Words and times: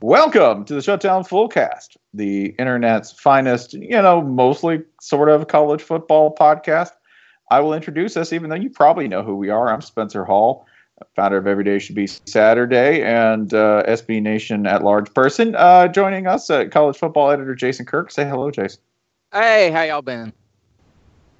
Welcome 0.00 0.64
to 0.66 0.74
the 0.74 0.80
Shutdown 0.80 1.24
Fullcast, 1.24 1.96
the 2.14 2.54
internet's 2.56 3.10
finest, 3.10 3.74
you 3.74 4.00
know, 4.00 4.22
mostly 4.22 4.84
sort 5.00 5.28
of 5.28 5.48
college 5.48 5.82
football 5.82 6.32
podcast. 6.32 6.92
I 7.50 7.58
will 7.58 7.74
introduce 7.74 8.16
us, 8.16 8.32
even 8.32 8.48
though 8.48 8.56
you 8.56 8.70
probably 8.70 9.08
know 9.08 9.24
who 9.24 9.34
we 9.34 9.48
are. 9.48 9.68
I'm 9.68 9.80
Spencer 9.80 10.24
Hall, 10.24 10.66
founder 11.16 11.38
of 11.38 11.48
Every 11.48 11.64
Day 11.64 11.80
Should 11.80 11.96
Be 11.96 12.06
Saturday 12.06 13.02
and 13.02 13.52
uh, 13.52 13.82
SB 13.88 14.22
Nation 14.22 14.68
at 14.68 14.84
large 14.84 15.12
person. 15.14 15.56
Uh, 15.56 15.88
joining 15.88 16.28
us, 16.28 16.48
uh, 16.48 16.66
college 16.66 16.96
football 16.96 17.32
editor 17.32 17.56
Jason 17.56 17.84
Kirk. 17.84 18.12
Say 18.12 18.24
hello, 18.24 18.52
Jason. 18.52 18.80
Hey, 19.32 19.72
how 19.72 19.82
y'all 19.82 20.02
been? 20.02 20.32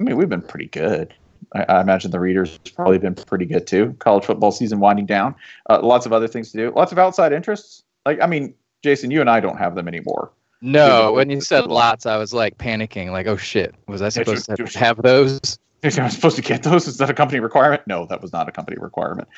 I 0.01 0.03
mean, 0.03 0.17
we've 0.17 0.29
been 0.29 0.43
pretty 0.43 0.67
good. 0.67 1.15
I, 1.55 1.65
I 1.69 1.81
imagine 1.81 2.11
the 2.11 2.19
readers 2.19 2.59
probably 2.75 2.99
been 2.99 3.15
pretty 3.15 3.47
good 3.47 3.69
too. 3.69 3.95
College 4.01 4.25
football 4.25 4.51
season 4.51 4.81
winding 4.81 5.07
down. 5.07 5.37
Uh, 5.71 5.79
lots 5.81 6.07
of 6.07 6.13
other 6.13 6.27
things 6.27 6.51
to 6.51 6.59
do. 6.59 6.73
Lots 6.75 6.91
of 6.91 6.99
outside 6.99 7.33
interests. 7.33 7.85
Like, 8.09 8.23
I 8.23 8.27
mean, 8.27 8.55
Jason, 8.83 9.11
you 9.11 9.21
and 9.21 9.29
I 9.29 9.39
don't 9.39 9.59
have 9.59 9.75
them 9.75 9.87
anymore. 9.87 10.33
No, 10.63 11.13
when 11.13 11.29
you 11.29 11.43
said 11.43 11.67
lots, 11.67 12.07
I 12.07 12.17
was 12.17 12.33
like 12.33 12.57
panicking, 12.57 13.11
like, 13.11 13.27
oh 13.27 13.37
shit, 13.37 13.75
was 13.87 14.01
I 14.01 14.09
supposed 14.09 14.47
to 14.47 14.79
have 14.79 14.97
those? 15.03 15.59
I 15.85 15.89
was 15.89 16.15
supposed 16.15 16.37
to 16.37 16.43
get 16.43 16.63
those. 16.63 16.89
Is 16.89 16.97
that 16.97 17.11
a 17.11 17.13
company 17.13 17.39
requirement? 17.39 17.83
No, 17.87 18.07
that 18.07 18.23
was 18.23 18.33
not 18.33 18.49
a 18.49 18.51
company 18.51 18.79
requirement. 18.81 19.29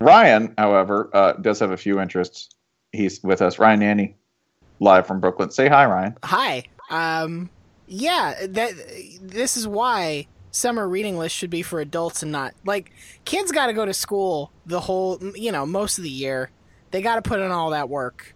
Ryan, 0.00 0.52
however, 0.58 1.10
uh, 1.14 1.34
does 1.34 1.60
have 1.60 1.70
a 1.70 1.76
few 1.76 2.00
interests. 2.00 2.48
He's 2.90 3.22
with 3.22 3.40
us. 3.40 3.60
Ryan 3.60 3.80
Nanni, 3.80 4.14
live 4.80 5.06
from 5.06 5.20
Brooklyn. 5.20 5.52
Say 5.52 5.68
hi, 5.68 5.86
Ryan. 5.86 6.16
Hi. 6.24 6.64
Um, 6.90 7.50
yeah, 7.86 8.34
that 8.48 8.72
this 9.22 9.56
is 9.56 9.68
why 9.68 10.26
summer 10.50 10.88
reading 10.88 11.18
list 11.18 11.36
should 11.36 11.50
be 11.50 11.62
for 11.62 11.80
adults 11.80 12.24
and 12.24 12.32
not 12.32 12.52
like 12.66 12.92
kids 13.24 13.52
got 13.52 13.68
to 13.68 13.72
go 13.72 13.86
to 13.86 13.94
school 13.94 14.50
the 14.66 14.80
whole 14.80 15.18
you 15.36 15.52
know 15.52 15.64
most 15.64 15.98
of 15.98 16.04
the 16.04 16.10
year. 16.10 16.50
They 16.92 17.02
got 17.02 17.16
to 17.16 17.22
put 17.22 17.40
in 17.40 17.50
all 17.50 17.70
that 17.70 17.88
work. 17.88 18.34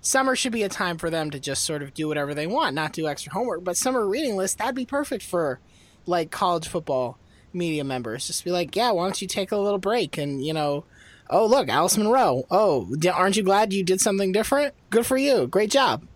Summer 0.00 0.36
should 0.36 0.52
be 0.52 0.62
a 0.62 0.68
time 0.68 0.98
for 0.98 1.10
them 1.10 1.30
to 1.30 1.40
just 1.40 1.64
sort 1.64 1.82
of 1.82 1.92
do 1.92 2.06
whatever 2.08 2.32
they 2.32 2.46
want, 2.46 2.74
not 2.74 2.92
do 2.92 3.08
extra 3.08 3.32
homework. 3.32 3.64
But 3.64 3.76
summer 3.76 4.06
reading 4.06 4.36
list 4.36 4.58
that'd 4.58 4.74
be 4.74 4.86
perfect 4.86 5.24
for 5.24 5.58
like 6.06 6.30
college 6.30 6.68
football 6.68 7.18
media 7.52 7.82
members. 7.82 8.28
Just 8.28 8.44
be 8.44 8.52
like, 8.52 8.76
yeah, 8.76 8.92
why 8.92 9.04
don't 9.04 9.20
you 9.20 9.26
take 9.26 9.50
a 9.50 9.56
little 9.56 9.78
break 9.78 10.16
and 10.16 10.44
you 10.46 10.54
know, 10.54 10.84
oh 11.28 11.44
look, 11.44 11.68
Alice 11.68 11.98
Munro. 11.98 12.44
Oh, 12.50 12.88
aren't 13.12 13.36
you 13.36 13.42
glad 13.42 13.72
you 13.72 13.82
did 13.82 14.00
something 14.00 14.30
different? 14.30 14.74
Good 14.90 15.06
for 15.06 15.16
you. 15.16 15.48
Great 15.48 15.70
job. 15.70 16.06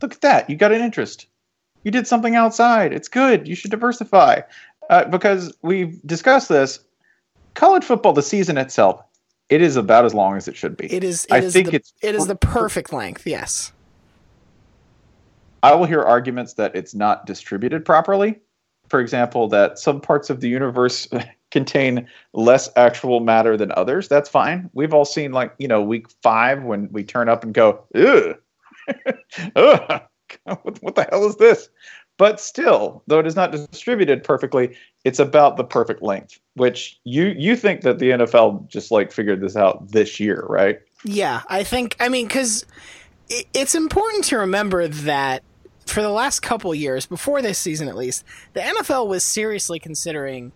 Look 0.00 0.14
at 0.14 0.22
that. 0.22 0.48
You 0.48 0.56
got 0.56 0.72
an 0.72 0.80
interest. 0.80 1.26
You 1.82 1.90
did 1.90 2.06
something 2.06 2.34
outside. 2.34 2.92
It's 2.92 3.08
good. 3.08 3.46
You 3.46 3.54
should 3.54 3.70
diversify. 3.70 4.40
Uh, 4.88 5.04
because 5.04 5.52
we've 5.62 6.00
discussed 6.06 6.48
this. 6.48 6.80
College 7.54 7.84
football, 7.84 8.12
the 8.12 8.22
season 8.22 8.58
itself, 8.58 9.02
it 9.48 9.62
is 9.62 9.76
about 9.76 10.04
as 10.04 10.14
long 10.14 10.36
as 10.36 10.48
it 10.48 10.56
should 10.56 10.76
be. 10.76 10.92
It 10.92 11.04
is. 11.04 11.24
It 11.26 11.32
I 11.32 11.38
is 11.38 11.52
think 11.52 11.70
the, 11.70 11.76
it's. 11.76 11.92
It 12.02 12.14
is 12.14 12.26
the 12.26 12.36
perfect 12.36 12.92
length. 12.92 13.26
Yes. 13.26 13.72
I 15.62 15.74
will 15.74 15.86
hear 15.86 16.02
arguments 16.02 16.54
that 16.54 16.76
it's 16.76 16.94
not 16.94 17.26
distributed 17.26 17.84
properly 17.84 18.40
for 18.88 19.00
example, 19.00 19.48
that 19.48 19.78
some 19.78 20.00
parts 20.00 20.30
of 20.30 20.40
the 20.40 20.48
universe 20.48 21.08
contain 21.50 22.08
less 22.32 22.70
actual 22.76 23.20
matter 23.20 23.56
than 23.56 23.72
others, 23.76 24.08
that's 24.08 24.28
fine. 24.28 24.70
We've 24.72 24.94
all 24.94 25.04
seen, 25.04 25.32
like, 25.32 25.54
you 25.58 25.68
know, 25.68 25.82
week 25.82 26.06
five 26.22 26.62
when 26.62 26.90
we 26.92 27.04
turn 27.04 27.28
up 27.28 27.44
and 27.44 27.54
go, 27.54 27.84
ugh, 27.94 28.36
ugh 29.56 30.02
what, 30.44 30.82
what 30.82 30.94
the 30.94 31.06
hell 31.10 31.26
is 31.26 31.36
this? 31.36 31.68
But 32.18 32.40
still, 32.40 33.02
though 33.06 33.18
it 33.18 33.26
is 33.26 33.36
not 33.36 33.52
distributed 33.52 34.24
perfectly, 34.24 34.74
it's 35.06 35.20
about 35.20 35.56
the 35.56 35.62
perfect 35.62 36.02
length, 36.02 36.40
which 36.54 36.98
you 37.04 37.26
you 37.38 37.54
think 37.54 37.82
that 37.82 38.00
the 38.00 38.10
NFL 38.10 38.66
just 38.66 38.90
like 38.90 39.12
figured 39.12 39.40
this 39.40 39.54
out 39.54 39.92
this 39.92 40.18
year, 40.18 40.44
right? 40.48 40.80
Yeah, 41.04 41.42
I 41.46 41.62
think. 41.62 41.94
I 42.00 42.08
mean, 42.08 42.26
because 42.26 42.66
it's 43.54 43.76
important 43.76 44.24
to 44.24 44.38
remember 44.38 44.88
that 44.88 45.44
for 45.86 46.02
the 46.02 46.10
last 46.10 46.40
couple 46.40 46.74
years, 46.74 47.06
before 47.06 47.40
this 47.40 47.56
season 47.56 47.86
at 47.86 47.96
least, 47.96 48.24
the 48.54 48.60
NFL 48.60 49.06
was 49.06 49.22
seriously 49.22 49.78
considering 49.78 50.50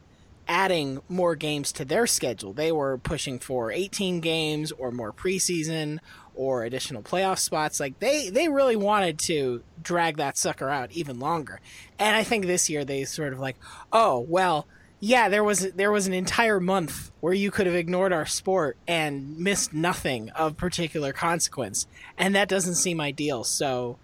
adding 0.48 1.00
more 1.08 1.36
games 1.36 1.70
to 1.70 1.84
their 1.84 2.08
schedule. 2.08 2.52
They 2.52 2.72
were 2.72 2.98
pushing 2.98 3.38
for 3.38 3.70
18 3.70 4.18
games 4.18 4.72
or 4.72 4.90
more 4.90 5.12
preseason 5.12 6.00
or 6.40 6.64
additional 6.64 7.02
playoff 7.02 7.38
spots. 7.38 7.78
Like 7.78 7.98
they 7.98 8.30
they 8.30 8.48
really 8.48 8.74
wanted 8.74 9.18
to 9.20 9.62
drag 9.82 10.16
that 10.16 10.38
sucker 10.38 10.70
out 10.70 10.90
even 10.92 11.20
longer. 11.20 11.60
And 11.98 12.16
I 12.16 12.24
think 12.24 12.46
this 12.46 12.70
year 12.70 12.82
they 12.82 13.04
sort 13.04 13.34
of 13.34 13.38
like, 13.38 13.56
"Oh, 13.92 14.20
well, 14.20 14.66
yeah, 15.00 15.28
there 15.28 15.44
was 15.44 15.70
there 15.72 15.92
was 15.92 16.06
an 16.06 16.14
entire 16.14 16.58
month 16.58 17.10
where 17.20 17.34
you 17.34 17.50
could 17.50 17.66
have 17.66 17.76
ignored 17.76 18.10
our 18.14 18.24
sport 18.24 18.78
and 18.88 19.36
missed 19.38 19.74
nothing 19.74 20.30
of 20.30 20.56
particular 20.56 21.12
consequence, 21.12 21.86
and 22.16 22.34
that 22.34 22.48
doesn't 22.48 22.76
seem 22.76 23.02
ideal." 23.02 23.44
So 23.44 23.98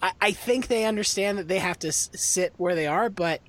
I, 0.00 0.12
I 0.20 0.30
think 0.30 0.68
they 0.68 0.84
understand 0.84 1.36
that 1.38 1.48
they 1.48 1.58
have 1.58 1.80
to 1.80 1.88
s- 1.88 2.10
sit 2.14 2.52
where 2.58 2.76
they 2.76 2.86
are, 2.86 3.10
but 3.10 3.40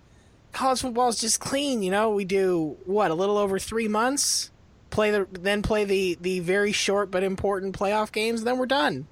college 0.53 0.81
football 0.81 1.09
is 1.09 1.19
just 1.21 1.39
clean. 1.39 1.83
You 1.83 1.91
know, 1.91 2.09
we 2.09 2.25
do 2.25 2.77
what 2.85 3.11
a 3.11 3.15
little 3.15 3.37
over 3.37 3.59
three 3.59 3.87
months, 3.87 4.49
play 4.93 5.11
the 5.11 5.27
then 5.31 5.61
play 5.61 5.83
the 5.83 6.17
the 6.21 6.39
very 6.39 6.71
short 6.71 7.11
but 7.11 7.23
important 7.23 7.77
playoff 7.77 8.11
games, 8.11 8.43
then 8.43 8.57
we're 8.57 8.65
done. 8.65 9.07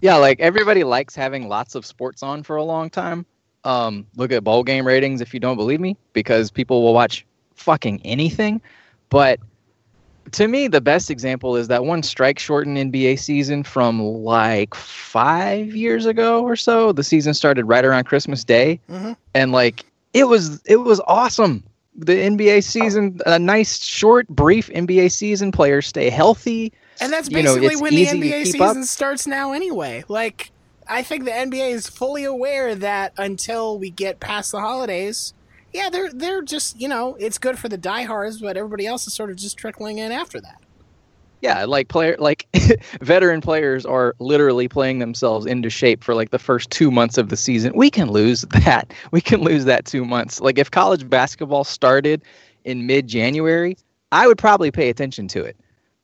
Yeah, 0.00 0.16
like 0.16 0.40
everybody 0.40 0.82
likes 0.82 1.14
having 1.14 1.48
lots 1.48 1.76
of 1.76 1.86
sports 1.86 2.22
on 2.22 2.42
for 2.42 2.56
a 2.56 2.64
long 2.64 2.90
time. 2.90 3.24
Um, 3.64 4.06
look 4.16 4.32
at 4.32 4.42
bowl 4.42 4.64
game 4.64 4.84
ratings 4.84 5.20
if 5.20 5.32
you 5.32 5.38
don't 5.38 5.56
believe 5.56 5.78
me, 5.78 5.96
because 6.12 6.50
people 6.50 6.82
will 6.82 6.94
watch 6.94 7.24
fucking 7.54 8.00
anything. 8.04 8.60
But 9.10 9.38
to 10.32 10.48
me, 10.48 10.66
the 10.66 10.80
best 10.80 11.10
example 11.10 11.54
is 11.56 11.68
that 11.68 11.84
one 11.84 12.02
strike 12.02 12.38
shortened 12.38 12.78
NBA 12.78 13.18
season 13.18 13.62
from 13.62 14.00
like 14.00 14.74
five 14.74 15.76
years 15.76 16.06
ago 16.06 16.42
or 16.42 16.56
so. 16.56 16.90
The 16.92 17.04
season 17.04 17.34
started 17.34 17.66
right 17.66 17.84
around 17.84 18.04
Christmas 18.04 18.42
Day, 18.42 18.80
mm-hmm. 18.90 19.12
and 19.34 19.52
like 19.52 19.84
it 20.14 20.24
was 20.24 20.60
it 20.64 20.78
was 20.78 21.00
awesome. 21.06 21.62
The 21.94 22.14
NBA 22.14 22.64
season, 22.64 23.20
a 23.26 23.38
nice 23.38 23.82
short, 23.82 24.26
brief 24.28 24.68
NBA 24.68 25.10
season. 25.12 25.52
Players 25.52 25.86
stay 25.86 26.08
healthy, 26.08 26.72
and 27.00 27.12
that's 27.12 27.28
basically 27.28 27.68
you 27.68 27.76
know, 27.76 27.82
when 27.82 27.94
the 27.94 28.06
NBA 28.06 28.44
season 28.46 28.62
up. 28.62 28.84
starts 28.84 29.26
now. 29.26 29.52
Anyway, 29.52 30.04
like 30.08 30.50
I 30.88 31.02
think 31.02 31.24
the 31.24 31.30
NBA 31.30 31.70
is 31.72 31.88
fully 31.88 32.24
aware 32.24 32.74
that 32.74 33.12
until 33.18 33.78
we 33.78 33.90
get 33.90 34.20
past 34.20 34.52
the 34.52 34.60
holidays 34.60 35.34
yeah, 35.72 35.88
they're 35.90 36.12
they're 36.12 36.42
just 36.42 36.80
you 36.80 36.88
know 36.88 37.16
it's 37.18 37.38
good 37.38 37.58
for 37.58 37.68
the 37.68 37.78
diehards, 37.78 38.40
but 38.40 38.56
everybody 38.56 38.86
else 38.86 39.06
is 39.06 39.14
sort 39.14 39.30
of 39.30 39.36
just 39.36 39.56
trickling 39.56 39.98
in 39.98 40.12
after 40.12 40.40
that. 40.40 40.60
Yeah, 41.42 41.64
like 41.64 41.88
player 41.88 42.16
like 42.18 42.46
veteran 43.00 43.40
players 43.40 43.84
are 43.84 44.14
literally 44.18 44.68
playing 44.68 45.00
themselves 45.00 45.44
into 45.44 45.68
shape 45.68 46.02
for 46.02 46.14
like 46.14 46.30
the 46.30 46.38
first 46.38 46.70
two 46.70 46.90
months 46.90 47.18
of 47.18 47.28
the 47.28 47.36
season. 47.36 47.72
We 47.74 47.90
can 47.90 48.10
lose 48.10 48.42
that. 48.64 48.94
We 49.10 49.20
can 49.20 49.40
lose 49.40 49.64
that 49.66 49.84
two 49.84 50.04
months. 50.04 50.40
Like 50.40 50.58
if 50.58 50.70
college 50.70 51.08
basketball 51.08 51.64
started 51.64 52.22
in 52.64 52.86
mid 52.86 53.08
January, 53.08 53.76
I 54.12 54.26
would 54.26 54.38
probably 54.38 54.70
pay 54.70 54.88
attention 54.88 55.28
to 55.28 55.42
it. 55.42 55.56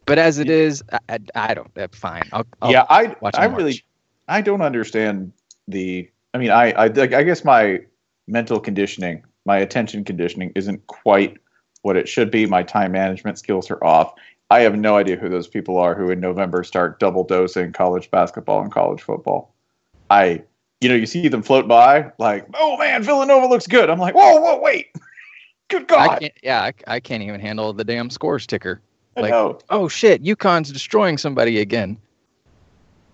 But 0.07 0.19
as 0.19 0.39
it 0.39 0.51
is, 0.51 0.83
I, 1.09 1.19
I 1.35 1.55
don't. 1.55 1.71
Uh, 1.77 1.89
fine. 1.93 2.23
I'll, 2.33 2.47
I'll 2.61 2.73
yeah, 2.73 2.85
I 2.91 3.15
I 3.35 3.47
really 3.47 3.85
I 4.27 4.41
don't 4.41 4.63
understand 4.63 5.33
the. 5.69 6.11
I 6.35 6.39
mean, 6.39 6.51
I 6.51 6.73
I, 6.73 6.85
I 6.85 7.23
guess 7.23 7.45
my 7.45 7.81
mental 8.27 8.61
conditioning 8.61 9.23
my 9.49 9.57
attention 9.57 10.05
conditioning 10.05 10.53
isn't 10.55 10.87
quite 10.89 11.39
what 11.81 11.97
it 11.97 12.07
should 12.07 12.31
be. 12.31 12.45
My 12.45 12.63
time 12.63 12.93
management 12.93 13.39
skills 13.39 13.71
are 13.71 13.83
off. 13.83 14.13
I 14.51 14.61
have 14.61 14.77
no 14.77 14.97
idea 14.97 15.17
who 15.17 15.29
those 15.29 15.47
people 15.47 15.77
are 15.79 15.95
who 15.95 16.11
in 16.11 16.21
November 16.21 16.65
start 16.65 16.99
double 16.99 17.25
dosing 17.25 17.73
college 17.73 18.11
basketball 18.11 18.63
and 18.63 18.73
college 18.73 19.03
football. 19.03 19.55
I, 20.11 20.43
you 20.81 20.89
know, 20.89 20.95
you 20.95 21.07
see 21.07 21.29
them 21.29 21.43
float 21.43 21.69
by 21.69 22.13
like, 22.19 22.47
oh 22.55 22.79
man, 22.79 23.03
Villanova 23.03 23.47
looks 23.47 23.67
good. 23.67 23.91
I'm 23.91 23.99
like, 23.99 24.15
whoa, 24.15 24.41
whoa, 24.41 24.59
wait, 24.61 24.87
good 25.69 25.87
God. 25.87 26.23
I 26.23 26.31
yeah, 26.43 26.63
I, 26.63 26.73
I, 26.87 27.01
can't 27.01 27.23
even 27.23 27.41
handle 27.41 27.73
the 27.73 27.85
damn 27.85 28.09
scores 28.09 28.47
ticker. 28.47 28.81
Like, 29.17 29.33
oh 29.71 29.89
shit, 29.89 30.23
UConn's 30.23 30.73
destroying 30.73 31.19
somebody 31.19 31.59
again. 31.59 31.99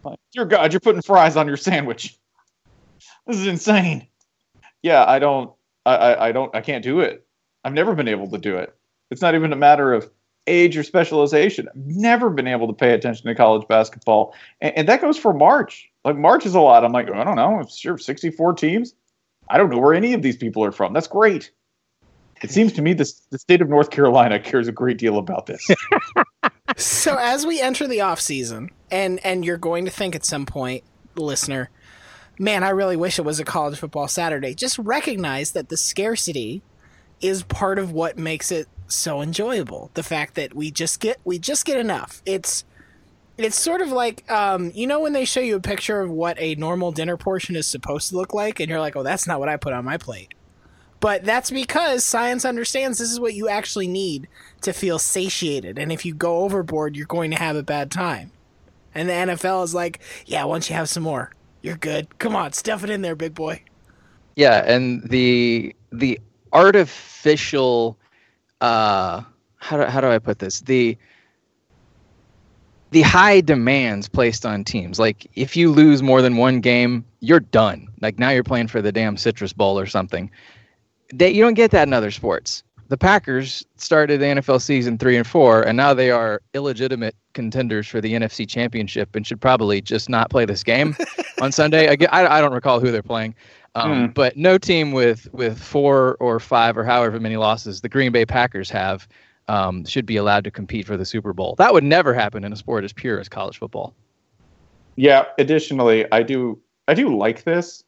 Like, 0.05 0.19
dear 0.33 0.45
God, 0.45 0.73
you're 0.73 0.81
putting 0.81 1.03
fries 1.03 1.37
on 1.37 1.47
your 1.49 1.57
sandwich. 1.57 2.17
This 3.27 3.39
is 3.39 3.47
insane. 3.47 4.07
Yeah, 4.83 5.05
I 5.07 5.19
don't. 5.19 5.51
I, 5.87 5.97
I, 5.97 6.29
I 6.29 6.33
don't 6.33 6.55
I 6.55 6.61
can't 6.61 6.85
do 6.85 7.01
it. 7.01 7.27
I've 7.65 7.73
never 7.73 7.95
been 7.95 8.09
able 8.09 8.29
to 8.31 8.39
do 8.39 8.59
it. 8.59 8.77
It's 9.11 9.23
not 9.23 9.35
even 9.35 9.53
a 9.53 9.57
matter 9.57 9.95
of 9.95 10.11
age 10.47 10.77
or 10.77 10.83
specialization. 10.83 11.69
I've 11.69 11.87
never 11.87 12.31
been 12.31 12.47
able 12.47 12.67
to 12.67 12.73
pay 12.73 12.93
attention 12.93 13.27
to 13.27 13.35
college 13.35 13.67
basketball, 13.69 14.35
and, 14.61 14.77
and, 14.79 14.89
that 14.89 15.01
goes 15.01 15.19
for 15.19 15.33
March. 15.33 15.91
Like 16.05 16.17
March 16.17 16.45
is 16.47 16.55
a 16.55 16.61
lot. 16.61 16.85
I'm 16.85 16.93
like, 16.93 17.11
I 17.11 17.25
don't 17.25 17.37
know. 17.37 17.67
Sure, 17.75 17.99
64 17.99 18.55
teams. 18.55 18.95
I 19.49 19.59
don't 19.59 19.71
know 19.71 19.79
where 19.79 19.95
any 19.95 20.13
of 20.13 20.23
these 20.23 20.37
people 20.37 20.65
are 20.65 20.73
from. 20.73 20.93
That's 20.93 21.07
great. 21.07 21.51
It 22.43 22.51
seems 22.51 22.73
to 22.75 22.83
me 22.83 22.93
this, 22.93 23.21
the 23.31 23.39
state 23.39 23.63
of 23.63 23.69
North 23.69 23.91
Carolina 23.91 24.39
cares 24.39 24.69
a 24.69 24.73
great 24.73 24.99
deal 24.99 25.19
about 25.19 25.47
this. 25.47 25.67
so 26.77 27.17
as 27.17 27.47
we 27.47 27.61
enter 27.61 27.87
the 27.87 28.01
off 28.01 28.21
season, 28.21 28.71
and 28.91 29.25
and 29.25 29.45
you're 29.45 29.57
going 29.57 29.85
to 29.85 29.91
think 29.91 30.15
at 30.15 30.25
some 30.25 30.47
point, 30.47 30.85
listener, 31.17 31.71
man, 32.39 32.63
I 32.63 32.71
really 32.71 32.97
wish 32.97 33.19
it 33.19 33.25
was 33.25 33.41
a 33.41 33.45
college 33.45 33.79
football 33.79 34.09
Saturday. 34.09 34.55
Just 34.55 34.79
recognize 34.79 35.53
that 35.53 35.69
the 35.69 35.77
scarcity 35.77 36.63
is 37.21 37.43
part 37.45 37.79
of 37.79 37.93
what 37.93 38.19
makes 38.19 38.51
it 38.51 38.69
so 38.89 39.21
enjoyable. 39.21 39.91
The 39.95 40.03
fact 40.03 40.35
that 40.35 40.55
we 40.55 40.71
just 40.71 41.01
get 41.01 41.21
we 41.25 41.39
just 41.39 41.65
get 41.65 41.79
enough. 41.79 42.23
It's 42.27 42.65
It's 43.37 43.59
sort 43.59 43.81
of 43.81 43.91
like 43.91 44.31
um, 44.31 44.71
you 44.75 44.87
know 44.87 45.01
when 45.01 45.13
they 45.13 45.25
show 45.25 45.41
you 45.41 45.57
a 45.57 45.61
picture 45.61 46.01
of 46.01 46.11
what 46.11 46.37
a 46.39 46.55
normal 46.57 46.93
dinner 46.93 47.17
portion 47.17 47.57
is 47.57 47.67
supposed 47.67 48.11
to 48.11 48.17
look 48.17 48.33
like, 48.35 48.61
and 48.61 48.69
you're 48.69 48.81
like, 48.81 48.97
"Oh, 48.97 49.03
that's 49.03 49.27
not 49.27 49.41
what 49.41 49.49
I 49.49 49.57
put 49.57 49.73
on 49.73 49.85
my 49.85 49.97
plate." 49.97 50.35
But 51.01 51.25
that's 51.25 51.51
because 51.51 52.03
science 52.05 52.45
understands 52.45 52.99
this 52.99 53.11
is 53.11 53.21
what 53.21 53.35
you 53.35 53.49
actually 53.49 53.89
need 53.89 54.27
to 54.63 54.73
feel 54.73 54.99
satiated, 54.99 55.79
and 55.79 55.93
if 55.93 56.05
you 56.05 56.15
go 56.15 56.39
overboard, 56.39 56.97
you're 56.97 57.07
going 57.07 57.31
to 57.33 57.37
have 57.37 57.57
a 57.57 57.63
bad 57.63 57.91
time. 57.91 58.31
And 58.95 59.09
the 59.09 59.13
NFL 59.13 59.65
is 59.65 59.75
like, 59.75 60.01
"Yeah, 60.27 60.45
once 60.45 60.71
you 60.71 60.77
have 60.77 60.89
some 60.89 61.03
more, 61.03 61.33
you're 61.63 61.77
good. 61.77 62.19
Come 62.19 62.37
on, 62.37 62.53
stuff 62.53 62.85
it 62.85 62.91
in 62.91 63.03
there, 63.03 63.17
big 63.17 63.35
boy." 63.35 63.63
Yeah, 64.37 64.65
and 64.67 65.03
the 65.09 65.75
the 65.93 66.21
artificial 66.53 67.99
uh 68.61 69.23
how 69.57 69.79
do, 69.79 69.85
how 69.85 70.01
do 70.01 70.09
I 70.09 70.19
put 70.19 70.39
this? 70.39 70.61
The 70.61 70.97
the 72.91 73.03
high 73.03 73.41
demands 73.41 74.09
placed 74.09 74.47
on 74.47 74.63
teams. 74.63 74.99
Like 75.01 75.29
if 75.35 75.57
you 75.57 75.71
lose 75.73 76.03
more 76.03 76.23
than 76.23 76.37
one 76.37 76.61
game, 76.61 77.05
you're 77.21 77.41
done. 77.41 77.89
Like 78.01 78.19
now 78.19 78.31
you're 78.31 78.45
playing 78.45 78.69
for 78.69 78.81
the 78.81 78.93
damn 78.93 79.17
Citrus 79.17 79.53
Bowl 79.53 79.79
or 79.79 79.87
something. 79.87 80.31
That 81.13 81.35
you 81.35 81.43
don't 81.43 81.55
get 81.55 81.71
that 81.73 81.89
in 81.89 81.93
other 81.93 82.11
sports. 82.11 82.63
The 82.89 82.99
Packers 82.99 83.65
started 83.77 84.21
the 84.21 84.27
NFL 84.27 84.61
season 84.61 84.99
three 84.99 85.17
and 85.17 85.27
four, 85.27 85.63
and 85.63 85.77
now 85.77 85.95
they 85.95 86.11
are 86.11 86.43
illegitimate 86.53 87.17
contenders 87.33 87.89
for 87.89 88.01
the 88.01 88.13
NFC 88.13 88.49
Championship 88.49 89.17
and 89.17 89.27
should 89.27 89.41
probably 89.41 89.81
just 89.81 90.09
not 90.09 90.31
play 90.31 90.45
this 90.45 90.63
game 90.63 90.95
on 91.41 91.51
Sunday. 91.51 91.89
I, 91.89 91.97
I, 92.13 92.39
I 92.39 92.41
don't 92.41 92.53
recall 92.53 92.81
who 92.81 92.93
they're 92.93 93.03
playing, 93.03 93.35
um, 93.75 94.07
Hmm. 94.07 94.13
but 94.13 94.37
no 94.37 94.59
team 94.59 94.93
with 94.93 95.33
with 95.33 95.59
four 95.59 96.17
or 96.21 96.39
five 96.41 96.77
or 96.79 96.85
however 96.85 97.19
many 97.21 97.37
losses 97.37 97.81
the 97.81 97.89
Green 97.89 98.13
Bay 98.13 98.25
Packers 98.25 98.71
have 98.71 99.09
um, 99.49 99.85
should 99.85 100.07
be 100.07 100.17
allowed 100.17 100.45
to 100.45 100.51
compete 100.51 100.87
for 100.87 100.97
the 100.97 101.05
Super 101.05 101.33
Bowl. 101.33 101.55
That 101.59 101.73
would 101.73 101.85
never 101.85 102.15
happen 102.15 102.45
in 102.45 102.53
a 102.53 102.57
sport 102.57 102.85
as 102.85 102.93
pure 102.93 103.21
as 103.21 103.29
college 103.29 103.59
football. 103.59 103.95
Yeah. 104.97 105.25
Additionally, 105.39 106.07
I 106.13 106.23
do 106.23 106.59
I 106.89 106.95
do 106.95 107.17
like 107.17 107.45
this. 107.45 107.85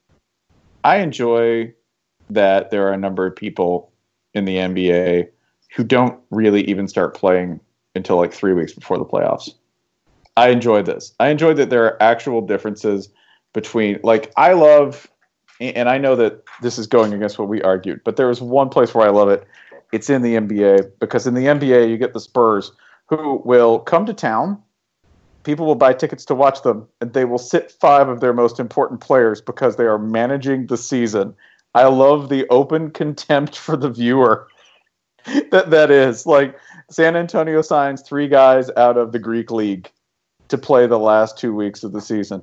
I 0.84 0.98
enjoy 0.98 1.72
that 2.30 2.70
there 2.70 2.86
are 2.88 2.92
a 2.92 2.96
number 2.98 3.26
of 3.26 3.36
people 3.36 3.92
in 4.34 4.44
the 4.44 4.56
NBA 4.56 5.28
who 5.74 5.84
don't 5.84 6.18
really 6.30 6.62
even 6.64 6.88
start 6.88 7.14
playing 7.14 7.60
until 7.94 8.16
like 8.16 8.32
three 8.32 8.52
weeks 8.52 8.72
before 8.72 8.98
the 8.98 9.04
playoffs. 9.04 9.50
I 10.36 10.48
enjoy 10.50 10.82
this. 10.82 11.14
I 11.18 11.28
enjoy 11.28 11.54
that 11.54 11.70
there 11.70 11.84
are 11.84 12.02
actual 12.02 12.42
differences 12.42 13.08
between 13.54 13.98
like 14.02 14.32
I 14.36 14.52
love 14.52 15.08
and 15.60 15.88
I 15.88 15.98
know 15.98 16.16
that 16.16 16.42
this 16.62 16.78
is 16.78 16.86
going 16.86 17.12
against 17.12 17.38
what 17.38 17.48
we 17.48 17.62
argued, 17.62 18.02
but 18.04 18.16
there 18.16 18.30
is 18.30 18.40
one 18.40 18.68
place 18.68 18.94
where 18.94 19.06
I 19.06 19.10
love 19.10 19.28
it. 19.28 19.46
It's 19.92 20.10
in 20.10 20.22
the 20.22 20.34
NBA 20.34 20.92
because 20.98 21.26
in 21.26 21.34
the 21.34 21.46
NBA 21.46 21.88
you 21.88 21.96
get 21.96 22.12
the 22.12 22.20
Spurs 22.20 22.72
who 23.08 23.40
will 23.44 23.78
come 23.78 24.06
to 24.06 24.14
town. 24.14 24.60
People 25.44 25.64
will 25.64 25.76
buy 25.76 25.92
tickets 25.92 26.24
to 26.26 26.34
watch 26.34 26.62
them 26.62 26.88
and 27.00 27.12
they 27.12 27.24
will 27.24 27.38
sit 27.38 27.70
five 27.70 28.08
of 28.08 28.20
their 28.20 28.32
most 28.32 28.58
important 28.58 29.00
players 29.00 29.40
because 29.40 29.76
they 29.76 29.84
are 29.84 29.98
managing 29.98 30.66
the 30.66 30.76
season. 30.76 31.34
I 31.74 31.84
love 31.86 32.28
the 32.28 32.48
open 32.48 32.90
contempt 32.90 33.56
for 33.56 33.76
the 33.76 33.90
viewer 33.90 34.48
that 35.50 35.70
that 35.70 35.90
is. 35.90 36.26
Like 36.26 36.58
san 36.90 37.16
antonio 37.16 37.62
signs 37.62 38.02
three 38.02 38.28
guys 38.28 38.70
out 38.76 38.96
of 38.96 39.12
the 39.12 39.18
greek 39.18 39.50
league 39.50 39.90
to 40.48 40.58
play 40.58 40.86
the 40.86 40.98
last 40.98 41.38
two 41.38 41.54
weeks 41.54 41.82
of 41.82 41.92
the 41.92 42.00
season 42.00 42.42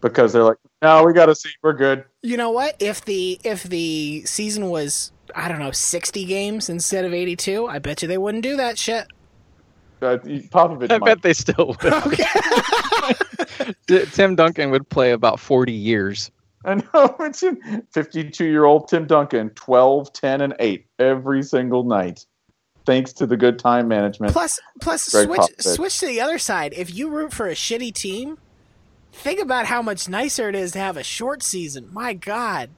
because 0.00 0.32
they're 0.32 0.44
like 0.44 0.58
no 0.82 1.04
we 1.04 1.12
gotta 1.12 1.34
see 1.34 1.50
we're 1.62 1.72
good 1.72 2.04
You 2.22 2.36
know 2.36 2.50
what? 2.50 2.76
If 2.78 3.04
the 3.04 3.38
if 3.44 3.62
the 3.64 4.22
season 4.26 4.68
was 4.70 5.12
I 5.34 5.48
don't 5.48 5.58
know 5.58 5.70
sixty 5.72 6.24
games 6.24 6.68
instead 6.68 7.04
of 7.04 7.12
eighty 7.14 7.36
two, 7.36 7.66
I 7.66 7.78
bet 7.78 8.02
you 8.02 8.08
they 8.08 8.18
wouldn't 8.18 8.42
do 8.42 8.56
that 8.56 8.78
shit. 8.78 9.06
uh, 10.02 10.16
Popovich 10.50 10.90
I 10.90 10.98
might. 10.98 11.06
bet 11.06 11.22
they 11.22 11.32
still 11.34 11.76
would. 11.82 11.92
Okay. 12.06 12.24
Tim 14.12 14.34
Duncan 14.36 14.70
would 14.70 14.88
play 14.88 15.12
about 15.12 15.38
40 15.40 15.72
years. 15.72 16.30
I 16.64 16.74
know. 16.76 17.16
It's 17.20 17.42
52 17.92 18.44
year 18.44 18.64
old 18.64 18.88
Tim 18.88 19.06
Duncan, 19.06 19.50
12, 19.50 20.12
10, 20.12 20.40
and 20.40 20.54
8 20.58 20.86
every 20.98 21.42
single 21.42 21.84
night. 21.84 22.24
Thanks 22.86 23.12
to 23.14 23.26
the 23.26 23.36
good 23.36 23.58
time 23.58 23.88
management. 23.88 24.32
plus, 24.32 24.58
plus 24.80 25.10
Greg 25.10 25.26
switch 25.26 25.40
Popovich. 25.40 25.62
switch 25.76 26.00
to 26.00 26.06
the 26.06 26.20
other 26.20 26.38
side. 26.38 26.72
If 26.76 26.94
you 26.94 27.08
root 27.08 27.32
for 27.32 27.46
a 27.48 27.54
shitty 27.54 27.92
team, 27.94 28.38
think 29.12 29.40
about 29.40 29.66
how 29.66 29.82
much 29.82 30.08
nicer 30.08 30.48
it 30.48 30.54
is 30.54 30.72
to 30.72 30.78
have 30.78 30.96
a 30.96 31.04
short 31.04 31.42
season. 31.42 31.88
My 31.92 32.12
God, 32.12 32.70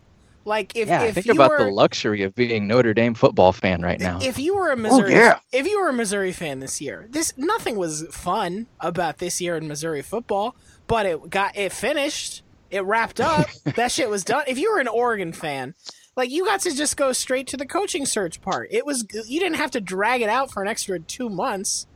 like 0.45 0.77
if 0.77 0.89
yeah, 0.89 1.05
if 1.05 1.15
think 1.15 1.27
you 1.27 1.33
about 1.33 1.51
were, 1.51 1.65
the 1.65 1.71
luxury 1.71 2.23
of 2.23 2.35
being 2.35 2.67
Notre 2.67 2.95
Dame 2.95 3.15
football 3.15 3.53
fan 3.53 3.83
right 3.83 4.01
now. 4.01 4.19
If 4.21 4.39
you 4.39 4.57
were 4.57 4.71
a 4.71 4.77
Missouri, 4.77 5.13
yeah. 5.13 5.39
if 5.53 5.67
you 5.67 5.81
were 5.81 5.89
a 5.89 5.93
Missouri 5.93 6.33
fan 6.33 6.61
this 6.61 6.81
year, 6.81 7.07
this 7.11 7.33
nothing 7.37 7.77
was 7.77 8.07
fun 8.11 8.67
about 8.81 9.19
this 9.19 9.41
year 9.41 9.57
in 9.57 9.69
Missouri 9.69 10.03
football, 10.03 10.57
but 10.87 11.07
it 11.07 11.31
got 11.31 11.57
it 11.57 11.73
finished, 11.73 12.43
it 12.71 12.85
wrapped 12.85 13.21
up, 13.21 13.49
that 13.77 13.93
shit 13.93 14.11
was 14.11 14.25
done. 14.25 14.45
If 14.49 14.59
you 14.59 14.73
were 14.73 14.81
an 14.81 14.89
Oregon 14.89 15.33
fan, 15.33 15.75
like 16.17 16.31
you 16.31 16.45
got 16.45 16.61
to 16.61 16.75
just 16.75 16.97
go 16.97 17.13
straight 17.13 17.47
to 17.49 17.57
the 17.57 17.67
coaching 17.67 18.05
search 18.05 18.41
part. 18.41 18.69
It 18.73 18.85
was 18.85 19.05
you 19.29 19.39
didn't 19.39 19.57
have 19.57 19.71
to 19.73 19.81
drag 19.81 20.23
it 20.23 20.29
out 20.29 20.51
for 20.51 20.63
an 20.63 20.69
extra 20.69 20.99
two 20.99 21.29
months. 21.29 21.87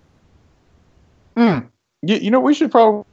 Hmm. 1.36 1.58
You, 2.02 2.16
you 2.16 2.30
know, 2.30 2.40
we 2.40 2.54
should 2.54 2.70
probably 2.70 3.04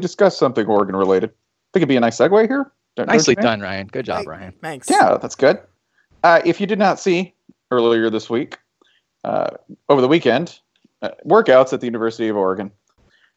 discuss 0.00 0.36
something 0.36 0.66
Oregon 0.66 0.96
related. 0.96 1.30
I 1.30 1.34
think 1.72 1.82
it'd 1.82 1.88
be 1.88 1.96
a 1.96 2.00
nice 2.00 2.18
segue 2.18 2.48
here. 2.48 2.70
Don't- 2.96 3.06
don't 3.06 3.14
Nicely 3.14 3.32
you 3.32 3.36
think? 3.36 3.42
done, 3.44 3.60
Ryan. 3.60 3.86
Good 3.86 4.04
job, 4.06 4.18
Like- 4.18 4.28
Ryan. 4.28 4.52
Thanks. 4.60 4.90
Yeah, 4.90 5.16
that's 5.20 5.34
good. 5.34 5.58
Uh, 6.22 6.40
if 6.44 6.60
you 6.60 6.66
did 6.66 6.78
not 6.78 7.00
see 7.00 7.34
earlier 7.70 8.10
this 8.10 8.28
week, 8.30 8.58
uh, 9.24 9.48
over 9.88 10.00
the 10.00 10.08
weekend, 10.08 10.60
uh, 11.00 11.10
workouts 11.26 11.72
at 11.72 11.80
the 11.80 11.86
University 11.86 12.28
of 12.28 12.36
Oregon, 12.36 12.70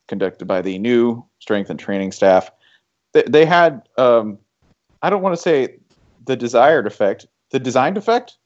conducted 0.07 0.45
by 0.45 0.61
the 0.61 0.77
new 0.77 1.25
strength 1.39 1.69
and 1.69 1.79
training 1.79 2.11
staff, 2.11 2.51
they, 3.13 3.23
they 3.23 3.45
had, 3.45 3.81
um, 3.97 4.37
I 5.01 5.09
don't 5.09 5.21
want 5.21 5.35
to 5.35 5.41
say 5.41 5.77
the 6.25 6.35
desired 6.35 6.85
effect, 6.85 7.25
the 7.51 7.59
designed 7.59 7.97
effect, 7.97 8.37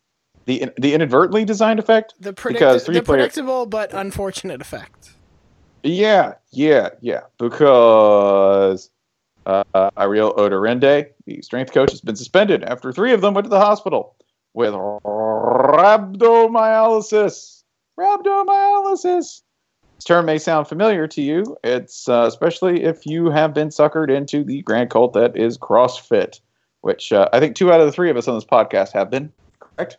the 0.45 0.69
the 0.77 0.93
inadvertently 0.93 1.43
designed 1.45 1.79
effect. 1.79 2.13
The, 2.19 2.31
Because 2.33 2.41
predict- 2.41 2.85
three 2.85 2.95
the 2.95 3.03
player- 3.03 3.17
predictable 3.19 3.65
but 3.65 3.93
unfortunate 3.93 4.61
effect. 4.61 5.11
Yeah, 5.83 6.33
yeah, 6.51 6.89
yeah. 7.01 7.21
Because 7.37 8.89
uh, 9.45 9.63
Ariel 9.97 10.33
Oderinde, 10.33 11.07
the 11.25 11.41
strength 11.41 11.73
coach, 11.73 11.91
has 11.91 12.01
been 12.01 12.15
suspended 12.15 12.63
after 12.63 12.91
three 12.91 13.13
of 13.13 13.21
them 13.21 13.33
went 13.33 13.45
to 13.45 13.49
the 13.49 13.59
hospital 13.59 14.15
with 14.53 14.73
rhabdomyolysis. 14.73 17.63
Rhabdomyolysis. 17.99 19.41
This 19.95 20.05
term 20.05 20.25
may 20.25 20.37
sound 20.37 20.67
familiar 20.67 21.07
to 21.07 21.21
you. 21.21 21.57
It's 21.63 22.07
uh, 22.07 22.25
especially 22.27 22.83
if 22.83 23.05
you 23.05 23.29
have 23.29 23.53
been 23.53 23.69
suckered 23.69 24.09
into 24.09 24.43
the 24.43 24.61
grand 24.61 24.89
cult 24.89 25.13
that 25.13 25.35
is 25.35 25.57
CrossFit, 25.57 26.39
which 26.81 27.11
uh, 27.11 27.27
I 27.33 27.41
think 27.41 27.55
two 27.55 27.71
out 27.71 27.81
of 27.81 27.85
the 27.85 27.91
three 27.91 28.09
of 28.09 28.15
us 28.15 28.27
on 28.27 28.35
this 28.35 28.45
podcast 28.45 28.93
have 28.93 29.09
been. 29.09 29.31
Correct? 29.59 29.97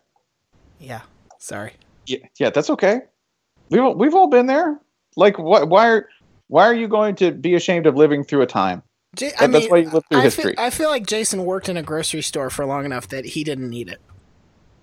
Yeah. 0.79 1.01
Sorry. 1.37 1.73
Yeah, 2.07 2.17
yeah, 2.37 2.49
that's 2.49 2.71
okay. 2.71 3.01
We've 3.69 3.95
we've 3.95 4.15
all 4.15 4.27
been 4.27 4.47
there. 4.47 4.79
Like, 5.15 5.37
what? 5.39 5.69
Why 5.69 5.89
are 5.89 6.09
why 6.47 6.63
are 6.65 6.73
you 6.73 6.87
going 6.87 7.15
to 7.15 7.31
be 7.31 7.55
ashamed 7.55 7.85
of 7.87 7.95
living 7.95 8.23
through 8.23 8.41
a 8.41 8.47
time? 8.47 8.83
J- 9.15 9.29
That- 9.31 9.43
I 9.43 9.47
that's 9.47 9.63
mean, 9.63 9.71
why 9.71 9.77
you 9.77 9.89
live 9.89 10.03
through 10.09 10.19
I 10.19 10.23
history. 10.23 10.55
Feel, 10.55 10.65
I 10.65 10.69
feel 10.69 10.89
like 10.89 11.05
Jason 11.07 11.45
worked 11.45 11.69
in 11.69 11.77
a 11.77 11.83
grocery 11.83 12.21
store 12.21 12.49
for 12.49 12.65
long 12.65 12.85
enough 12.85 13.07
that 13.09 13.25
he 13.25 13.43
didn't 13.43 13.69
need 13.69 13.89
it. 13.89 13.99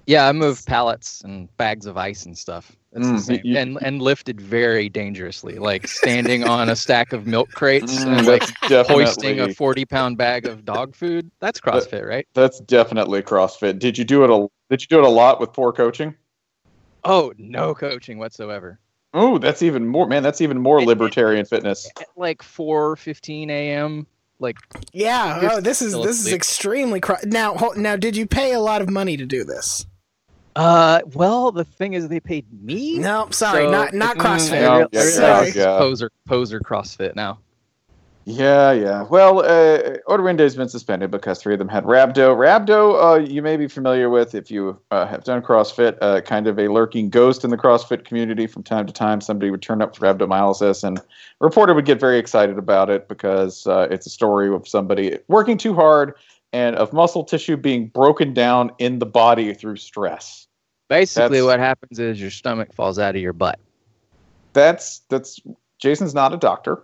Yeah, 0.07 0.27
I 0.27 0.33
moved 0.33 0.65
pallets 0.67 1.21
and 1.23 1.55
bags 1.59 1.85
of 1.85 1.99
ice 1.99 2.25
and 2.25 2.37
stuff. 2.37 2.75
It's 2.93 3.07
the 3.07 3.13
Mm, 3.17 3.21
same. 3.21 3.41
you- 3.45 3.57
and 3.59 3.79
and 3.83 4.01
lifted 4.01 4.41
very 4.41 4.89
dangerously, 4.89 5.59
like 5.59 5.87
standing 5.87 6.45
on 6.45 6.71
a 6.71 6.77
stack 6.77 7.13
of 7.13 7.27
milk 7.27 7.51
crates 7.53 8.05
Mm, 8.05 8.17
and 8.19 8.27
like 8.27 8.43
that's 8.67 8.89
hoisting 8.89 9.41
a 9.41 9.53
forty 9.53 9.85
pound 9.85 10.17
bag 10.17 10.47
of 10.47 10.65
dog 10.65 10.95
food. 10.95 11.31
That's 11.41 11.61
CrossFit, 11.61 12.07
right? 12.07 12.27
that's 12.35 12.61
definitely 12.61 13.21
CrossFit. 13.23 13.79
Did 13.79 13.99
you 13.99 14.05
do 14.05 14.25
it 14.25 14.31
a 14.31 14.49
Did 14.71 14.81
you 14.83 14.89
do 14.89 14.99
it 14.99 15.05
a 15.05 15.11
lot 15.11 15.41
with 15.41 15.53
poor 15.53 15.73
coaching? 15.73 16.15
Oh, 17.05 17.33
no 17.37 17.75
coaching 17.75 18.17
whatsoever. 18.19 18.81
Oh, 19.15 19.39
that's 19.39 19.63
even 19.63 19.87
more. 19.87 20.07
Man, 20.07 20.23
that's 20.23 20.41
even 20.41 20.59
more 20.59 20.79
It- 20.79 20.83
it- 20.83 20.87
libertarian 20.89 21.45
fitness. 21.47 21.89
At 22.01 22.09
like 22.17 22.43
four 22.43 22.97
fifteen 22.97 23.51
a.m. 23.51 24.07
Like 24.41 24.57
Yeah. 24.93 25.49
Oh, 25.53 25.61
this 25.61 25.83
is 25.83 25.93
still 25.93 26.05
this 26.05 26.25
is 26.25 26.33
extremely 26.33 27.01
cro- 27.01 27.17
now. 27.25 27.55
ho- 27.55 27.73
Now, 27.77 27.97
did 27.97 28.17
you 28.17 28.27
pay 28.27 28.53
a 28.53 28.61
lot 28.61 28.83
of 28.83 28.91
money 28.91 29.17
to 29.17 29.27
do 29.27 29.45
this? 29.45 29.87
Uh, 30.55 31.01
well, 31.15 31.53
the 31.53 31.65
thing 31.65 31.95
is, 31.95 32.09
they 32.09 32.21
paid 32.21 32.45
me. 32.63 32.99
No, 32.99 33.29
sorry, 33.31 33.65
So- 33.65 33.71
not 33.71 33.95
not 33.95 34.17
CrossFit. 34.19 34.59
I 34.59 34.61
No, 34.63 34.79
real- 34.79 34.89
yeah, 34.93 35.01
I 35.01 35.45
yeah, 35.47 35.53
yeah. 35.55 35.79
Poser, 35.79 36.11
poser 36.27 36.61
CrossFit 36.61 37.15
now. 37.17 37.39
Yeah, 38.31 38.73
yeah. 38.73 39.05
Well, 39.05 39.39
uh, 39.39 39.97
Oderinde's 40.07 40.55
been 40.55 40.69
suspended 40.69 41.11
because 41.11 41.41
three 41.41 41.55
of 41.55 41.59
them 41.59 41.69
had 41.69 41.85
rhabdo. 41.85 42.37
Rhabdo, 42.37 43.03
uh, 43.03 43.19
you 43.21 43.41
may 43.41 43.57
be 43.57 43.67
familiar 43.69 44.11
with 44.11 44.35
if 44.35 44.51
you 44.51 44.79
uh, 44.91 45.07
have 45.07 45.25
done 45.25 45.41
CrossFit, 45.41 45.97
uh, 46.03 46.21
kind 46.21 46.47
of 46.47 46.59
a 46.59 46.69
lurking 46.69 47.09
ghost 47.09 47.43
in 47.43 47.49
the 47.49 47.57
CrossFit 47.57 48.05
community. 48.05 48.47
From 48.47 48.63
time 48.63 48.87
to 48.87 48.93
time, 48.93 49.23
somebody 49.23 49.51
would 49.51 49.63
turn 49.63 49.81
up 49.81 49.97
for 49.97 50.03
rhabdomyolysis, 50.03 50.85
and 50.85 50.99
a 50.99 51.03
reporter 51.41 51.73
would 51.73 51.87
get 51.87 51.99
very 51.99 52.19
excited 52.19 52.59
about 52.59 52.91
it 52.91 53.09
because 53.09 53.67
uh, 53.67 53.89
it's 53.91 54.07
a 54.07 54.11
story 54.11 54.55
of 54.55 54.69
somebody 54.69 55.19
working 55.29 55.57
too 55.57 55.73
hard 55.73 56.13
and 56.53 56.77
of 56.77 56.93
muscle 56.93 57.25
tissue 57.25 57.57
being 57.57 57.87
broken 57.89 58.35
down 58.35 58.71
in 58.77 58.99
the 58.99 59.07
body 59.07 59.55
through 59.55 59.77
stress. 59.77 60.47
Basically, 60.91 61.39
That's- 61.39 61.45
what 61.45 61.61
happens 61.61 61.99
is 61.99 62.21
your 62.21 62.31
stomach 62.31 62.75
falls 62.75 62.99
out 62.99 63.17
of 63.17 63.23
your 63.23 63.33
butt. 63.33 63.59
That's 64.53 64.99
that's 65.09 65.41
Jason's 65.79 66.13
not 66.13 66.35
a 66.35 66.37
doctor. 66.37 66.83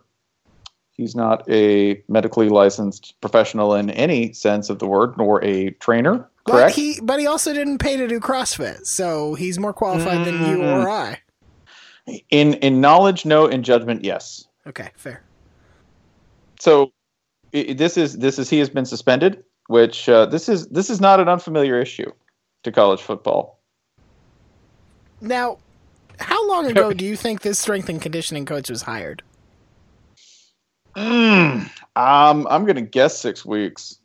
He's 0.94 1.16
not 1.16 1.48
a 1.50 2.02
medically 2.08 2.48
licensed 2.48 3.20
professional 3.20 3.74
in 3.74 3.90
any 3.90 4.32
sense 4.32 4.70
of 4.70 4.78
the 4.78 4.86
word, 4.86 5.18
nor 5.18 5.44
a 5.44 5.70
trainer. 5.72 6.28
Correct. 6.46 6.68
But 6.68 6.72
he 6.72 7.00
but 7.02 7.18
he 7.18 7.26
also 7.26 7.52
didn't 7.52 7.78
pay 7.78 7.96
to 7.96 8.06
do 8.06 8.20
CrossFit, 8.20 8.86
so 8.86 9.34
he's 9.34 9.58
more 9.58 9.72
qualified 9.72 10.24
than 10.24 10.46
you 10.46 10.62
or 10.62 10.88
I. 10.88 11.20
in 12.30 12.54
in 12.54 12.80
knowledge, 12.80 13.26
no. 13.26 13.46
In 13.46 13.64
judgment, 13.64 14.04
yes. 14.04 14.46
Okay, 14.68 14.90
fair. 14.94 15.24
So 16.60 16.92
this 17.52 17.96
is 17.96 18.18
this 18.18 18.38
is 18.38 18.48
he 18.48 18.60
has 18.60 18.70
been 18.70 18.86
suspended, 18.86 19.42
which 19.66 20.08
uh, 20.08 20.26
this 20.26 20.48
is 20.48 20.68
this 20.68 20.90
is 20.90 21.00
not 21.00 21.18
an 21.18 21.28
unfamiliar 21.28 21.80
issue 21.80 22.10
to 22.62 22.70
college 22.70 23.00
football. 23.00 23.58
Now, 25.20 25.58
how 26.20 26.46
long 26.48 26.66
ago 26.66 26.92
do 26.94 27.04
you 27.04 27.16
think 27.16 27.42
this 27.42 27.58
strength 27.58 27.88
and 27.88 28.00
conditioning 28.00 28.46
coach 28.46 28.70
was 28.70 28.82
hired? 28.82 29.22
Mm, 30.96 31.68
um, 31.96 32.46
I'm 32.48 32.64
gonna 32.64 32.80
guess 32.82 33.18
six 33.18 33.44
weeks. 33.44 33.98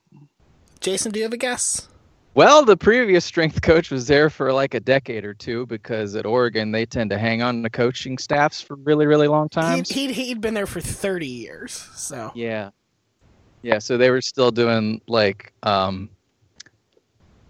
Jason, 0.80 1.12
do 1.12 1.20
you 1.20 1.24
have 1.24 1.34
a 1.34 1.38
guess? 1.38 1.88
Well, 2.36 2.64
the 2.64 2.78
previous 2.78 3.26
strength 3.26 3.62
coach 3.62 3.92
was 3.92 4.08
there 4.08 4.30
for 4.30 4.54
like 4.54 4.74
a 4.74 4.80
decade 4.80 5.26
or 5.26 5.34
two 5.34 5.66
because 5.66 6.16
at 6.16 6.26
Oregon 6.26 6.72
they 6.72 6.86
tend 6.86 7.10
to 7.10 7.18
hang 7.18 7.42
on 7.42 7.64
to 7.64 7.70
coaching 7.70 8.18
staffs 8.18 8.62
for 8.62 8.76
really, 8.78 9.06
really 9.08 9.28
long 9.28 9.46
He'd, 9.46 9.52
times. 9.52 9.90
he'd 9.90 10.12
he'd 10.12 10.40
been 10.42 10.54
there 10.54 10.68
for 10.68 10.80
thirty 10.82 11.28
years, 11.28 11.74
so 11.96 12.32
Yeah. 12.36 12.70
Yeah, 13.62 13.80
so 13.80 13.98
they 13.98 14.10
were 14.10 14.22
still 14.22 14.52
doing 14.52 15.02
like 15.08 15.52
um 15.64 16.10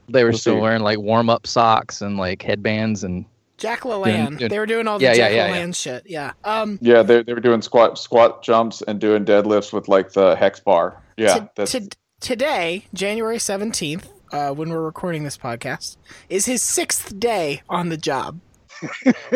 they 0.07 0.23
were 0.23 0.31
We'll 0.31 0.39
still 0.39 0.55
see. 0.55 0.61
wearing 0.61 0.81
like 0.81 0.97
warm 0.97 1.29
up 1.29 1.45
socks 1.45 2.01
and 2.01 2.17
like 2.17 2.41
headbands 2.41 3.03
and 3.03 3.25
Jack 3.59 3.81
LaLanne. 3.81 4.37
Doing- 4.37 4.49
they 4.49 4.57
were 4.59 4.65
doing 4.65 4.87
all 4.87 4.97
the 4.99 5.05
Yeah, 5.05 5.13
Jack 5.13 5.31
yeah, 5.33 5.47
yeah, 5.47 5.53
LaLanne 5.65 5.75
shit. 5.75 6.03
Yeah. 6.05 6.31
Um. 6.43 6.79
Yeah, 6.81 7.03
they 7.03 7.23
they 7.23 7.33
were 7.33 7.39
doing 7.39 7.61
squat 7.61 7.97
squat 7.97 8.41
jumps 8.43 8.81
and 8.81 8.99
doing 8.99 9.25
deadlifts 9.25 9.71
with 9.73 9.87
like 9.87 10.11
the 10.13 10.35
hex 10.35 10.59
bar. 10.59 11.01
Yeah, 11.17 11.35
to- 11.39 11.49
that's 11.55 11.71
to- 11.73 11.89
today, 12.21 12.85
January 12.93 13.39
seventeenth, 13.39 14.09
uh, 14.31 14.51
when 14.51 14.69
we're 14.69 14.81
recording 14.81 15.23
this 15.23 15.37
podcast, 15.37 15.97
is 16.29 16.45
his 16.45 16.61
sixth 16.61 17.19
day 17.19 17.61
on 17.69 17.89
the 17.89 17.97
job. 17.97 18.39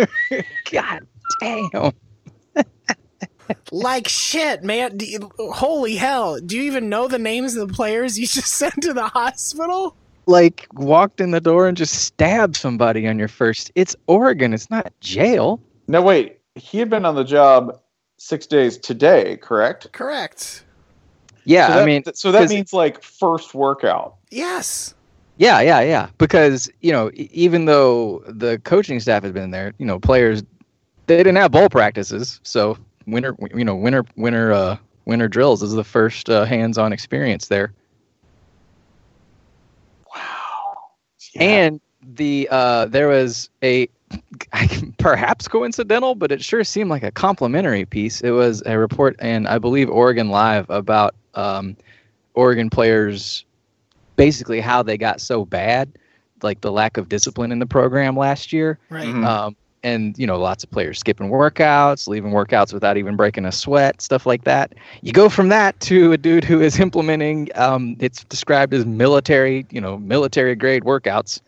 God 0.72 1.00
damn. 1.42 1.92
Like 3.74 4.08
shit, 4.08 4.64
man! 4.64 4.96
Do 4.96 5.06
you- 5.06 5.30
holy 5.38 5.96
hell! 5.98 6.40
Do 6.40 6.56
you 6.56 6.64
even 6.64 6.88
know 6.88 7.10
the 7.10 7.20
names 7.20 7.56
of 7.58 7.68
the 7.68 7.74
players 7.74 8.18
you 8.18 8.26
just 8.26 8.48
sent 8.54 8.82
to 8.84 8.94
the 8.94 9.08
hospital? 9.10 9.98
Like 10.26 10.68
walked 10.74 11.20
in 11.20 11.32
the 11.32 11.42
door 11.42 11.68
and 11.68 11.76
just 11.76 11.94
stabbed 12.06 12.56
somebody 12.56 13.08
on 13.08 13.20
your 13.20 13.28
first. 13.28 13.72
It's 13.76 13.96
Oregon, 14.08 14.54
it's 14.54 14.70
not 14.70 14.92
jail. 15.02 15.60
no 15.88 16.02
wait. 16.02 16.40
He 16.56 16.78
had 16.80 16.90
been 16.90 17.04
on 17.06 17.16
the 17.16 17.24
job 17.24 17.80
six 18.18 18.46
days 18.46 18.78
today, 18.78 19.38
correct? 19.38 19.92
Correct. 19.92 20.64
Yeah, 21.46 21.68
so 21.68 21.74
I 21.74 21.76
that, 21.80 21.86
mean 21.86 22.04
so 22.14 22.32
that 22.32 22.40
'cause- 22.40 22.50
means 22.52 22.72
like 22.74 23.04
first 23.04 23.54
workout. 23.54 24.16
Yes. 24.32 24.94
Yeah, 25.38 25.60
yeah, 25.62 25.82
yeah. 25.82 26.08
Because 26.20 26.70
you 26.82 26.92
know, 26.94 27.10
even 27.16 27.66
though 27.66 28.24
the 28.28 28.60
coaching 28.64 29.00
staff 29.00 29.24
has 29.24 29.32
been 29.34 29.52
there, 29.52 29.74
you 29.78 29.86
know, 29.86 30.00
players 30.00 30.44
they 31.08 31.18
didn't 31.18 31.36
have 31.36 31.52
bowl 31.52 31.68
practices, 31.70 32.40
so 32.44 32.78
winter, 33.08 33.36
you 33.54 33.66
know, 33.66 33.76
winter, 33.76 34.06
winter, 34.16 34.54
uh, 34.54 34.78
winter 35.06 35.28
drills 35.28 35.62
is 35.62 35.74
the 35.74 35.84
first 35.84 36.30
uh, 36.30 36.46
hands-on 36.46 36.94
experience 36.94 37.48
there. 37.50 37.74
Wow. 40.16 40.78
And 41.40 41.80
the 42.02 42.48
uh, 42.52 42.86
there 42.88 43.08
was 43.08 43.50
a 43.64 43.88
perhaps 44.98 45.48
coincidental, 45.48 46.16
but 46.16 46.32
it 46.32 46.44
sure 46.44 46.64
seemed 46.64 46.90
like 46.90 47.04
a 47.04 47.12
complimentary 47.12 47.86
piece. 47.86 48.22
It 48.22 48.32
was 48.32 48.62
a 48.66 48.78
report 48.78 49.20
in 49.22 49.48
I 49.48 49.58
believe 49.58 49.90
Oregon 49.90 50.30
Live 50.30 50.70
about 50.70 51.16
um, 51.36 51.76
Oregon 52.34 52.70
players 52.70 53.46
basically 54.16 54.60
how 54.60 54.84
they 54.84 54.98
got 54.98 55.22
so 55.22 55.46
bad, 55.46 55.92
like 56.42 56.62
the 56.62 56.72
lack 56.72 56.98
of 56.98 57.10
discipline 57.10 57.52
in 57.52 57.60
the 57.60 57.66
program 57.66 58.16
last 58.16 58.54
year. 58.54 58.78
Right. 58.90 59.08
Mhm. 59.08 59.26
Um, 59.26 59.56
and 59.84 60.18
you 60.18 60.26
know, 60.26 60.38
lots 60.38 60.64
of 60.64 60.72
players 60.72 61.00
skipping 61.00 61.30
workouts, 61.30 62.08
leaving 62.08 62.32
workouts 62.32 62.74
without 62.74 62.98
even 62.98 63.16
breaking 63.16 63.46
a 63.46 63.52
sweat, 63.52 64.02
stuff 64.02 64.26
like 64.26 64.46
that. 64.46 64.74
You 65.02 65.12
go 65.12 65.30
from 65.30 65.50
that 65.50 65.80
to 65.82 66.14
a 66.14 66.18
dude 66.18 66.44
who 66.44 66.62
is 66.62 66.80
implementing, 66.82 67.50
um, 67.56 67.96
it's 68.00 68.24
described 68.26 68.74
as 68.74 68.86
military, 68.86 69.66
you 69.70 69.82
know, 69.82 69.98
military 69.98 70.56
grade 70.56 70.84
workouts. 70.84 71.42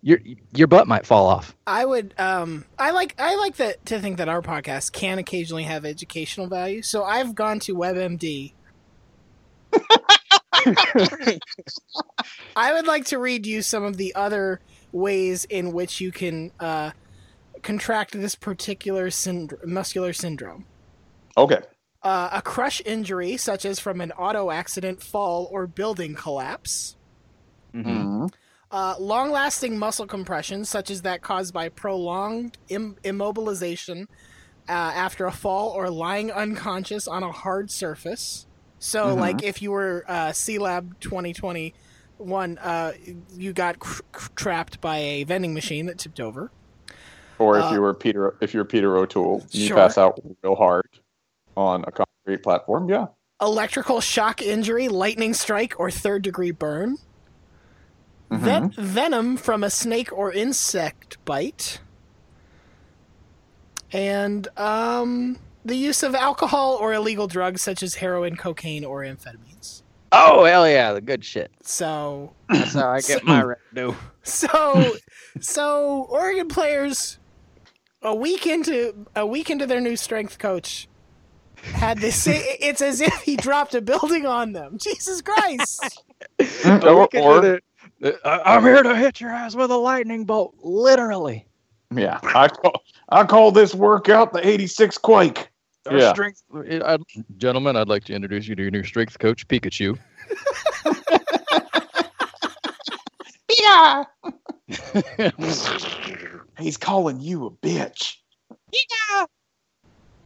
Your 0.00 0.20
your 0.54 0.68
butt 0.68 0.86
might 0.86 1.04
fall 1.04 1.26
off. 1.26 1.56
I 1.66 1.84
would 1.84 2.14
um 2.18 2.64
I 2.78 2.92
like 2.92 3.16
I 3.18 3.34
like 3.34 3.56
that 3.56 3.84
to 3.86 4.00
think 4.00 4.18
that 4.18 4.28
our 4.28 4.40
podcast 4.40 4.92
can 4.92 5.18
occasionally 5.18 5.64
have 5.64 5.84
educational 5.84 6.46
value. 6.46 6.82
So 6.82 7.02
I've 7.02 7.34
gone 7.34 7.58
to 7.60 7.74
WebMD. 7.74 8.52
I 12.56 12.72
would 12.72 12.86
like 12.86 13.06
to 13.06 13.18
read 13.18 13.44
you 13.44 13.60
some 13.60 13.82
of 13.82 13.96
the 13.96 14.14
other 14.14 14.60
ways 14.92 15.44
in 15.46 15.72
which 15.72 16.00
you 16.00 16.12
can 16.12 16.52
uh, 16.60 16.92
contract 17.62 18.12
this 18.12 18.34
particular 18.34 19.08
synd- 19.08 19.64
muscular 19.64 20.12
syndrome. 20.12 20.66
Okay. 21.36 21.60
Uh, 22.02 22.28
a 22.32 22.42
crush 22.42 22.80
injury, 22.84 23.36
such 23.36 23.64
as 23.64 23.78
from 23.80 24.00
an 24.00 24.12
auto 24.12 24.50
accident, 24.50 25.02
fall, 25.02 25.48
or 25.50 25.66
building 25.66 26.14
collapse. 26.14 26.96
Mhm. 27.74 28.32
Uh, 28.70 28.94
long 28.98 29.30
lasting 29.30 29.78
muscle 29.78 30.06
compression, 30.06 30.64
such 30.64 30.90
as 30.90 31.02
that 31.02 31.22
caused 31.22 31.52
by 31.54 31.68
prolonged 31.68 32.58
Im- 32.68 32.96
immobilization 33.04 34.06
uh, 34.68 34.72
after 34.72 35.24
a 35.26 35.32
fall 35.32 35.70
or 35.70 35.88
lying 35.88 36.30
unconscious 36.30 37.08
on 37.08 37.22
a 37.22 37.32
hard 37.32 37.70
surface. 37.70 38.46
So, 38.78 39.06
Mhm. 39.16 39.20
like 39.20 39.42
if 39.42 39.62
you 39.62 39.70
were 39.72 40.04
uh, 40.06 40.28
Sealab 40.28 41.00
2021, 41.00 42.58
uh, 42.58 42.92
you 43.34 43.52
got 43.54 43.78
cr- 43.78 44.02
cr- 44.12 44.28
trapped 44.36 44.80
by 44.80 44.98
a 44.98 45.24
vending 45.24 45.54
machine 45.54 45.86
that 45.86 45.98
tipped 45.98 46.20
over. 46.20 46.50
Or 47.38 47.58
if 47.58 47.64
Uh, 47.66 47.70
you 47.72 47.80
were 47.80 47.94
Peter, 47.94 48.34
if 48.40 48.52
you're 48.54 48.64
Peter 48.64 48.96
O'Toole, 48.96 49.44
you 49.50 49.68
Sure. 49.68 49.76
pass 49.76 49.96
out 49.98 50.18
real 50.42 50.54
hard 50.56 50.88
on 51.56 51.84
a 51.86 51.92
concrete 51.92 52.42
platform. 52.42 52.88
Yeah. 52.88 53.06
Electrical 53.40 54.00
shock 54.00 54.42
injury, 54.42 54.88
lightning 54.88 55.32
strike, 55.34 55.78
or 55.78 55.90
third 55.90 56.22
degree 56.22 56.50
burn. 56.50 56.98
Mhm. 58.30 58.38
Ven- 58.40 58.70
venom 58.76 59.36
from 59.36 59.62
a 59.64 59.70
snake 59.70 60.12
or 60.12 60.32
insect 60.32 61.24
bite. 61.24 61.80
And 63.92 64.48
um, 64.58 65.38
the 65.64 65.76
use 65.76 66.02
of 66.02 66.14
alcohol 66.14 66.76
or 66.80 66.92
illegal 66.92 67.26
drugs 67.26 67.62
such 67.62 67.82
as 67.82 67.94
heroin, 67.96 68.36
cocaine, 68.36 68.84
or 68.84 69.00
amphetamines. 69.02 69.82
Oh 70.12 70.44
hell 70.44 70.68
yeah, 70.68 70.92
the 70.92 71.00
good 71.00 71.24
shit. 71.24 71.50
So, 71.62 72.32
That's 72.48 72.72
how 72.74 72.88
I 72.90 73.00
get 73.00 73.24
my 73.24 73.42
revenue. 73.74 73.94
so, 74.22 74.94
so 75.40 76.06
Oregon 76.10 76.48
players, 76.48 77.18
a 78.02 78.14
week 78.14 78.46
into 78.46 79.06
a 79.16 79.26
week 79.26 79.50
into 79.50 79.66
their 79.66 79.80
new 79.80 79.96
strength 79.96 80.38
coach, 80.38 80.88
had 81.74 81.98
this. 81.98 82.26
It's 82.60 82.82
as 82.82 83.00
if 83.00 83.22
he 83.22 83.36
dropped 83.36 83.74
a 83.74 83.80
building 83.80 84.26
on 84.26 84.52
them. 84.52 84.78
Jesus 84.80 85.22
Christ! 85.22 86.04
or, 86.64 87.08
or 87.14 87.60
I'm 88.24 88.62
here 88.64 88.82
to 88.82 88.96
hit 88.96 89.20
your 89.20 89.30
ass 89.30 89.54
with 89.54 89.70
a 89.70 89.76
lightning 89.76 90.24
bolt, 90.24 90.54
literally. 90.62 91.46
yeah, 91.94 92.20
I 92.22 92.48
call 92.48 92.82
I 93.08 93.24
call 93.24 93.52
this 93.52 93.74
workout 93.74 94.32
the 94.32 94.46
'86 94.46 94.98
Quake. 94.98 95.48
Our 95.88 95.98
Yeah. 95.98 96.10
strength, 96.10 96.42
i 96.54 96.98
gentlemen, 97.38 97.76
I'd 97.76 97.88
like 97.88 98.04
to 98.04 98.14
introduce 98.14 98.46
you 98.46 98.54
to 98.56 98.62
your 98.62 98.70
new 98.70 98.84
strength 98.84 99.18
coach, 99.18 99.46
Pikachu. 99.48 99.98
Yeah. 103.62 104.04
He's 106.58 106.76
calling 106.76 107.20
you 107.20 107.46
a 107.46 107.50
bitch. 107.50 108.16
Yeah. 108.72 109.24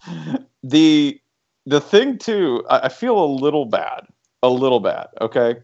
The 0.65 1.21
the 1.67 1.81
thing 1.81 2.19
too, 2.19 2.65
I, 2.71 2.81
I 2.87 2.89
feel 2.89 3.19
a 3.19 3.27
little 3.27 3.67
bad, 3.67 4.07
a 4.45 4.49
little 4.49 4.79
bad. 4.79 5.09
Okay, 5.21 5.57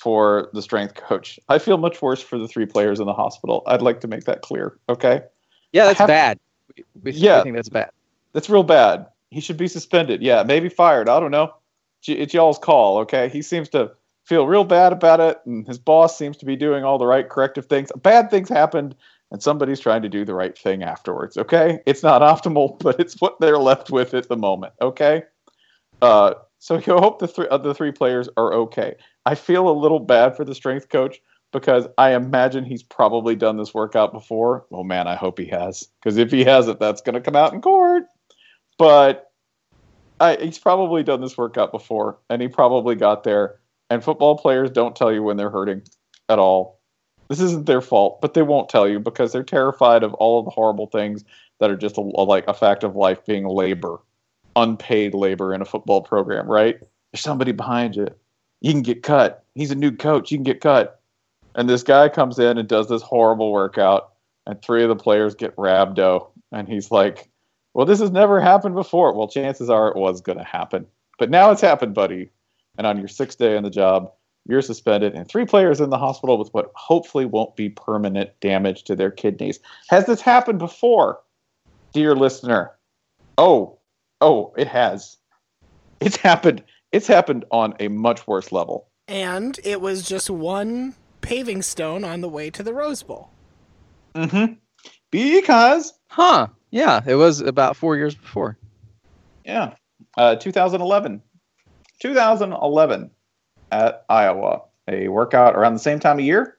for 0.00 0.48
the 0.52 0.62
strength 0.62 0.94
coach, 0.94 1.40
I 1.48 1.58
feel 1.58 1.76
much 1.76 2.00
worse 2.02 2.22
for 2.22 2.38
the 2.38 2.46
three 2.46 2.66
players 2.66 3.00
in 3.00 3.06
the 3.06 3.12
hospital. 3.12 3.62
I'd 3.66 3.82
like 3.82 4.00
to 4.02 4.08
make 4.08 4.24
that 4.24 4.42
clear. 4.42 4.78
Okay, 4.88 5.22
yeah, 5.72 5.86
that's 5.86 5.98
have- 5.98 6.06
bad. 6.08 6.38
We, 6.76 6.84
we, 7.02 7.10
Yeah. 7.12 7.40
I 7.40 7.42
think 7.42 7.56
that's 7.56 7.68
bad. 7.68 7.90
that's 8.32 8.48
real 8.48 8.62
bad. 8.62 9.06
He 9.30 9.40
should 9.40 9.56
be 9.56 9.66
suspended. 9.68 10.22
Yeah, 10.22 10.44
maybe 10.44 10.68
fired. 10.68 11.08
I 11.08 11.18
don't 11.18 11.32
know. 11.32 11.52
It's- 12.06 12.22
It's 12.22 12.32
y'all's 12.34 12.58
call. 12.58 12.98
Okay, 12.98 13.28
he 13.28 13.42
seems 13.42 13.68
to 13.70 13.90
feel 14.24 14.46
real 14.46 14.64
bad 14.64 14.92
about 14.92 15.18
it, 15.18 15.40
and 15.46 15.66
his 15.66 15.78
boss 15.80 16.16
seems 16.16 16.36
to 16.38 16.44
be 16.44 16.54
doing 16.54 16.84
all 16.84 16.98
the 16.98 17.06
right 17.06 17.28
corrective 17.28 17.66
things. 17.66 17.90
Bad 18.02 18.30
things 18.30 18.48
happened, 18.48 18.94
and 19.30 19.42
somebody's 19.42 19.80
trying 19.80 20.02
to 20.02 20.08
do 20.08 20.24
the 20.24 20.34
right 20.34 20.56
thing 20.56 20.82
afterwards. 20.82 21.36
Okay, 21.36 21.80
it's 21.86 22.02
not 22.02 22.22
optimal, 22.22 22.78
but 22.82 23.00
it's 23.00 23.20
what 23.20 23.40
they're 23.40 23.58
left 23.58 23.90
with 23.90 24.14
at 24.14 24.28
the 24.28 24.36
moment. 24.36 24.72
Okay, 24.80 25.22
uh, 26.02 26.34
so 26.58 26.76
you 26.86 26.96
hope 26.96 27.18
the 27.18 27.28
three 27.28 27.48
other 27.50 27.74
three 27.74 27.92
players 27.92 28.28
are 28.36 28.52
okay. 28.54 28.96
I 29.24 29.34
feel 29.34 29.68
a 29.68 29.70
little 29.70 30.00
bad 30.00 30.36
for 30.36 30.44
the 30.44 30.54
strength 30.54 30.88
coach 30.88 31.20
because 31.52 31.86
I 31.96 32.14
imagine 32.14 32.64
he's 32.64 32.82
probably 32.82 33.34
done 33.34 33.56
this 33.56 33.72
workout 33.72 34.12
before. 34.12 34.66
Oh 34.72 34.84
man, 34.84 35.06
I 35.06 35.14
hope 35.16 35.38
he 35.38 35.46
has, 35.46 35.88
because 36.02 36.16
if 36.16 36.30
he 36.30 36.44
hasn't, 36.44 36.80
that's 36.80 37.00
going 37.00 37.14
to 37.14 37.20
come 37.20 37.36
out 37.36 37.52
in 37.52 37.60
court. 37.60 38.04
But 38.78 39.30
I, 40.20 40.36
he's 40.36 40.58
probably 40.58 41.02
done 41.02 41.20
this 41.20 41.36
workout 41.36 41.72
before, 41.72 42.18
and 42.30 42.40
he 42.40 42.48
probably 42.48 42.94
got 42.94 43.24
there. 43.24 43.60
And 43.88 44.02
football 44.02 44.36
players 44.36 44.70
don't 44.70 44.96
tell 44.96 45.12
you 45.12 45.22
when 45.22 45.36
they're 45.36 45.50
hurting 45.50 45.82
at 46.28 46.38
all. 46.38 46.75
This 47.28 47.40
isn't 47.40 47.66
their 47.66 47.80
fault, 47.80 48.20
but 48.20 48.34
they 48.34 48.42
won't 48.42 48.68
tell 48.68 48.88
you 48.88 49.00
because 49.00 49.32
they're 49.32 49.42
terrified 49.42 50.02
of 50.02 50.14
all 50.14 50.38
of 50.38 50.44
the 50.44 50.50
horrible 50.50 50.86
things 50.86 51.24
that 51.58 51.70
are 51.70 51.76
just 51.76 51.96
a, 51.96 52.00
like 52.00 52.46
a 52.46 52.54
fact 52.54 52.84
of 52.84 52.96
life 52.96 53.24
being 53.24 53.46
labor, 53.46 53.98
unpaid 54.54 55.14
labor 55.14 55.52
in 55.52 55.62
a 55.62 55.66
football 55.66 56.02
program. 56.02 56.46
Right? 56.46 56.78
There's 57.12 57.22
somebody 57.22 57.52
behind 57.52 57.96
you. 57.96 58.08
You 58.60 58.72
can 58.72 58.82
get 58.82 59.02
cut. 59.02 59.44
He's 59.54 59.70
a 59.70 59.76
new 59.76 59.92
coach. 59.92 60.30
You 60.30 60.38
can 60.38 60.44
get 60.44 60.60
cut. 60.60 61.00
And 61.54 61.68
this 61.68 61.82
guy 61.82 62.08
comes 62.08 62.38
in 62.38 62.58
and 62.58 62.68
does 62.68 62.88
this 62.88 63.02
horrible 63.02 63.50
workout, 63.50 64.12
and 64.46 64.60
three 64.60 64.82
of 64.82 64.88
the 64.88 64.96
players 64.96 65.34
get 65.34 65.56
rhabdo. 65.56 66.28
And 66.52 66.68
he's 66.68 66.90
like, 66.90 67.28
Well, 67.74 67.86
this 67.86 68.00
has 68.00 68.10
never 68.10 68.40
happened 68.40 68.74
before. 68.74 69.12
Well, 69.14 69.28
chances 69.28 69.70
are 69.70 69.88
it 69.88 69.96
was 69.96 70.20
going 70.20 70.38
to 70.38 70.44
happen. 70.44 70.86
But 71.18 71.30
now 71.30 71.50
it's 71.50 71.62
happened, 71.62 71.94
buddy. 71.94 72.30
And 72.78 72.86
on 72.86 72.98
your 72.98 73.08
sixth 73.08 73.38
day 73.38 73.56
on 73.56 73.62
the 73.62 73.70
job, 73.70 74.12
you're 74.48 74.62
suspended, 74.62 75.14
and 75.14 75.28
three 75.28 75.44
players 75.44 75.80
in 75.80 75.90
the 75.90 75.98
hospital 75.98 76.38
with 76.38 76.52
what 76.54 76.70
hopefully 76.74 77.24
won't 77.24 77.56
be 77.56 77.68
permanent 77.68 78.30
damage 78.40 78.84
to 78.84 78.94
their 78.94 79.10
kidneys. 79.10 79.58
Has 79.88 80.06
this 80.06 80.20
happened 80.20 80.58
before, 80.58 81.20
dear 81.92 82.14
listener? 82.14 82.72
Oh, 83.38 83.78
oh, 84.20 84.54
it 84.56 84.68
has. 84.68 85.16
It's 86.00 86.16
happened. 86.16 86.62
It's 86.92 87.06
happened 87.06 87.44
on 87.50 87.74
a 87.80 87.88
much 87.88 88.26
worse 88.26 88.52
level. 88.52 88.88
And 89.08 89.58
it 89.64 89.80
was 89.80 90.06
just 90.06 90.30
one 90.30 90.94
paving 91.20 91.62
stone 91.62 92.04
on 92.04 92.20
the 92.20 92.28
way 92.28 92.50
to 92.50 92.62
the 92.62 92.72
Rose 92.72 93.02
Bowl. 93.02 93.30
Mm-hmm. 94.14 94.54
Because, 95.10 95.92
huh? 96.08 96.48
Yeah, 96.70 97.00
it 97.06 97.14
was 97.14 97.40
about 97.40 97.76
four 97.76 97.96
years 97.96 98.14
before. 98.14 98.58
Yeah, 99.44 99.74
uh, 100.16 100.36
2011. 100.36 101.22
2011 102.00 103.10
at 103.84 104.04
Iowa, 104.08 104.62
a 104.88 105.08
workout 105.08 105.56
around 105.56 105.74
the 105.74 105.80
same 105.80 105.98
time 105.98 106.18
of 106.18 106.24
year, 106.24 106.56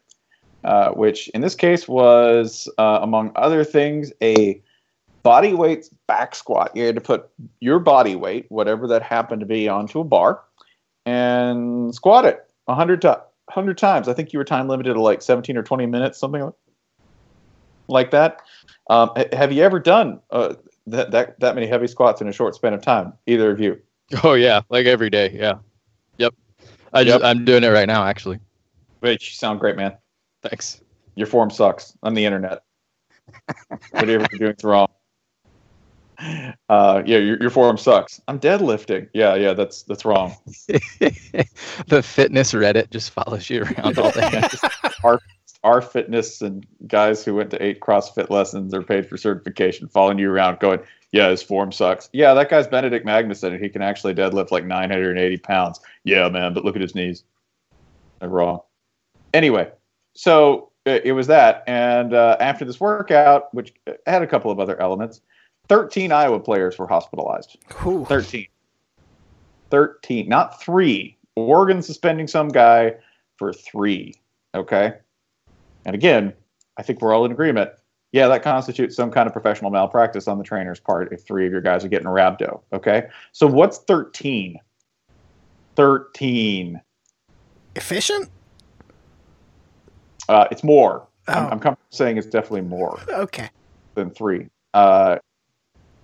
uh, 0.64 0.90
which 0.90 1.28
in 1.30 1.42
this 1.42 1.56
case 1.56 1.88
was, 1.88 2.70
uh, 2.78 3.00
among 3.02 3.32
other 3.36 3.64
things, 3.64 4.12
a 4.22 4.62
body 5.24 5.54
weight 5.54 5.90
back 6.08 6.36
squat. 6.36 6.72
You 6.76 6.86
had 6.86 6.96
to 6.96 7.02
put 7.02 7.30
your 7.60 7.80
body 7.80 8.16
weight, 8.16 8.46
whatever 8.50 8.88
that 8.88 9.02
happened 9.02 9.42
to 9.42 9.46
be, 9.46 9.68
onto 9.68 10.00
a 10.00 10.04
bar 10.04 10.42
and 11.06 11.96
squat 11.96 12.26
it 12.26 12.46
100 12.66 13.02
to, 13.02 13.22
hundred 13.50 13.78
times. 13.78 14.08
I 14.08 14.14
think 14.14 14.34
you 14.34 14.40
were 14.40 14.46
time 14.46 14.68
limited 14.68 14.94
to 14.94 15.02
like 15.02 15.22
seventeen 15.22 15.58
or 15.58 15.64
twenty 15.64 15.86
minutes, 15.86 16.20
something 16.20 16.52
like 17.88 18.12
that. 18.12 18.42
Um, 18.90 19.12
have 19.32 19.52
you 19.52 19.64
ever 19.64 19.80
done 19.80 20.20
uh, 20.32 20.56
that 20.88 21.12
that 21.12 21.40
that 21.40 21.56
many 21.56 21.68
heavy 21.68 21.88
squats 21.88 22.22
in 22.22 22.28
a 22.28 22.34
short 22.34 22.56
span 22.56 22.74
of 22.74 22.82
time? 22.82 23.14
Either 23.26 23.52
of 23.52 23.60
you? 23.60 23.82
Oh 24.24 24.36
yeah, 24.36 24.62
like 24.70 24.86
every 24.86 25.10
day. 25.10 25.32
Yeah. 25.34 25.56
Yep. 26.94 26.94
I 26.94 27.04
just, 27.04 27.24
I'm 27.24 27.46
doing 27.46 27.64
it 27.64 27.70
right 27.70 27.88
now, 27.88 28.06
actually. 28.06 28.40
Wait, 29.02 29.22
you 29.22 29.34
sound 29.34 29.60
great, 29.60 29.76
man. 29.76 29.98
Thanks. 30.42 30.82
Your 31.16 31.28
form 31.28 31.50
sucks 31.50 31.98
on 32.04 32.14
the 32.14 32.26
internet. 32.26 32.64
Whatever 33.92 34.26
you're 34.32 34.54
doing's 34.54 34.64
wrong. 34.64 34.88
Uh, 36.70 37.04
yeah, 37.06 37.18
your, 37.18 37.40
your 37.40 37.50
form 37.50 37.78
sucks. 37.78 38.22
I'm 38.28 38.40
deadlifting. 38.40 39.10
Yeah, 39.14 39.36
yeah, 39.36 39.54
that's 39.54 39.84
that's 39.84 40.04
wrong. 40.06 40.36
the 40.68 42.02
fitness 42.04 42.54
Reddit 42.54 42.90
just 42.90 43.12
follows 43.12 43.50
you 43.50 43.64
around 43.64 44.00
all 44.00 44.12
day. 44.12 44.42
our 45.04 45.20
our 45.64 45.82
fitness 45.82 46.42
and 46.42 46.66
guys 46.88 47.24
who 47.24 47.36
went 47.36 47.52
to 47.52 47.64
eight 47.64 47.82
CrossFit 47.82 48.30
lessons 48.30 48.74
or 48.74 48.82
paid 48.82 49.08
for 49.08 49.18
certification 49.18 49.88
following 49.88 50.18
you 50.18 50.32
around, 50.32 50.60
going, 50.60 50.80
"Yeah, 51.12 51.30
his 51.30 51.44
form 51.44 51.72
sucks." 51.72 52.10
Yeah, 52.14 52.34
that 52.34 52.50
guy's 52.50 52.68
Benedikt 52.68 53.06
Magnusson, 53.06 53.54
and 53.54 53.64
he 53.64 53.70
can 53.70 53.82
actually 53.82 54.14
deadlift 54.14 54.52
like 54.52 54.66
980 54.66 55.38
pounds. 55.38 55.80
Yeah, 56.04 56.30
man, 56.30 56.54
but 56.54 56.66
look 56.66 56.76
at 56.76 56.82
his 56.82 56.96
knees. 56.96 57.24
They're 58.20 58.30
wrong. 58.30 58.62
Anyway, 59.34 59.72
so 60.14 60.72
it, 60.86 61.06
it 61.06 61.12
was 61.12 61.28
that, 61.28 61.64
and 61.68 62.14
uh, 62.14 62.38
after 62.40 62.66
this 62.66 62.80
workout, 62.80 63.54
which 63.54 63.74
had 64.06 64.22
a 64.22 64.28
couple 64.28 64.52
of 64.52 64.60
other 64.60 64.80
elements 64.82 65.22
13 65.70 66.12
Iowa 66.12 66.40
players 66.40 66.78
were 66.78 66.88
hospitalized. 66.88 67.58
Ooh. 67.86 68.06
13. 68.06 68.48
13, 69.70 70.30
not 70.30 70.62
three. 70.62 71.18
Oregon 71.36 71.82
suspending 71.82 72.28
some 72.28 72.48
guy 72.48 72.96
for 73.36 73.54
three. 73.54 74.16
Okay. 74.56 74.94
And 75.86 75.94
again, 75.94 76.34
I 76.78 76.84
think 76.84 77.02
we're 77.02 77.14
all 77.14 77.26
in 77.26 77.32
agreement. 77.32 77.72
Yeah, 78.14 78.28
that 78.30 78.42
constitutes 78.42 78.96
some 78.96 79.12
kind 79.12 79.28
of 79.28 79.34
professional 79.34 79.70
malpractice 79.70 80.28
on 80.28 80.38
the 80.38 80.44
trainer's 80.44 80.80
part 80.80 81.12
if 81.12 81.26
three 81.26 81.46
of 81.46 81.52
your 81.52 81.62
guys 81.62 81.84
are 81.84 81.90
getting 81.90 82.08
a 82.08 82.12
rhabdo. 82.12 82.62
Okay. 82.74 83.04
So 83.34 83.48
what's 83.48 83.80
13? 83.80 84.58
13. 85.76 86.82
Efficient? 87.76 88.30
Uh, 90.30 90.48
it's 90.52 90.64
more. 90.64 91.08
Oh. 91.28 91.34
I'm, 91.34 91.60
I'm 91.64 91.78
saying 91.90 92.18
it's 92.18 92.28
definitely 92.28 92.62
more 92.62 93.00
Okay. 93.10 93.50
than 93.96 94.10
three. 94.10 94.48
Uh, 94.74 95.18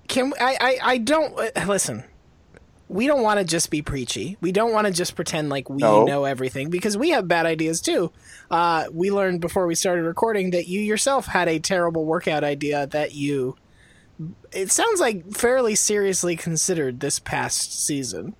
Can 0.07 0.33
I? 0.39 0.57
I, 0.59 0.79
I 0.83 0.97
don't 0.97 1.37
uh, 1.39 1.65
listen. 1.65 2.03
We 2.89 3.07
don't 3.07 3.23
want 3.23 3.39
to 3.39 3.45
just 3.45 3.71
be 3.71 3.81
preachy. 3.81 4.37
We 4.41 4.51
don't 4.51 4.71
want 4.71 4.87
to 4.87 4.93
just 4.93 5.15
pretend 5.15 5.49
like 5.49 5.69
we 5.69 5.81
No. 5.81 6.03
know 6.05 6.25
everything 6.25 6.69
because 6.69 6.97
we 6.97 7.09
have 7.09 7.27
bad 7.27 7.45
ideas 7.45 7.81
too. 7.81 8.11
Uh, 8.51 8.85
we 8.91 9.09
learned 9.09 9.41
before 9.41 9.65
we 9.65 9.73
started 9.75 10.03
recording 10.03 10.51
that 10.51 10.67
you 10.67 10.79
yourself 10.79 11.25
had 11.25 11.47
a 11.47 11.59
terrible 11.59 12.05
workout 12.05 12.43
idea 12.43 12.85
that 12.87 13.15
you. 13.15 13.55
It 14.51 14.69
sounds 14.69 14.99
like 14.99 15.31
fairly 15.31 15.73
seriously 15.75 16.35
considered 16.35 16.99
this 16.99 17.17
past 17.19 17.85
season. 17.85 18.35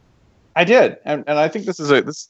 I 0.56 0.66
did, 0.66 0.98
and 1.04 1.24
and 1.26 1.40
I 1.40 1.48
think 1.48 1.66
this 1.66 1.80
is 1.80 1.90
a 1.90 2.02
this 2.02 2.30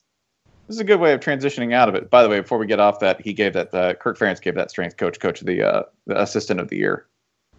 this 0.66 0.76
is 0.76 0.80
a 0.80 0.84
good 0.84 1.00
way 1.00 1.12
of 1.12 1.20
transitioning 1.20 1.74
out 1.74 1.90
of 1.90 1.94
it. 1.94 2.08
By 2.08 2.22
the 2.22 2.28
way, 2.30 2.40
before 2.40 2.56
we 2.56 2.66
get 2.66 2.80
off 2.80 3.00
that, 3.00 3.20
he 3.20 3.34
gave 3.34 3.52
that 3.52 3.74
uh, 3.74 3.92
Kirk 3.94 4.16
Ferentz 4.18 4.40
gave 4.40 4.54
that 4.54 4.70
strength 4.70 4.96
coach 4.96 5.20
coach 5.20 5.40
the 5.40 5.62
uh, 5.62 5.82
the 6.06 6.18
assistant 6.18 6.58
of 6.58 6.68
the 6.68 6.78
year, 6.78 7.06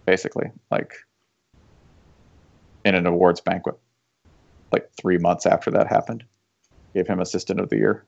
basically, 0.07 0.49
like 0.71 0.95
in 2.83 2.95
an 2.95 3.05
awards 3.05 3.41
banquet, 3.41 3.75
like 4.75 4.89
three 4.99 5.17
months 5.17 5.45
after 5.45 5.71
that 5.71 5.87
happened, 5.87 6.23
gave 6.93 7.07
him 7.07 7.19
assistant 7.19 7.59
of 7.59 7.69
the 7.69 7.77
year. 7.77 8.03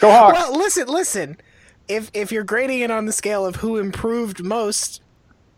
Go 0.00 0.10
Hawks! 0.10 0.38
Well, 0.38 0.56
listen, 0.56 0.88
listen. 0.88 1.36
If 1.88 2.10
if 2.14 2.32
you're 2.32 2.44
grading 2.44 2.80
it 2.80 2.90
on 2.90 3.06
the 3.06 3.12
scale 3.12 3.44
of 3.44 3.56
who 3.56 3.76
improved 3.76 4.42
most 4.42 5.02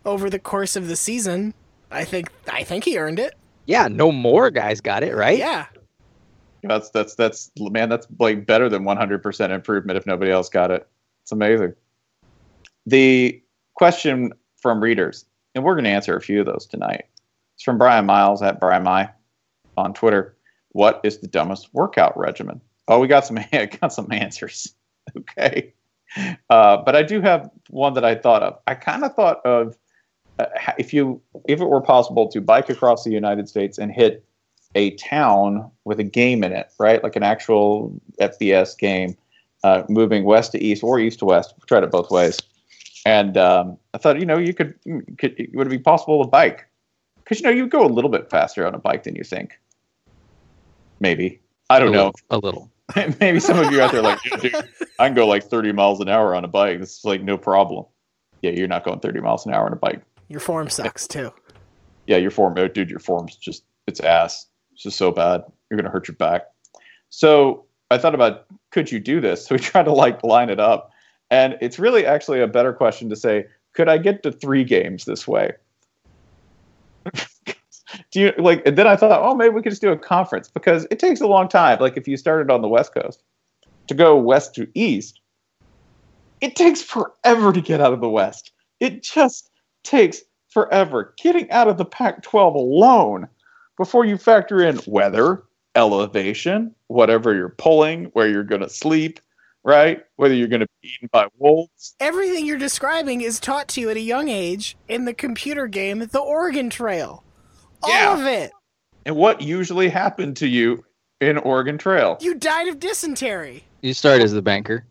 over 0.05 0.29
the 0.29 0.39
course 0.39 0.75
of 0.75 0.87
the 0.87 0.95
season, 0.95 1.53
I 1.91 2.03
think 2.03 2.31
I 2.51 2.63
think 2.63 2.83
he 2.83 2.97
earned 2.97 3.19
it. 3.19 3.35
Yeah, 3.65 3.87
no 3.87 4.11
more 4.11 4.51
guys 4.51 4.81
got 4.81 5.03
it, 5.03 5.15
right? 5.15 5.37
Yeah. 5.37 5.67
That's 6.63 6.89
that's 6.89 7.15
that's 7.15 7.51
man, 7.57 7.89
that's 7.89 8.07
like 8.19 8.45
better 8.45 8.69
than 8.69 8.83
100% 8.83 9.49
improvement 9.49 9.97
if 9.97 10.05
nobody 10.05 10.31
else 10.31 10.49
got 10.49 10.71
it. 10.71 10.87
It's 11.23 11.31
amazing. 11.31 11.73
The 12.85 13.41
question 13.75 14.33
from 14.61 14.81
readers, 14.81 15.25
and 15.55 15.63
we're 15.63 15.75
going 15.75 15.85
to 15.85 15.89
answer 15.89 16.15
a 16.15 16.21
few 16.21 16.39
of 16.39 16.45
those 16.45 16.65
tonight. 16.65 17.05
It's 17.55 17.63
from 17.63 17.77
Brian 17.77 18.05
Miles 18.05 18.41
at 18.41 18.59
Brian 18.59 18.83
My 18.83 19.09
on 19.77 19.93
Twitter. 19.93 20.35
What 20.69 21.01
is 21.03 21.19
the 21.19 21.27
dumbest 21.27 21.73
workout 21.73 22.17
regimen? 22.17 22.61
Oh, 22.87 22.99
we 22.99 23.07
got 23.07 23.25
some 23.25 23.37
got 23.81 23.93
some 23.93 24.11
answers. 24.11 24.73
Okay, 25.17 25.73
uh, 26.49 26.77
but 26.77 26.95
I 26.95 27.03
do 27.03 27.19
have 27.19 27.49
one 27.69 27.93
that 27.95 28.05
I 28.05 28.15
thought 28.15 28.41
of. 28.41 28.57
I 28.67 28.73
kind 28.75 29.03
of 29.03 29.13
thought 29.13 29.45
of 29.45 29.75
uh, 30.39 30.45
if 30.77 30.93
you 30.93 31.21
if 31.45 31.59
it 31.59 31.65
were 31.65 31.81
possible 31.81 32.29
to 32.29 32.39
bike 32.39 32.69
across 32.69 33.03
the 33.03 33.11
United 33.11 33.49
States 33.49 33.77
and 33.77 33.91
hit 33.91 34.23
a 34.75 34.91
town 34.91 35.69
with 35.83 35.99
a 35.99 36.03
game 36.03 36.43
in 36.43 36.51
it, 36.51 36.71
right? 36.79 37.03
Like 37.03 37.15
an 37.15 37.23
actual 37.23 37.99
FBS 38.19 38.77
game, 38.77 39.15
uh, 39.63 39.83
moving 39.89 40.23
west 40.23 40.51
to 40.53 40.63
east 40.63 40.83
or 40.83 40.99
east 40.99 41.19
to 41.19 41.25
west. 41.25 41.53
Tried 41.67 41.83
it 41.83 41.91
both 41.91 42.09
ways. 42.09 42.39
And 43.05 43.37
um, 43.37 43.77
I 43.93 43.97
thought, 43.97 44.19
you 44.19 44.25
know, 44.25 44.37
you 44.37 44.53
could, 44.53 44.75
could 45.17 45.49
would 45.53 45.67
it 45.67 45.69
be 45.69 45.79
possible 45.79 46.23
to 46.23 46.29
bike? 46.29 46.67
Because 47.23 47.39
you 47.39 47.45
know, 47.45 47.51
you 47.51 47.67
go 47.67 47.85
a 47.85 47.87
little 47.87 48.09
bit 48.09 48.29
faster 48.29 48.65
on 48.65 48.75
a 48.75 48.79
bike 48.79 49.03
than 49.03 49.15
you 49.15 49.23
think. 49.23 49.59
Maybe 50.99 51.41
I 51.69 51.79
don't 51.79 51.89
a 51.89 51.91
know. 51.91 52.05
Little, 52.05 52.19
a 52.29 52.37
little. 52.37 52.71
Maybe 53.19 53.39
some 53.39 53.57
of 53.59 53.71
you 53.71 53.81
out 53.81 53.91
there 53.91 54.01
are 54.01 54.03
like, 54.03 54.25
"Yeah, 54.25 54.37
dude, 54.37 54.55
I 54.99 55.07
can 55.07 55.15
go 55.15 55.27
like 55.27 55.43
30 55.43 55.71
miles 55.71 55.99
an 55.99 56.09
hour 56.09 56.35
on 56.35 56.43
a 56.43 56.47
bike. 56.47 56.79
This 56.79 56.99
is 56.99 57.05
like 57.05 57.21
no 57.21 57.37
problem. 57.37 57.85
Yeah, 58.41 58.51
you're 58.51 58.67
not 58.67 58.83
going 58.83 58.99
30 58.99 59.21
miles 59.21 59.45
an 59.45 59.53
hour 59.53 59.65
on 59.65 59.73
a 59.73 59.77
bike. 59.77 60.01
Your 60.27 60.39
form 60.39 60.69
sucks 60.69 61.07
too. 61.07 61.31
Yeah, 62.07 62.17
your 62.17 62.31
form, 62.31 62.55
oh, 62.57 62.67
dude, 62.67 62.89
your 62.89 62.99
form's 62.99 63.35
just 63.35 63.63
it's 63.87 63.99
ass. 63.99 64.47
It's 64.73 64.83
just 64.83 64.97
so 64.97 65.11
bad. 65.11 65.43
You're 65.69 65.77
gonna 65.77 65.89
hurt 65.89 66.07
your 66.07 66.15
back. 66.15 66.43
So 67.09 67.65
I 67.89 67.97
thought 67.97 68.15
about 68.15 68.45
could 68.71 68.91
you 68.91 68.99
do 68.99 69.21
this? 69.21 69.45
So 69.47 69.55
we 69.55 69.59
tried 69.59 69.83
to 69.83 69.93
like 69.93 70.23
line 70.23 70.49
it 70.49 70.59
up, 70.59 70.91
and 71.31 71.57
it's 71.61 71.79
really 71.79 72.05
actually 72.05 72.41
a 72.41 72.47
better 72.47 72.73
question 72.73 73.09
to 73.09 73.15
say, 73.15 73.45
could 73.73 73.89
I 73.89 73.97
get 73.97 74.23
to 74.23 74.31
three 74.31 74.63
games 74.63 75.05
this 75.05 75.27
way? 75.27 75.53
do 78.11 78.19
you 78.19 78.33
like? 78.37 78.65
And 78.65 78.77
then 78.77 78.87
I 78.87 78.95
thought, 78.95 79.21
oh, 79.21 79.35
maybe 79.35 79.53
we 79.53 79.61
could 79.61 79.71
just 79.71 79.81
do 79.81 79.91
a 79.91 79.97
conference 79.97 80.49
because 80.49 80.87
it 80.91 80.99
takes 80.99 81.21
a 81.21 81.27
long 81.27 81.47
time. 81.47 81.79
Like 81.79 81.97
if 81.97 82.07
you 82.07 82.17
started 82.17 82.51
on 82.51 82.61
the 82.61 82.67
West 82.67 82.93
Coast 82.93 83.23
to 83.87 83.93
go 83.93 84.17
west 84.17 84.55
to 84.55 84.67
east, 84.73 85.21
it 86.41 86.55
takes 86.55 86.81
forever 86.81 87.53
to 87.53 87.61
get 87.61 87.81
out 87.81 87.93
of 87.93 88.01
the 88.01 88.09
West. 88.09 88.51
It 88.79 89.03
just 89.03 89.49
takes 89.83 90.21
forever. 90.49 91.13
Getting 91.17 91.49
out 91.51 91.67
of 91.67 91.77
the 91.77 91.85
Pac 91.85 92.21
12 92.23 92.55
alone 92.55 93.27
before 93.77 94.05
you 94.05 94.17
factor 94.17 94.61
in 94.61 94.79
weather, 94.85 95.43
elevation, 95.75 96.73
whatever 96.87 97.33
you're 97.33 97.49
pulling, 97.49 98.05
where 98.13 98.27
you're 98.27 98.43
going 98.43 98.61
to 98.61 98.69
sleep, 98.69 99.19
right? 99.63 100.03
Whether 100.15 100.35
you're 100.35 100.47
going 100.47 100.61
to 100.61 100.67
be 100.81 100.89
eaten 100.89 101.09
by 101.11 101.27
wolves. 101.37 101.95
Everything 101.99 102.45
you're 102.45 102.57
describing 102.57 103.21
is 103.21 103.39
taught 103.39 103.67
to 103.69 103.81
you 103.81 103.89
at 103.89 103.97
a 103.97 104.01
young 104.01 104.29
age 104.29 104.75
in 104.87 105.05
the 105.05 105.13
computer 105.13 105.67
game 105.67 105.99
The 105.99 106.19
Oregon 106.19 106.69
Trail. 106.69 107.23
All 107.81 107.89
Yeah. 107.91 108.13
of 108.19 108.25
it. 108.25 108.51
And 109.05 109.15
what 109.15 109.41
usually 109.41 109.89
happened 109.89 110.37
to 110.37 110.47
you 110.47 110.83
in 111.19 111.37
Oregon 111.37 111.77
Trail? 111.77 112.17
You 112.21 112.35
died 112.35 112.67
of 112.67 112.79
dysentery. 112.79 113.63
You 113.81 113.93
start 113.93 114.21
as 114.21 114.31
the 114.31 114.41
banker. 114.41 114.85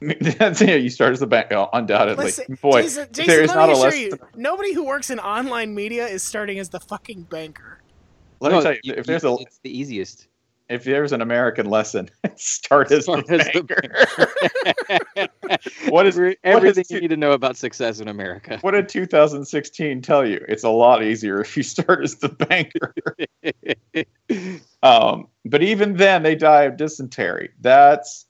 That's 0.00 0.60
yeah, 0.60 0.74
you 0.74 0.90
start 0.90 1.12
as 1.12 1.20
the 1.20 1.26
bank, 1.26 1.52
oh, 1.52 1.68
undoubtedly. 1.72 2.26
Listen, 2.26 2.58
Boy, 2.60 2.82
Jason, 2.82 3.04
if 3.04 3.12
Jason 3.12 3.26
there 3.28 3.42
is 3.42 3.48
let 3.48 3.56
not 3.56 3.66
me 3.68 3.72
a 3.72 3.76
assure 3.76 3.90
lesson. 3.90 4.18
you, 4.34 4.40
nobody 4.42 4.74
who 4.74 4.84
works 4.84 5.08
in 5.10 5.18
online 5.20 5.74
media 5.74 6.06
is 6.06 6.22
starting 6.22 6.58
as 6.58 6.68
the 6.68 6.80
fucking 6.80 7.22
banker. 7.22 7.78
Let 8.40 8.52
me 8.52 8.60
tell 8.60 8.74
you, 8.82 8.94
if 8.96 9.06
there's 9.06 9.24
a 9.24 9.34
it's 9.40 9.60
the 9.62 9.76
easiest. 9.76 10.26
If 10.74 10.84
there's 10.84 11.12
an 11.12 11.22
American 11.22 11.66
lesson, 11.66 12.10
start 12.36 12.90
as 12.90 13.04
Start 13.04 13.26
the 13.26 13.34
as 13.34 13.48
the 13.52 13.62
banker. 13.62 15.28
what 15.90 16.06
is 16.06 16.18
everything 16.42 16.84
you 16.90 17.00
need 17.00 17.08
to 17.08 17.16
know 17.16 17.32
about 17.32 17.56
success 17.56 18.00
in 18.00 18.08
America. 18.08 18.58
what 18.62 18.72
did 18.72 18.88
2016 18.88 20.02
tell 20.02 20.26
you? 20.26 20.44
It's 20.48 20.64
a 20.64 20.68
lot 20.68 21.02
easier 21.02 21.40
if 21.40 21.56
you 21.56 21.62
start 21.62 22.02
as 22.02 22.16
the 22.16 22.28
banker. 22.28 22.94
um, 24.82 25.28
but 25.44 25.62
even 25.62 25.96
then, 25.96 26.22
they 26.22 26.34
die 26.34 26.64
of 26.64 26.76
dysentery. 26.76 27.50
That's 27.60 28.26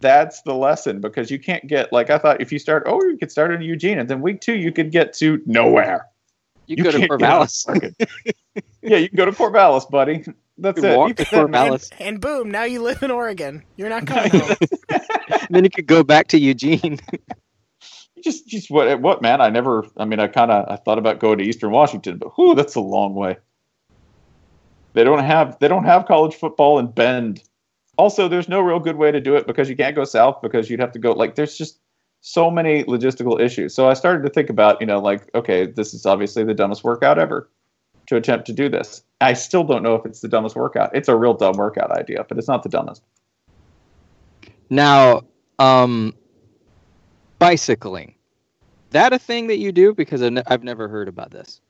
that's 0.00 0.42
the 0.42 0.54
lesson 0.54 1.00
because 1.00 1.30
you 1.30 1.38
can't 1.38 1.66
get 1.66 1.92
like 1.92 2.10
I 2.10 2.18
thought. 2.18 2.40
If 2.40 2.52
you 2.52 2.58
start, 2.58 2.84
oh, 2.86 3.02
you 3.04 3.16
could 3.16 3.30
start 3.30 3.52
in 3.52 3.62
Eugene, 3.62 3.98
and 3.98 4.10
then 4.10 4.20
week 4.20 4.40
two 4.40 4.56
you 4.56 4.72
could 4.72 4.90
get 4.90 5.12
to 5.14 5.40
nowhere. 5.46 6.06
You, 6.66 6.76
You 6.76 6.84
go 6.84 6.90
to 6.90 6.98
can't 6.98 7.18
get 7.18 7.22
out 7.22 7.42
of 7.42 7.48
Corvallis. 7.48 8.08
Yeah, 8.82 8.96
you 8.96 9.08
can 9.08 9.16
go 9.16 9.24
to 9.24 9.32
Corvallis, 9.32 9.90
buddy. 9.90 10.24
That's 10.58 10.82
You 10.82 10.88
it. 10.88 10.96
walk 10.96 11.10
Even 11.10 11.24
to 11.24 11.30
then, 11.30 11.50
man, 11.50 11.78
And 12.00 12.20
boom, 12.20 12.50
now 12.50 12.64
you 12.64 12.82
live 12.82 13.02
in 13.02 13.10
Oregon. 13.10 13.62
You're 13.76 13.88
not 13.88 14.06
coming 14.06 14.30
home. 14.30 14.56
then 15.50 15.64
you 15.64 15.70
could 15.70 15.86
go 15.86 16.02
back 16.02 16.28
to 16.28 16.38
Eugene. 16.38 16.98
just 18.22 18.46
just 18.48 18.70
what 18.70 19.00
what 19.00 19.22
man 19.22 19.40
i 19.40 19.48
never 19.48 19.86
i 19.96 20.04
mean 20.04 20.18
i 20.20 20.26
kind 20.26 20.50
of 20.50 20.68
i 20.68 20.76
thought 20.76 20.98
about 20.98 21.20
going 21.20 21.38
to 21.38 21.44
eastern 21.44 21.70
washington 21.70 22.18
but 22.18 22.36
whoo, 22.36 22.54
that's 22.54 22.74
a 22.74 22.80
long 22.80 23.14
way 23.14 23.36
they 24.94 25.04
don't 25.04 25.24
have 25.24 25.56
they 25.60 25.68
don't 25.68 25.84
have 25.84 26.06
college 26.06 26.34
football 26.34 26.78
in 26.78 26.88
bend 26.88 27.42
also 27.96 28.28
there's 28.28 28.48
no 28.48 28.60
real 28.60 28.80
good 28.80 28.96
way 28.96 29.10
to 29.12 29.20
do 29.20 29.36
it 29.36 29.46
because 29.46 29.68
you 29.68 29.76
can't 29.76 29.94
go 29.94 30.04
south 30.04 30.40
because 30.42 30.68
you'd 30.68 30.80
have 30.80 30.92
to 30.92 30.98
go 30.98 31.12
like 31.12 31.34
there's 31.34 31.56
just 31.56 31.78
so 32.20 32.50
many 32.50 32.82
logistical 32.84 33.40
issues 33.40 33.74
so 33.74 33.88
i 33.88 33.94
started 33.94 34.24
to 34.24 34.30
think 34.30 34.50
about 34.50 34.80
you 34.80 34.86
know 34.86 34.98
like 34.98 35.30
okay 35.34 35.66
this 35.66 35.94
is 35.94 36.04
obviously 36.04 36.42
the 36.42 36.54
dumbest 36.54 36.82
workout 36.82 37.18
ever 37.18 37.48
to 38.06 38.16
attempt 38.16 38.46
to 38.46 38.52
do 38.52 38.68
this 38.68 39.02
i 39.20 39.32
still 39.32 39.64
don't 39.64 39.82
know 39.82 39.94
if 39.94 40.04
it's 40.06 40.20
the 40.20 40.28
dumbest 40.28 40.56
workout 40.56 40.90
it's 40.94 41.08
a 41.08 41.14
real 41.16 41.34
dumb 41.34 41.56
workout 41.56 41.90
idea 41.92 42.24
but 42.28 42.38
it's 42.38 42.48
not 42.48 42.62
the 42.62 42.68
dumbest 42.68 43.02
Now, 44.70 45.22
um, 45.58 46.14
bicycling. 47.38 48.14
That 48.90 49.12
a 49.12 49.18
thing 49.18 49.46
that 49.48 49.58
you 49.58 49.72
do? 49.72 49.94
Because 49.94 50.22
I've, 50.22 50.32
ne- 50.32 50.42
I've 50.46 50.62
never 50.64 50.88
heard 50.88 51.08
about 51.08 51.30
this. 51.30 51.60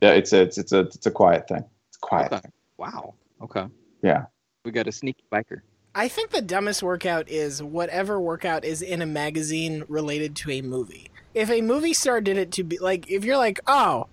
yeah 0.00 0.10
it's 0.12 0.32
a 0.32 0.42
it's, 0.42 0.58
it's 0.58 0.72
a 0.72 0.80
it's 0.80 1.06
a 1.06 1.10
quiet 1.10 1.48
thing 1.48 1.64
it's 1.88 1.96
quiet 1.96 2.32
Okay. 2.32 2.40
thing 2.42 2.52
Wow. 2.78 3.14
Okay. 3.42 3.66
Yeah. 4.02 4.26
We 4.64 4.70
got 4.70 4.86
a 4.86 4.92
sneaky 4.92 5.24
biker. 5.32 5.60
I 5.94 6.08
think 6.08 6.30
the 6.30 6.42
dumbest 6.42 6.82
workout 6.82 7.26
is 7.28 7.62
whatever 7.62 8.20
workout 8.20 8.64
is 8.66 8.82
in 8.82 9.00
a 9.00 9.06
magazine 9.06 9.82
related 9.88 10.36
to 10.36 10.50
a 10.50 10.60
movie. 10.60 11.08
If 11.34 11.50
a 11.50 11.62
movie 11.62 11.94
star 11.94 12.20
did 12.20 12.36
it 12.36 12.52
to 12.52 12.64
be 12.64 12.76
like, 12.78 13.10
if 13.10 13.24
you're 13.24 13.38
like, 13.38 13.60
oh, 13.66 14.08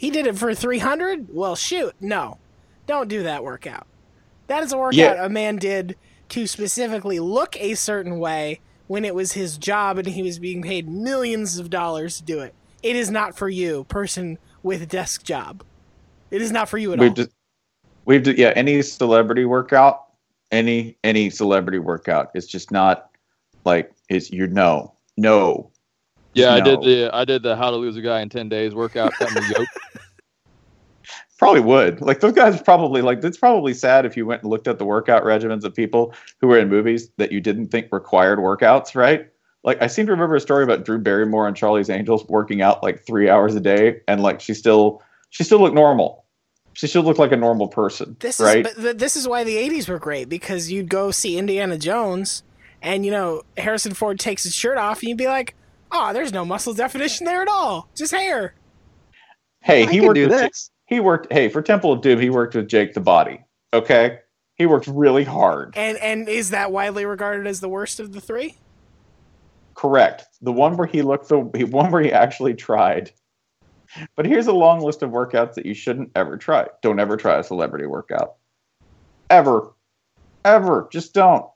he 0.00 0.10
did 0.10 0.26
it 0.26 0.38
for 0.38 0.54
300, 0.54 1.26
well, 1.30 1.54
shoot, 1.54 1.94
no, 2.00 2.38
don't 2.86 3.06
do 3.08 3.22
that 3.24 3.44
workout. 3.44 3.86
That 4.46 4.62
is 4.62 4.72
a 4.72 4.78
workout 4.78 4.94
Yeah. 4.96 5.24
a 5.26 5.28
man 5.28 5.56
did 5.56 5.94
to 6.30 6.46
specifically 6.46 7.18
look 7.20 7.54
a 7.60 7.74
certain 7.74 8.18
way 8.18 8.60
when 8.86 9.04
it 9.04 9.14
was 9.14 9.32
his 9.32 9.58
job 9.58 9.98
and 9.98 10.06
he 10.08 10.22
was 10.22 10.38
being 10.38 10.62
paid 10.62 10.88
millions 10.88 11.58
of 11.58 11.68
dollars 11.68 12.16
to 12.16 12.22
do 12.22 12.40
it. 12.40 12.54
It 12.82 12.96
is 12.96 13.10
not 13.10 13.36
for 13.36 13.50
you, 13.50 13.84
person 13.84 14.38
with 14.62 14.80
a 14.80 14.86
desk 14.86 15.22
job. 15.22 15.62
It 16.30 16.40
is 16.40 16.50
not 16.50 16.70
for 16.70 16.78
you 16.78 16.94
at 16.94 16.98
all. 16.98 17.04
we've 17.04 17.14
just 17.14 17.30
we've 18.06 18.22
d- 18.22 18.36
yeah 18.38 18.54
any 18.56 18.80
celebrity 18.80 19.44
workout 19.44 20.06
any 20.50 20.96
any 21.04 21.28
celebrity 21.28 21.78
workout 21.78 22.30
it's 22.34 22.46
just 22.46 22.70
not 22.70 23.10
like 23.66 23.92
is 24.08 24.30
you 24.30 24.46
know 24.46 24.94
no 25.18 25.69
Yeah, 26.34 26.54
I 26.54 26.60
did 26.60 26.80
the 26.82 27.10
I 27.12 27.24
did 27.24 27.42
the 27.42 27.56
how 27.56 27.70
to 27.70 27.76
lose 27.76 27.96
a 27.96 28.02
guy 28.02 28.20
in 28.20 28.28
ten 28.28 28.48
days 28.48 28.74
workout. 28.74 29.12
Got 29.18 29.34
me 29.34 29.42
yoked. 29.56 29.70
probably 31.38 31.60
would 31.60 32.02
like 32.02 32.20
those 32.20 32.34
guys 32.34 32.60
probably 32.60 33.00
like 33.00 33.24
it's 33.24 33.38
probably 33.38 33.72
sad 33.72 34.04
if 34.04 34.14
you 34.14 34.26
went 34.26 34.42
and 34.42 34.50
looked 34.50 34.68
at 34.68 34.78
the 34.78 34.84
workout 34.84 35.22
regimens 35.22 35.64
of 35.64 35.74
people 35.74 36.12
who 36.38 36.46
were 36.46 36.58
in 36.58 36.68
movies 36.68 37.08
that 37.16 37.32
you 37.32 37.40
didn't 37.40 37.68
think 37.68 37.88
required 37.92 38.38
workouts 38.38 38.94
right 38.94 39.26
like 39.64 39.80
i 39.80 39.86
seem 39.86 40.04
to 40.04 40.12
remember 40.12 40.36
a 40.36 40.40
story 40.40 40.62
about 40.62 40.84
drew 40.84 40.98
barrymore 40.98 41.48
and 41.48 41.56
charlie's 41.56 41.88
angels 41.88 42.26
working 42.28 42.60
out 42.60 42.82
like 42.82 43.06
three 43.06 43.30
hours 43.30 43.54
a 43.54 43.60
day 43.60 44.02
and 44.06 44.22
like 44.22 44.38
she 44.38 44.52
still 44.52 45.02
she 45.30 45.42
still 45.42 45.60
looked 45.60 45.74
normal 45.74 46.26
she 46.72 46.86
still 46.86 47.02
looked 47.02 47.18
like 47.18 47.32
a 47.32 47.36
normal 47.36 47.68
person 47.68 48.16
This 48.20 48.40
right 48.40 48.66
is 48.66 48.74
but 48.74 48.82
th- 48.82 48.96
this 48.96 49.16
is 49.16 49.26
why 49.26 49.44
the 49.44 49.56
'80s 49.56 49.88
were 49.88 49.98
great 49.98 50.28
because 50.28 50.70
you'd 50.70 50.88
go 50.88 51.10
see 51.10 51.36
Indiana 51.36 51.76
Jones, 51.76 52.42
and 52.80 53.04
you 53.04 53.10
know 53.10 53.42
Harrison 53.56 53.92
Ford 53.92 54.18
takes 54.18 54.44
his 54.44 54.54
shirt 54.54 54.78
off, 54.78 55.00
and 55.00 55.08
you'd 55.08 55.18
be 55.18 55.26
like, 55.26 55.54
"Oh, 55.92 56.12
there's 56.12 56.32
no 56.32 56.44
muscle 56.44 56.74
definition 56.74 57.24
there 57.26 57.42
at 57.42 57.48
all, 57.48 57.88
just 57.94 58.12
hair." 58.12 58.54
hey 59.62 59.82
I 59.84 59.90
he 59.90 59.98
can 59.98 60.06
worked 60.08 60.14
do 60.14 60.28
with 60.28 60.38
this. 60.38 60.70
he 60.86 61.00
worked 61.00 61.30
hey 61.32 61.48
for 61.50 61.60
temple 61.60 61.92
of 61.92 62.00
doom 62.00 62.18
he 62.18 62.30
worked 62.30 62.54
with 62.54 62.66
jake 62.66 62.94
the 62.94 63.00
body 63.00 63.44
okay? 63.74 64.18
He 64.56 64.66
worked 64.66 64.86
really 64.86 65.24
hard. 65.24 65.74
And 65.76 65.96
and 65.98 66.28
is 66.28 66.50
that 66.50 66.70
widely 66.72 67.04
regarded 67.06 67.46
as 67.46 67.60
the 67.60 67.68
worst 67.68 68.00
of 68.00 68.12
the 68.12 68.20
three? 68.20 68.56
correct. 69.74 70.26
The 70.42 70.52
one 70.52 70.76
where 70.76 70.86
he 70.86 71.00
looked 71.02 71.28
the 71.28 71.50
he- 71.54 71.64
one 71.64 71.90
where 71.90 72.02
he 72.02 72.12
actually 72.12 72.54
tried. 72.54 73.12
But 74.14 74.26
here's 74.26 74.46
a 74.46 74.52
long 74.52 74.80
list 74.80 75.02
of 75.02 75.10
workouts 75.10 75.54
that 75.54 75.64
you 75.66 75.74
shouldn't 75.74 76.10
ever 76.14 76.36
try. 76.36 76.66
Don't 76.82 77.00
ever 77.00 77.16
try 77.16 77.38
a 77.38 77.42
celebrity 77.42 77.86
workout. 77.86 78.34
Ever. 79.30 79.72
Ever. 80.44 80.88
Just 80.92 81.14
don't. 81.14 81.46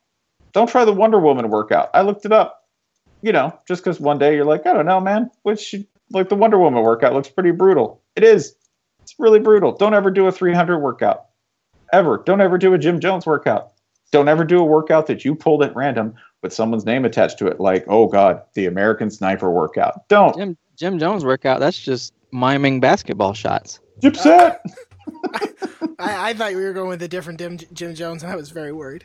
Don't 0.53 0.69
try 0.69 0.85
the 0.85 0.93
wonder 0.93 1.21
woman 1.21 1.51
workout. 1.51 1.91
I 1.95 2.01
looked 2.03 2.25
it 2.25 2.33
up 2.33 2.64
you 3.25 3.33
know 3.33 3.57
just 3.67 3.83
because 3.83 3.99
one 3.99 4.19
day 4.19 4.35
you're 4.35 4.45
like 4.45 4.67
i 4.67 4.73
don't 4.73 4.87
know 4.87 5.01
man 5.01 5.31
which 5.43 5.75
like 6.11 6.29
the 6.29 6.35
wonder 6.35 6.59
woman 6.59 6.83
workout 6.83 7.13
looks 7.13 7.29
pretty 7.29 7.51
brutal 7.51 8.03
it 8.17 8.23
is 8.23 8.55
it's 9.03 9.15
really 9.19 9.41
brutal 9.41 9.73
don't 9.73 9.95
ever 9.95 10.11
do 10.11 10.27
a 10.27 10.33
300 10.33 10.79
workout 10.79 11.27
ever 11.93 12.23
don't 12.27 12.41
ever 12.41 12.59
do 12.59 12.75
a 12.75 12.79
jim 12.79 13.01
jones 13.01 13.27
workout 13.27 13.73
don't 14.13 14.29
ever 14.29 14.45
do 14.45 14.59
a 14.59 14.65
workout 14.65 15.07
that 15.07 15.25
you 15.25 15.35
pulled 15.35 15.63
at 15.63 15.75
random 15.75 16.15
with 16.43 16.53
someone's 16.53 16.85
name 16.85 17.05
attached 17.05 17.39
to 17.39 17.47
it 17.47 17.59
like 17.59 17.85
oh 17.89 18.07
god 18.07 18.43
the 18.55 18.67
american 18.67 19.11
sniper 19.11 19.51
workout 19.51 20.09
don't 20.09 20.37
Jim 20.37 20.57
Jim 20.77 20.99
Jones 20.99 21.25
workout. 21.25 21.61
That's 21.61 21.81
just 21.81 22.13
miming 22.33 22.81
basketball 22.81 23.35
shots. 23.35 23.81
Gypset. 24.01 24.59
I, 25.99 26.31
I 26.31 26.35
thought 26.35 26.55
we 26.55 26.65
were 26.65 26.73
going 26.73 26.89
with 26.89 27.03
a 27.03 27.09
different 27.09 27.39
Jim, 27.39 27.59
Jim 27.73 27.95
Jones, 27.95 28.23
and 28.23 28.33
I 28.33 28.37
was 28.37 28.51
very 28.51 28.73
worried. 28.73 29.05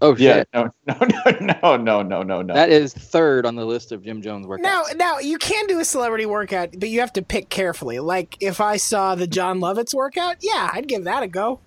Oh 0.00 0.16
yeah! 0.16 0.44
No, 0.54 0.70
no, 0.86 1.76
no, 1.76 1.76
no, 1.76 2.02
no, 2.02 2.22
no, 2.22 2.42
no. 2.42 2.54
That 2.54 2.70
is 2.70 2.94
third 2.94 3.44
on 3.44 3.56
the 3.56 3.64
list 3.64 3.92
of 3.92 4.02
Jim 4.02 4.22
Jones 4.22 4.46
workouts. 4.46 4.60
Now, 4.60 4.82
now 4.96 5.18
you 5.18 5.38
can 5.38 5.66
do 5.66 5.80
a 5.80 5.84
celebrity 5.84 6.24
workout, 6.24 6.70
but 6.78 6.88
you 6.88 7.00
have 7.00 7.12
to 7.14 7.22
pick 7.22 7.48
carefully. 7.48 7.98
Like 7.98 8.36
if 8.40 8.60
I 8.60 8.76
saw 8.76 9.14
the 9.14 9.26
Jon 9.26 9.60
Lovitz 9.60 9.92
workout, 9.92 10.36
yeah, 10.40 10.70
I'd 10.72 10.88
give 10.88 11.04
that 11.04 11.22
a 11.22 11.28
go. 11.28 11.60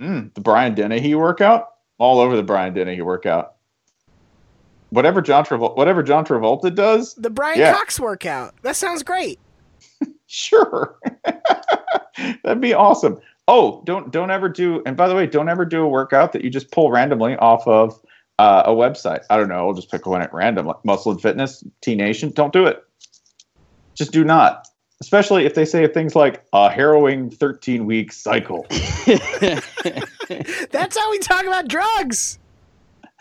Mm, 0.00 0.32
the 0.34 0.40
Brian 0.40 0.74
Dennehy 0.74 1.14
workout, 1.14 1.68
all 1.98 2.20
over 2.20 2.36
the 2.36 2.42
Brian 2.42 2.72
Dennehy 2.72 3.02
workout. 3.02 3.54
Whatever 4.90 5.20
John 5.20 5.44
Travolta, 5.44 5.76
whatever 5.76 6.02
John 6.02 6.24
Travolta 6.24 6.74
does, 6.74 7.14
the 7.14 7.30
Brian 7.30 7.58
yeah. 7.58 7.74
Cox 7.74 8.00
workout. 8.00 8.54
That 8.62 8.76
sounds 8.76 9.02
great. 9.02 9.38
sure, 10.26 10.96
that'd 12.42 12.60
be 12.60 12.72
awesome 12.72 13.20
oh 13.48 13.82
don't 13.84 14.12
don't 14.12 14.30
ever 14.30 14.48
do 14.48 14.82
and 14.86 14.96
by 14.96 15.08
the 15.08 15.14
way 15.14 15.26
don't 15.26 15.48
ever 15.48 15.64
do 15.64 15.82
a 15.82 15.88
workout 15.88 16.32
that 16.32 16.44
you 16.44 16.50
just 16.50 16.70
pull 16.70 16.90
randomly 16.90 17.36
off 17.36 17.66
of 17.66 18.00
uh, 18.38 18.62
a 18.66 18.70
website. 18.70 19.24
I 19.30 19.36
don't 19.36 19.48
know. 19.48 19.66
I'll 19.66 19.74
just 19.74 19.90
pick 19.90 20.06
one 20.06 20.22
at 20.22 20.32
random. 20.32 20.66
Like 20.66 20.84
muscle 20.84 21.12
and 21.12 21.20
fitness 21.20 21.64
t 21.80 21.94
nation 21.94 22.30
don't 22.30 22.52
do 22.52 22.66
it. 22.66 22.84
Just 23.94 24.12
do 24.12 24.24
not. 24.24 24.68
Especially 25.00 25.44
if 25.44 25.54
they 25.54 25.64
say 25.64 25.86
things 25.86 26.16
like 26.16 26.44
a 26.52 26.70
harrowing 26.70 27.30
13 27.30 27.86
week 27.86 28.12
cycle. 28.12 28.66
That's 30.70 30.96
how 30.96 31.10
we 31.10 31.18
talk 31.18 31.44
about 31.44 31.68
drugs. 31.68 32.38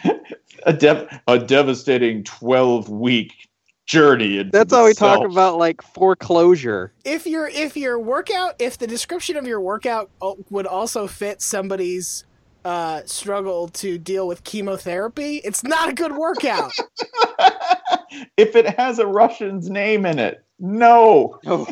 a, 0.64 0.74
dev- 0.74 1.22
a 1.28 1.40
devastating 1.40 2.24
12 2.24 2.90
week 2.90 3.47
journey 3.88 4.38
into 4.38 4.52
That's 4.52 4.70
the 4.70 4.78
how 4.78 4.86
we 4.86 4.94
talk 4.94 5.26
about 5.26 5.58
like 5.58 5.82
foreclosure. 5.82 6.94
If 7.04 7.26
your 7.26 7.48
if 7.48 7.76
your 7.76 8.00
workout, 8.00 8.56
if 8.60 8.78
the 8.78 8.88
description 8.88 9.36
of 9.38 9.48
your 9.48 9.60
workout 9.60 10.12
would 10.50 10.68
also 10.68 11.08
fit 11.08 11.42
somebody's 11.42 12.26
uh, 12.64 13.02
struggle 13.06 13.70
to 13.70 13.98
deal 13.98 14.28
with 14.28 14.44
chemotherapy, 14.44 15.38
it's 15.38 15.64
not 15.64 15.90
a 15.90 15.94
good 15.94 16.16
workout. 16.16 16.72
if 18.38 18.56
it 18.56 18.78
has 18.78 19.00
a 19.00 19.06
russian's 19.06 19.70
name 19.70 20.06
in 20.06 20.18
it 20.18 20.44
no 20.60 21.40
Oh. 21.46 21.68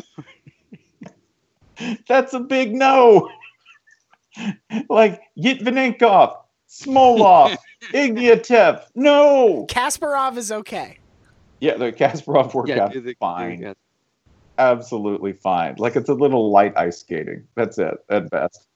that's 2.08 2.34
a 2.34 2.40
big 2.40 2.74
no 2.74 3.28
like 4.88 5.22
Yitvinenkov, 5.38 6.36
Smolov, 6.68 7.56
Ignatiev. 7.92 8.84
No. 8.94 9.66
Kasparov 9.68 10.36
is 10.36 10.52
okay. 10.52 10.98
Yeah, 11.60 11.76
the 11.76 11.92
Kasparov 11.92 12.52
workout 12.54 12.92
do 12.92 13.00
the- 13.00 13.14
fine. 13.14 13.60
the- 13.60 13.76
absolutely 14.58 15.32
fine. 15.32 15.74
Like 15.78 15.96
it's 15.96 16.08
a 16.08 16.14
little 16.14 16.50
light 16.50 16.76
ice 16.76 16.98
skating. 16.98 17.46
That's 17.54 17.78
it 17.78 17.94
at 18.10 18.30
best. 18.30 18.66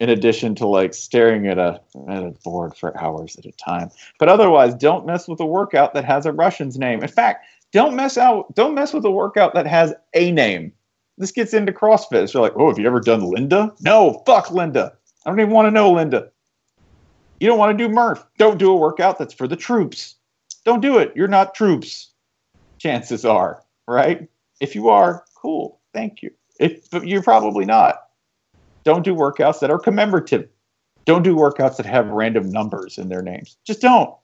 In 0.00 0.08
addition 0.08 0.54
to 0.56 0.66
like 0.66 0.94
staring 0.94 1.46
at 1.46 1.58
a 1.58 1.80
at 2.08 2.24
a 2.24 2.34
board 2.42 2.76
for 2.76 2.98
hours 3.00 3.36
at 3.36 3.44
a 3.46 3.52
time. 3.52 3.90
But 4.18 4.28
otherwise, 4.28 4.74
don't 4.74 5.06
mess 5.06 5.28
with 5.28 5.40
a 5.40 5.46
workout 5.46 5.94
that 5.94 6.04
has 6.04 6.26
a 6.26 6.32
Russian's 6.32 6.78
name. 6.78 7.02
In 7.02 7.08
fact, 7.08 7.46
don't 7.72 7.94
mess 7.94 8.18
out 8.18 8.52
don't 8.54 8.74
mess 8.74 8.92
with 8.92 9.04
a 9.04 9.10
workout 9.10 9.54
that 9.54 9.66
has 9.66 9.94
a 10.14 10.32
name. 10.32 10.72
This 11.18 11.30
gets 11.30 11.54
into 11.54 11.72
CrossFit. 11.72 12.32
You're 12.32 12.42
like, 12.42 12.54
oh, 12.56 12.68
have 12.68 12.78
you 12.78 12.86
ever 12.86 12.98
done 13.00 13.20
Linda? 13.30 13.72
No, 13.80 14.22
fuck 14.26 14.50
Linda. 14.50 14.94
I 15.24 15.30
don't 15.30 15.38
even 15.38 15.52
want 15.52 15.66
to 15.66 15.70
know 15.70 15.92
Linda. 15.92 16.30
You 17.38 17.46
don't 17.46 17.58
want 17.58 17.76
to 17.76 17.88
do 17.88 17.92
Murph. 17.92 18.24
Don't 18.38 18.58
do 18.58 18.72
a 18.72 18.76
workout 18.76 19.18
that's 19.18 19.34
for 19.34 19.46
the 19.46 19.56
troops. 19.56 20.16
Don't 20.64 20.80
do 20.80 20.98
it. 20.98 21.12
You're 21.16 21.28
not 21.28 21.54
troops. 21.54 22.10
Chances 22.78 23.24
are, 23.24 23.62
right? 23.86 24.28
If 24.60 24.74
you 24.74 24.88
are, 24.88 25.24
cool. 25.36 25.80
Thank 25.92 26.22
you. 26.22 26.30
If 26.58 26.90
but 26.90 27.06
you're 27.06 27.22
probably 27.22 27.64
not. 27.64 28.02
Don't 28.84 29.04
do 29.04 29.14
workouts 29.14 29.60
that 29.60 29.70
are 29.70 29.78
commemorative. 29.78 30.48
Don't 31.04 31.22
do 31.22 31.34
workouts 31.34 31.76
that 31.76 31.86
have 31.86 32.08
random 32.08 32.50
numbers 32.50 32.98
in 32.98 33.08
their 33.08 33.22
names. 33.22 33.56
Just 33.64 33.80
don't. 33.80 34.14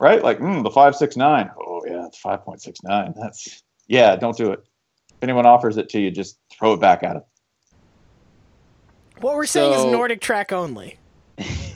Right? 0.00 0.22
Like 0.22 0.38
mm, 0.38 0.62
the 0.62 0.70
five 0.70 0.94
six 0.94 1.16
nine. 1.16 1.50
Oh 1.60 1.82
yeah, 1.86 2.06
it's 2.06 2.18
five 2.18 2.44
point 2.44 2.62
six 2.62 2.80
nine. 2.82 3.14
That's 3.20 3.62
yeah. 3.86 4.16
Don't 4.16 4.36
do 4.36 4.52
it. 4.52 4.60
If 5.10 5.22
anyone 5.22 5.46
offers 5.46 5.76
it 5.76 5.88
to 5.90 6.00
you, 6.00 6.10
just 6.10 6.38
throw 6.52 6.74
it 6.74 6.80
back 6.80 7.02
at 7.02 7.14
them. 7.14 7.22
What 9.20 9.34
we're 9.34 9.46
saying 9.46 9.72
is 9.72 9.84
Nordic 9.84 10.20
track 10.20 10.52
only. 10.52 10.98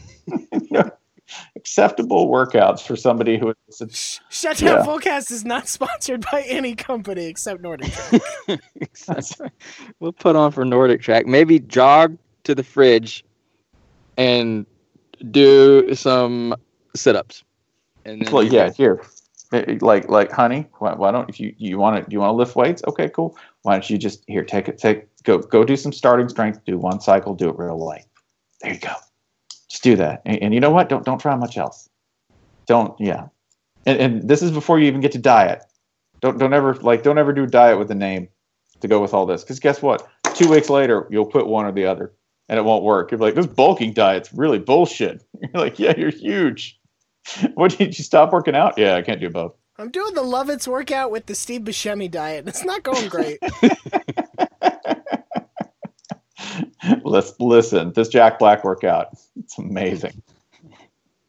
Acceptable 1.63 2.29
workouts 2.29 2.85
for 2.85 2.97
somebody 2.97 3.39
who 3.39 3.55
is 3.69 4.21
Shutdown 4.31 4.79
Yeah. 4.79 4.85
Fullcast 4.85 5.31
is 5.31 5.45
not 5.45 5.69
sponsored 5.77 6.25
by 6.33 6.43
any 6.49 6.75
company 6.75 7.27
except 7.27 7.63
Nordic 7.63 7.93
Track. 7.93 8.61
we'll 10.01 10.13
put 10.13 10.35
on 10.35 10.51
for 10.51 10.65
Nordic 10.65 11.03
track. 11.03 11.27
Maybe 11.27 11.61
jog 11.61 12.19
to 12.43 12.57
the 12.57 12.65
fridge 12.65 13.25
and 14.17 14.67
do 15.31 15.95
some 15.95 16.57
sit-ups. 16.97 17.45
And 18.05 18.23
then 18.23 18.33
well, 18.33 18.43
yeah. 18.43 18.71
Here, 18.73 19.01
Eh, 19.53 19.79
like 19.81 20.09
like 20.09 20.33
honey. 20.33 20.67
Why, 20.79 20.95
why 20.95 21.11
don't 21.11 21.29
if 21.29 21.39
you 21.39 21.55
you 21.59 21.79
want 21.79 22.03
to 22.03 22.11
do 22.11 22.15
you 22.15 22.21
want 22.21 22.31
to 22.31 22.35
lift 22.35 22.57
weights? 22.57 22.83
Okay, 22.89 23.09
cool. 23.11 23.37
Why 23.63 23.75
don't 23.75 23.89
you 23.89 23.99
just 23.99 24.25
here 24.27 24.45
take 24.45 24.69
it 24.69 24.79
take 24.79 25.07
go 25.25 25.39
go 25.39 25.63
do 25.63 25.77
some 25.77 25.93
starting 25.93 26.29
strength. 26.29 26.65
Do 26.65 26.79
one 26.79 27.01
cycle. 27.01 27.35
Do 27.35 27.51
it 27.51 27.59
real 27.59 27.79
light. 27.79 28.07
There 28.63 28.73
you 28.73 28.81
go. 28.81 28.95
Just 29.73 29.83
do 29.83 29.97
that. 29.97 30.21
And, 30.27 30.43
and 30.43 30.55
you 30.55 30.61
know 30.61 30.71
what? 30.71 30.91
Don't 30.91 31.03
don't 31.03 31.19
try 31.19 31.35
much 31.35 31.57
else. 31.57 31.89
Don't 32.67 32.95
yeah. 33.01 33.29
And, 33.87 33.99
and 33.99 34.29
this 34.29 34.43
is 34.43 34.51
before 34.51 34.79
you 34.79 34.87
even 34.87 35.01
get 35.01 35.13
to 35.13 35.19
diet. 35.19 35.65
Don't 36.21 36.39
don't 36.39 36.53
ever 36.53 36.75
like 36.75 37.03
don't 37.03 37.17
ever 37.17 37.33
do 37.33 37.47
diet 37.47 37.79
with 37.79 37.91
a 37.91 37.95
name 37.95 38.29
to 38.81 38.89
go 38.89 39.01
with 39.01 39.15
all 39.15 39.25
this. 39.25 39.43
Because 39.43 39.61
guess 39.61 39.81
what? 39.81 40.07
Two 40.35 40.51
weeks 40.51 40.69
later, 40.69 41.09
you'll 41.11 41.25
put 41.25 41.47
one 41.47 41.65
or 41.65 41.73
the 41.73 41.87
other, 41.87 42.13
and 42.51 42.59
it 42.59 42.67
won't 42.67 42.85
work. 42.85 43.11
You're 43.11 43.21
like, 43.21 43.35
this 43.35 43.47
bulking 43.47 43.95
diet's 43.95 44.31
really 44.35 44.59
bullshit. 44.59 45.25
You're 45.41 45.63
like, 45.65 45.79
yeah, 45.79 45.95
you're 45.97 46.11
huge. 46.11 46.79
What 47.55 47.79
did 47.79 47.97
you 47.97 48.05
stop 48.05 48.33
working 48.33 48.57
out? 48.57 48.77
Yeah, 48.77 48.97
I 48.97 49.03
can't 49.03 49.21
do 49.21 49.31
both. 49.31 49.55
I'm 49.79 49.91
doing 49.91 50.13
the 50.15 50.23
Lovitz 50.23 50.67
workout 50.67 51.11
with 51.11 51.27
the 51.27 51.35
Steve 51.37 51.63
Buscemi 51.63 52.11
diet. 52.11 52.47
It's 52.49 52.65
not 52.65 52.83
going 52.83 53.09
great. 53.09 53.39
Let's 57.05 57.35
listen. 57.41 57.93
This 57.93 58.09
Jack 58.09 58.39
Black 58.39 58.65
workout, 58.65 59.09
it's 59.37 59.59
amazing. 59.59 60.23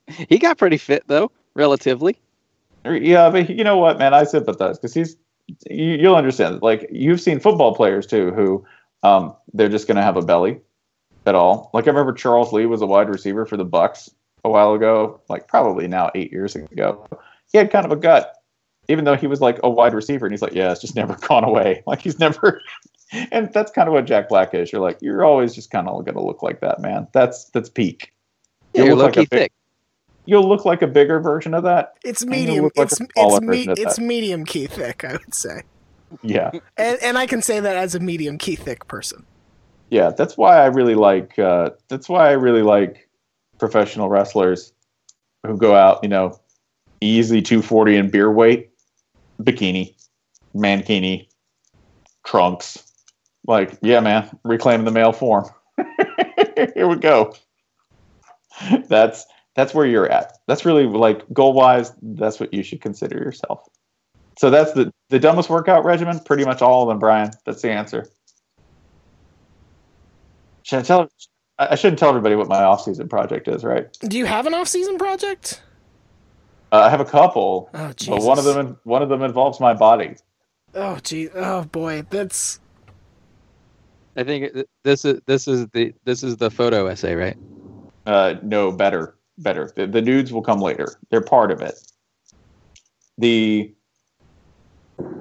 He 0.08 0.38
got 0.38 0.58
pretty 0.58 0.78
fit 0.78 1.04
though, 1.08 1.32
relatively. 1.54 2.18
Yeah, 2.86 3.30
but 3.30 3.50
you 3.50 3.64
know 3.64 3.78
what, 3.78 3.98
man? 3.98 4.14
I 4.14 4.24
sympathize 4.24 4.78
because 4.78 4.94
he's. 4.94 5.16
You, 5.70 5.96
you'll 5.96 6.16
understand. 6.16 6.62
Like 6.62 6.88
you've 6.92 7.20
seen 7.20 7.40
football 7.40 7.76
players 7.76 8.08
too, 8.08 8.32
who 8.32 8.66
um, 9.04 9.36
they're 9.54 9.70
just 9.70 9.88
going 9.88 9.98
to 9.98 10.02
have 10.02 10.16
a 10.16 10.22
belly 10.22 10.60
at 11.26 11.36
all. 11.36 11.70
Like 11.74 11.86
I 11.86 11.92
remember 11.92 12.14
Charles 12.14 12.54
Lee 12.54 12.66
was 12.66 12.82
a 12.82 12.86
wide 12.86 13.10
receiver 13.10 13.46
for 13.46 13.58
the 13.58 13.66
Bucks 13.66 14.10
a 14.44 14.50
while 14.50 14.74
ago, 14.74 15.22
like 15.30 15.48
probably 15.48 15.88
now 15.88 16.12
eight 16.16 16.32
years 16.32 16.56
ago. 16.56 17.08
He 17.52 17.58
had 17.58 17.72
kind 17.72 17.86
of 17.86 17.92
a 17.92 17.96
gut, 17.96 18.34
even 18.88 19.06
though 19.06 19.16
he 19.16 19.28
was 19.28 19.42
like 19.42 19.60
a 19.64 19.70
wide 19.70 19.94
receiver, 19.94 20.26
and 20.26 20.34
he's 20.34 20.42
like, 20.42 20.54
yeah, 20.54 20.72
it's 20.72 20.82
just 20.82 20.96
never 20.96 21.16
gone 21.28 21.44
away. 21.44 21.84
Like 21.86 22.02
he's 22.02 22.20
never. 22.20 22.62
And 23.32 23.52
that's 23.54 23.72
kind 23.72 23.88
of 23.88 23.94
what 23.94 24.06
Jack 24.06 24.30
Black 24.30 24.54
is. 24.54 24.72
You're 24.72 24.82
like, 24.82 24.98
you're 25.02 25.24
always 25.24 25.54
just 25.54 25.70
kind 25.72 25.88
of 25.88 26.04
going 26.06 26.16
to 26.16 26.24
look 26.24 26.42
like 26.44 26.62
that, 26.62 26.82
man. 26.82 27.08
That's 27.14 27.46
that's 27.52 27.70
peak. 27.70 28.14
Yeah, 28.74 28.80
You'll 28.82 28.88
you're 28.88 28.96
look 28.96 29.06
like 29.06 29.16
low-key 29.18 29.26
a 29.26 29.30
big- 29.30 29.40
thick. 29.40 29.52
You'll 30.26 30.48
look 30.48 30.64
like 30.66 30.82
a 30.82 30.88
bigger 30.88 31.20
version 31.20 31.54
of 31.54 31.64
that. 31.64 31.96
It's 32.04 32.26
medium. 32.26 32.64
like 32.64 32.74
it's 32.78 33.02
it's 33.16 33.42
me, 33.42 33.66
it's 33.68 34.00
medium 34.00 34.46
key 34.46 34.68
thick. 34.68 35.04
I 35.04 35.12
would 35.14 35.36
say, 35.36 35.64
Yeah. 36.22 36.52
and 36.78 36.98
and 37.04 37.18
I 37.18 37.26
can 37.26 37.42
say 37.42 37.60
that 37.60 37.76
as 37.76 37.94
a 37.94 38.00
medium 38.00 38.38
key 38.38 38.56
thick 38.56 38.88
person. 38.88 39.26
yeah 39.90 40.10
that's 40.12 40.38
why 40.38 40.58
i 40.62 40.66
really 40.68 40.96
like 40.96 41.38
uh, 41.38 41.70
that's 41.90 42.08
why 42.08 42.30
i 42.30 42.32
really 42.32 42.62
like 42.64 43.10
professional 43.60 44.08
wrestlers 44.10 44.72
who 45.46 45.58
go 45.58 45.76
out 45.76 46.00
you 46.04 46.10
know 46.10 46.40
easy 47.02 47.42
240 47.42 47.98
in 47.98 48.10
beer 48.10 48.32
weight 48.32 48.70
bikini 49.42 49.94
mankini 50.56 51.28
trunks 52.26 52.83
like 53.48 53.78
yeah 53.82 54.00
man 54.00 54.30
reclaiming 54.44 54.86
the 54.86 54.92
male 54.92 55.12
form 55.12 55.50
here 56.76 56.88
we 56.88 56.96
go 56.96 57.34
that's 58.88 59.26
that's 59.56 59.74
where 59.74 59.86
you're 59.86 60.10
at 60.10 60.38
that's 60.48 60.66
really 60.66 60.86
like 60.86 61.24
goal 61.34 61.54
wise 61.54 61.92
that's 62.02 62.40
what 62.40 62.54
you 62.54 62.64
should 62.64 62.82
consider 62.82 63.18
yourself 63.18 63.68
so 64.38 64.50
that's 64.50 64.74
the 64.74 64.92
the 65.10 65.20
dumbest 65.20 65.50
workout 65.50 65.84
regimen 65.84 66.20
pretty 66.20 66.46
much 66.46 66.62
all 66.62 66.84
of 66.84 66.90
them 66.90 67.00
brian 67.00 67.32
that's 67.46 67.62
the 67.62 67.72
answer 67.72 68.08
should 70.64 70.80
I 70.80 70.82
tell? 70.82 71.10
I 71.60 71.76
shouldn't 71.76 72.00
tell 72.00 72.10
everybody 72.10 72.36
what 72.36 72.48
my 72.48 72.64
off-season 72.64 73.10
project 73.10 73.48
is, 73.48 73.64
right? 73.64 73.96
Do 74.02 74.18
you 74.18 74.26
have 74.26 74.48
an 74.48 74.54
off-season 74.54 74.98
project? 74.98 75.62
Uh, 76.72 76.80
I 76.80 76.90
have 76.90 77.02
a 77.02 77.06
couple, 77.06 77.70
Oh, 77.74 77.94
but 78.08 78.24
one 78.24 78.40
of 78.40 78.46
them 78.46 78.78
one 78.84 79.04
of 79.04 79.10
them 79.10 79.22
involves 79.22 79.60
my 79.60 79.74
body. 79.74 80.16
Oh, 80.74 80.98
gee. 81.04 81.30
Oh, 81.30 81.66
boy. 81.66 82.04
That's 82.10 82.60
I 84.16 84.24
think 84.24 84.54
this 84.84 85.06
is 85.06 85.22
this 85.26 85.48
is 85.48 85.68
the 85.70 85.94
this 86.04 86.24
is 86.24 86.38
the 86.38 86.52
photo 86.52 86.88
essay, 86.88 87.16
right? 87.16 87.38
Uh, 88.06 88.36
no, 88.44 88.72
better, 88.72 89.16
better. 89.40 89.72
The, 89.76 89.88
the 89.88 90.02
nudes 90.02 90.32
will 90.32 90.44
come 90.44 90.60
later. 90.60 90.88
They're 91.10 91.22
part 91.22 91.52
of 91.52 91.62
it. 91.62 91.74
The 93.18 93.74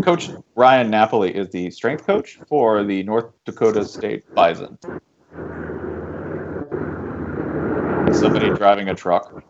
coach 0.02 0.30
Ryan 0.56 0.90
Napoli 0.90 1.34
is 1.34 1.50
the 1.50 1.70
strength 1.70 2.06
coach 2.06 2.38
for 2.48 2.84
the 2.84 3.02
North 3.04 3.32
Dakota 3.46 3.84
State 3.84 4.24
Bison. 4.34 4.78
Somebody 8.12 8.50
driving 8.50 8.88
a 8.88 8.94
truck. 8.94 9.42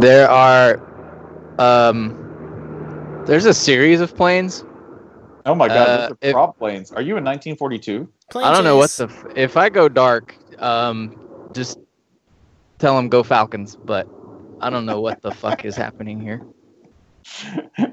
There 0.00 0.28
are, 0.30 0.80
um, 1.58 2.27
there's 3.28 3.44
a 3.46 3.54
series 3.54 4.00
of 4.00 4.16
planes. 4.16 4.64
Oh 5.46 5.54
my 5.54 5.68
God, 5.68 5.76
Uh, 5.76 5.96
those 5.96 6.10
are 6.10 6.18
if- 6.22 6.32
prop 6.32 6.58
planes. 6.58 6.90
Are 6.92 7.00
you 7.02 7.16
in 7.16 7.24
1942? 7.24 8.08
I 8.36 8.52
don't 8.52 8.64
know 8.64 8.76
what 8.76 8.90
the. 8.90 9.04
F- 9.04 9.24
if 9.36 9.56
I 9.56 9.68
go 9.68 9.88
dark, 9.88 10.36
um, 10.58 11.18
just 11.52 11.78
tell 12.78 12.96
them 12.96 13.08
go 13.08 13.22
Falcons. 13.22 13.76
But 13.76 14.06
I 14.60 14.68
don't 14.70 14.84
know 14.84 15.00
what 15.00 15.22
the 15.22 15.30
fuck 15.30 15.64
is 15.64 15.76
happening 15.76 16.20
here. 16.20 16.42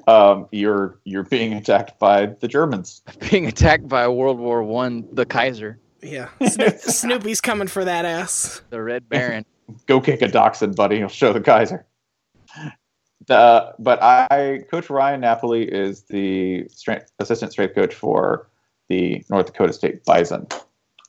Um, 0.08 0.48
you're 0.52 1.00
you're 1.04 1.24
being 1.24 1.54
attacked 1.54 1.98
by 2.00 2.28
the 2.28 2.48
Germans. 2.48 3.02
Being 3.32 3.48
attacked 3.48 3.88
by 3.88 4.08
World 4.08 4.38
War 4.39 4.62
One, 4.63 5.08
the 5.13 5.26
Kaiser, 5.26 5.80
Yeah. 6.02 6.30
Sno- 6.48 6.78
Snoopy's 6.78 7.41
coming 7.41 7.67
for 7.67 7.84
that 7.86 8.06
ass. 8.06 8.62
the 8.69 8.82
Red 8.82 9.10
Baron. 9.10 9.45
go 9.88 10.00
kick 10.00 10.21
a 10.21 10.28
dachshund, 10.28 10.76
buddy. 10.76 10.98
He'll 10.98 11.08
show 11.08 11.34
the 11.34 11.41
Kaiser. 11.41 11.86
The, 13.28 13.73
but 13.80 14.01
I, 14.04 14.65
Coach 14.69 14.89
Ryan 14.89 15.21
Napoli 15.21 15.63
is 15.63 16.04
the 16.04 16.67
strength, 16.69 17.12
assistant 17.19 17.51
strength 17.51 17.73
coach 17.73 17.93
for 17.93 18.47
the 18.88 19.23
North 19.30 19.47
Dakota 19.47 19.73
State 19.73 20.06
Bison. 20.06 20.47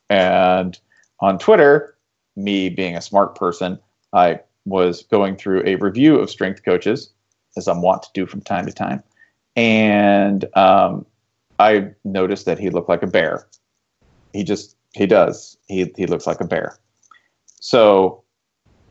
And 0.09 0.79
on 1.21 1.38
Twitter, 1.38 1.97
me 2.37 2.69
being 2.69 2.97
a 2.97 3.03
smart 3.03 3.35
person, 3.35 3.79
I 4.12 4.40
was 4.64 5.03
going 5.05 5.37
through 5.37 5.62
a 5.66 5.77
review 5.77 6.16
of 6.16 6.31
strength 6.31 6.64
coaches, 6.64 7.11
as 7.57 7.69
I'm 7.69 7.83
wont 7.83 8.03
to 8.05 8.09
do 8.14 8.27
from 8.27 8.40
time 8.40 8.66
to 8.66 8.73
time. 8.73 9.03
And 9.57 10.45
um, 10.57 11.07
I 11.59 11.90
noticed 12.05 12.47
that 12.47 12.59
he 12.59 12.71
looked 12.71 12.88
like 12.88 13.03
a 13.03 13.07
bear. 13.07 13.47
He 14.33 14.45
just, 14.45 14.77
he 14.92 15.07
does. 15.07 15.57
He, 15.66 15.92
he 15.97 16.07
looks 16.07 16.27
like 16.27 16.40
a 16.40 16.47
bear. 16.47 16.79
So 17.61 18.23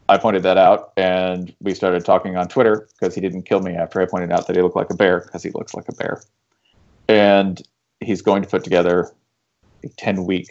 I 0.07 0.17
pointed 0.17 0.43
that 0.43 0.57
out, 0.57 0.91
and 0.97 1.53
we 1.61 1.73
started 1.73 2.05
talking 2.05 2.37
on 2.37 2.47
Twitter 2.47 2.87
because 2.93 3.15
he 3.15 3.21
didn't 3.21 3.43
kill 3.43 3.61
me 3.61 3.73
after 3.73 3.99
I 4.01 4.05
pointed 4.05 4.31
out 4.31 4.45
that 4.47 4.55
he 4.55 4.61
looked 4.61 4.75
like 4.75 4.91
a 4.91 4.95
bear 4.95 5.21
because 5.21 5.41
he 5.41 5.49
looks 5.51 5.73
like 5.73 5.87
a 5.89 5.93
bear. 5.93 6.21
And 7.07 7.61
he's 8.01 8.21
going 8.21 8.43
to 8.43 8.47
put 8.49 8.63
together 8.63 9.11
a 9.83 9.89
10 9.89 10.25
week 10.25 10.49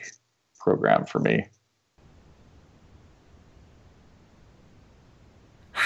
program 0.58 1.06
for 1.06 1.20
me. 1.20 1.46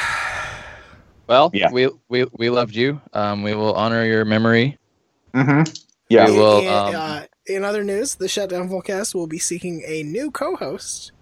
Well, 1.27 1.51
Yeah. 1.53 1.71
we, 1.71 1.91
we 2.09 2.25
we 2.39 2.49
loved 2.49 2.75
you. 2.75 3.03
Um, 3.13 3.43
we 3.43 3.53
will 3.55 3.75
honor 3.75 4.03
your 4.03 4.25
memory. 4.25 4.79
Mm-hmm. 5.35 5.71
Yeah. 6.09 6.25
We 6.25 6.33
will, 6.39 6.61
In- 6.61 6.69
um, 6.69 6.95
uh, 6.97 7.23
in 7.47 7.65
other 7.65 7.85
news, 7.85 8.15
the 8.15 8.29
Shutdown 8.29 8.71
Fullcast 8.71 9.15
will 9.15 9.27
be 9.27 9.39
seeking 9.39 9.83
a 9.87 10.03
new 10.05 10.31
co-host 10.31 11.13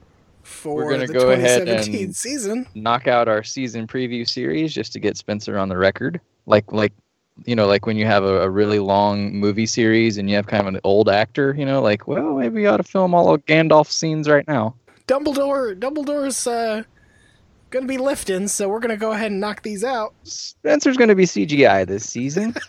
for 0.47 0.77
We're 0.77 0.93
gonna 0.93 1.07
the 1.07 1.13
go 1.13 1.31
ahead 1.31 1.69
and- 1.69 2.15
season. 2.15 2.67
Knock 2.75 3.07
out 3.09 3.29
our 3.29 3.43
season 3.43 3.87
preview 3.87 4.29
series 4.29 4.73
just 4.73 4.93
to 4.95 5.01
get 5.01 5.17
Spencer 5.17 5.59
on 5.59 5.69
the 5.69 5.77
record. 5.77 6.21
Like 6.47 6.73
like 6.73 6.93
you 7.45 7.55
know, 7.55 7.67
like 7.67 7.85
when 7.85 7.97
you 7.99 8.07
have 8.07 8.25
a, 8.25 8.43
a 8.43 8.49
really 8.51 8.79
long 8.79 9.35
movie 9.35 9.67
series 9.67 10.17
and 10.17 10.31
you 10.31 10.37
have 10.37 10.47
kind 10.47 10.67
of 10.67 10.73
an 10.75 10.81
old 10.85 11.11
actor, 11.11 11.55
you 11.59 11.67
know, 11.67 11.83
like, 11.83 12.07
well, 12.09 12.35
maybe 12.35 12.55
we 12.55 12.67
ought 12.67 12.79
to 12.79 12.83
film 12.83 13.15
all 13.15 13.35
of 13.35 13.45
Gandalf 13.45 13.91
scenes 13.91 14.27
right 14.29 14.47
now. 14.49 14.75
Dumbledore, 15.07 15.79
Dumbledore's 15.79 16.47
uh, 16.47 16.83
gonna 17.69 17.87
be 17.87 17.99
lifting, 17.99 18.49
so 18.49 18.69
we're 18.71 18.81
gonna 18.81 18.97
go 18.97 19.13
ahead 19.13 19.33
and 19.33 19.41
knock 19.41 19.63
these 19.63 19.85
out. 19.85 20.15
Spencer's 20.23 20.97
going 20.97 21.09
to 21.11 21.15
be 21.15 21.25
CGI 21.25 21.87
this 21.87 22.09
season. 22.09 22.55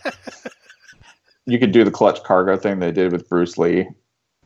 You 1.50 1.58
could 1.60 1.72
do 1.72 1.86
the 1.86 1.92
clutch 1.92 2.22
cargo 2.24 2.58
thing 2.58 2.80
they 2.80 2.92
did 2.92 3.14
with 3.14 3.30
Bruce 3.30 3.58
Lee 3.58 3.88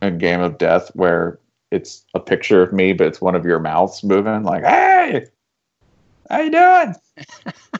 in 0.03 0.19
Game 0.19 0.39
of 0.39 0.59
Death, 0.59 0.91
where 0.93 1.39
it's 1.71 2.05
a 2.13 2.19
picture 2.19 2.61
of 2.61 2.73
me, 2.73 2.93
but 2.93 3.07
it's 3.07 3.21
one 3.21 3.35
of 3.35 3.45
your 3.45 3.59
mouths 3.59 4.03
moving, 4.03 4.43
like, 4.43 4.63
hey, 4.63 5.25
how 6.29 6.39
you 6.41 6.51
doing? 6.51 6.95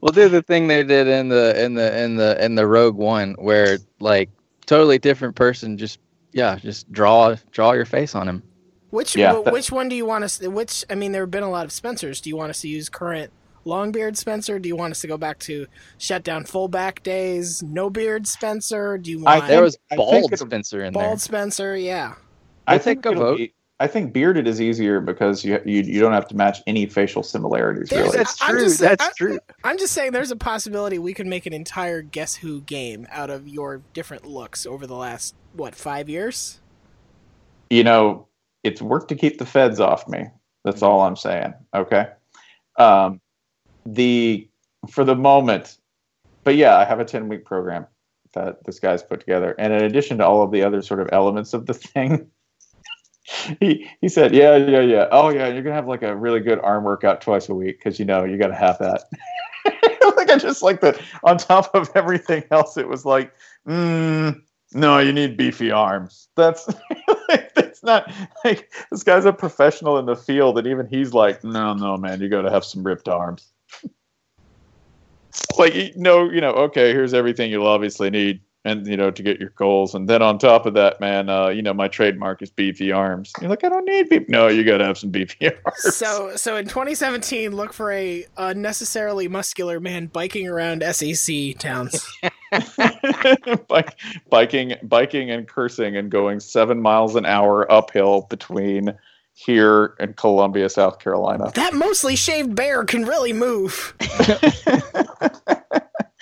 we'll 0.00 0.12
do 0.12 0.28
the 0.28 0.42
thing 0.42 0.68
they 0.68 0.82
did 0.82 1.06
in 1.08 1.28
the 1.28 1.62
in 1.64 1.74
the 1.74 2.02
in 2.02 2.16
the 2.16 2.44
in 2.44 2.54
the 2.54 2.66
Rogue 2.66 2.96
One, 2.96 3.34
where 3.38 3.78
like 4.00 4.30
totally 4.66 4.98
different 4.98 5.34
person 5.36 5.76
just 5.78 5.98
yeah 6.32 6.56
just 6.56 6.90
draw 6.92 7.36
draw 7.50 7.72
your 7.72 7.84
face 7.84 8.14
on 8.14 8.28
him. 8.28 8.42
Which 8.90 9.16
Yeah, 9.16 9.32
wh- 9.40 9.44
that- 9.44 9.52
which 9.52 9.72
one 9.72 9.88
do 9.88 9.96
you 9.96 10.04
want 10.04 10.24
us? 10.24 10.40
Which 10.40 10.84
I 10.90 10.94
mean, 10.94 11.12
there 11.12 11.22
have 11.22 11.30
been 11.30 11.42
a 11.42 11.50
lot 11.50 11.64
of 11.64 11.72
Spencers. 11.72 12.20
Do 12.20 12.28
you 12.28 12.36
want 12.36 12.50
us 12.50 12.60
to 12.60 12.68
use 12.68 12.88
current 12.88 13.32
Longbeard 13.64 14.16
Spencer? 14.16 14.58
Do 14.58 14.68
you 14.68 14.76
want 14.76 14.90
us 14.90 15.00
to 15.00 15.06
go 15.06 15.16
back 15.16 15.38
to 15.40 15.66
shutdown 15.98 16.44
fullback 16.44 17.02
days? 17.02 17.62
No 17.62 17.88
beard 17.88 18.26
Spencer? 18.26 18.98
Do 18.98 19.10
you 19.10 19.24
I 19.26 19.38
want 19.38 19.48
There 19.48 19.62
was 19.62 19.78
I 19.90 19.96
think 19.96 20.30
bald 20.30 20.38
Spencer 20.38 20.84
in 20.84 20.92
there? 20.92 21.02
bald 21.04 21.20
Spencer? 21.22 21.74
Yeah. 21.76 22.14
I 22.66 22.74
We'll 22.74 22.78
think 22.84 23.06
a 23.06 23.12
vote. 23.12 23.36
be- 23.38 23.54
I 23.80 23.88
think 23.88 24.12
bearded 24.12 24.46
is 24.46 24.60
easier 24.60 25.00
because 25.00 25.44
you, 25.44 25.60
you 25.64 25.82
you 25.82 25.98
don't 26.00 26.12
have 26.12 26.28
to 26.28 26.36
match 26.36 26.58
any 26.68 26.86
facial 26.86 27.24
similarities. 27.24 27.88
There's- 27.88 28.04
Really, 28.06 28.16
That's 28.18 28.40
I'm 28.40 28.50
true. 28.50 28.64
just- 28.64 28.80
That's 28.80 29.04
I- 29.04 29.10
true. 29.16 29.38
I'm 29.64 29.76
just 29.78 29.92
saying, 29.92 30.12
there's 30.12 30.30
a 30.30 30.36
possibility 30.36 30.98
we 31.00 31.14
could 31.14 31.26
make 31.26 31.46
an 31.46 31.52
entire 31.52 32.00
Guess 32.02 32.36
Who 32.36 32.60
game 32.60 33.08
out 33.10 33.28
of 33.30 33.48
your 33.48 33.82
different 33.92 34.24
looks 34.24 34.66
over 34.66 34.86
the 34.86 34.94
last 34.94 35.34
what 35.54 35.74
five 35.74 36.08
years. 36.08 36.60
you 37.70 37.82
know, 37.82 38.26
it's 38.62 38.80
work 38.82 39.08
to 39.08 39.14
keep 39.16 39.38
the 39.38 39.46
feds 39.46 39.80
off 39.80 40.06
me. 40.06 40.26
That's 40.64 40.82
all 40.82 41.00
I'm 41.00 41.16
saying. 41.16 41.54
Okay. 41.74 42.06
Um, 42.78 43.20
the 43.86 44.46
for 44.90 45.04
the 45.04 45.16
moment, 45.16 45.78
but 46.44 46.54
yeah, 46.54 46.76
I 46.76 46.84
have 46.84 47.00
a 47.00 47.04
10 47.04 47.28
week 47.28 47.44
program 47.44 47.86
that 48.34 48.62
this 48.64 48.78
guy's 48.78 49.02
put 49.02 49.18
together, 49.20 49.54
and 49.58 49.72
in 49.72 49.82
addition 49.82 50.18
to 50.18 50.26
all 50.26 50.42
of 50.42 50.52
the 50.52 50.62
other 50.62 50.82
sort 50.82 51.00
of 51.00 51.08
elements 51.12 51.52
of 51.54 51.66
the 51.66 51.74
thing. 51.92 52.30
He, 53.60 53.88
he 54.00 54.08
said, 54.08 54.34
yeah, 54.34 54.56
yeah, 54.56 54.80
yeah. 54.80 55.08
Oh, 55.10 55.30
yeah, 55.30 55.48
you're 55.48 55.62
to 55.62 55.72
have 55.72 55.88
like 55.88 56.02
a 56.02 56.14
really 56.14 56.40
good 56.40 56.58
arm 56.60 56.84
workout 56.84 57.20
twice 57.20 57.48
a 57.48 57.54
week 57.54 57.78
because, 57.78 57.98
you 57.98 58.04
know, 58.04 58.24
you 58.24 58.36
got 58.36 58.48
to 58.48 58.54
have 58.54 58.78
that. 58.78 59.04
like, 60.16 60.30
I 60.30 60.38
just 60.38 60.62
like 60.62 60.80
that 60.80 61.00
on 61.24 61.38
top 61.38 61.74
of 61.74 61.90
everything 61.94 62.44
else, 62.50 62.76
it 62.76 62.88
was 62.88 63.04
like, 63.04 63.32
mm, 63.66 64.40
no, 64.74 64.98
you 64.98 65.12
need 65.12 65.36
beefy 65.36 65.70
arms. 65.70 66.28
That's 66.36 66.68
that's 67.54 67.82
not 67.82 68.10
like 68.44 68.72
this 68.90 69.02
guy's 69.02 69.24
a 69.24 69.32
professional 69.32 69.98
in 69.98 70.06
the 70.06 70.16
field, 70.16 70.58
and 70.58 70.66
even 70.66 70.86
he's 70.86 71.12
like, 71.12 71.44
no, 71.44 71.74
no, 71.74 71.96
man, 71.96 72.20
you 72.20 72.28
got 72.28 72.42
to 72.42 72.50
have 72.50 72.64
some 72.64 72.82
ripped 72.82 73.08
arms. 73.08 73.50
like, 75.58 75.96
no, 75.96 76.30
you 76.30 76.40
know, 76.40 76.52
okay, 76.52 76.92
here's 76.92 77.14
everything 77.14 77.50
you'll 77.50 77.66
obviously 77.66 78.10
need, 78.10 78.40
and 78.64 78.86
you 78.86 78.96
know, 78.96 79.10
to 79.10 79.22
get 79.22 79.40
your 79.40 79.50
goals, 79.50 79.94
and 79.94 80.08
then 80.08 80.22
on 80.22 80.38
top 80.38 80.66
of 80.66 80.74
that, 80.74 81.00
man, 81.00 81.28
uh, 81.28 81.48
you 81.48 81.62
know, 81.62 81.74
my 81.74 81.88
trademark 81.88 82.42
is 82.42 82.50
beefy 82.50 82.92
arms. 82.92 83.32
You're 83.40 83.50
like, 83.50 83.64
I 83.64 83.68
don't 83.68 83.84
need 83.84 84.08
beef. 84.08 84.28
No, 84.28 84.46
you 84.48 84.64
got 84.64 84.78
to 84.78 84.84
have 84.84 84.98
some 84.98 85.10
beefy 85.10 85.46
arms. 85.64 85.94
So, 85.96 86.36
so 86.36 86.56
in 86.56 86.66
2017, 86.66 87.54
look 87.54 87.72
for 87.72 87.92
a 87.92 88.24
unnecessarily 88.36 89.28
muscular 89.28 89.80
man 89.80 90.06
biking 90.06 90.46
around 90.46 90.84
SEC 90.92 91.58
towns. 91.58 92.06
Bike, 93.68 93.98
biking, 94.28 94.74
biking, 94.82 95.30
and 95.30 95.48
cursing, 95.48 95.96
and 95.96 96.10
going 96.10 96.38
seven 96.38 96.80
miles 96.82 97.16
an 97.16 97.24
hour 97.24 97.70
uphill 97.72 98.26
between 98.28 98.94
here 99.34 99.94
and 99.98 100.16
Columbia, 100.16 100.68
South 100.68 100.98
Carolina. 100.98 101.50
that 101.54 101.72
mostly 101.72 102.14
shaved 102.14 102.54
bear 102.54 102.84
can 102.84 103.06
really 103.06 103.32
move. 103.32 103.94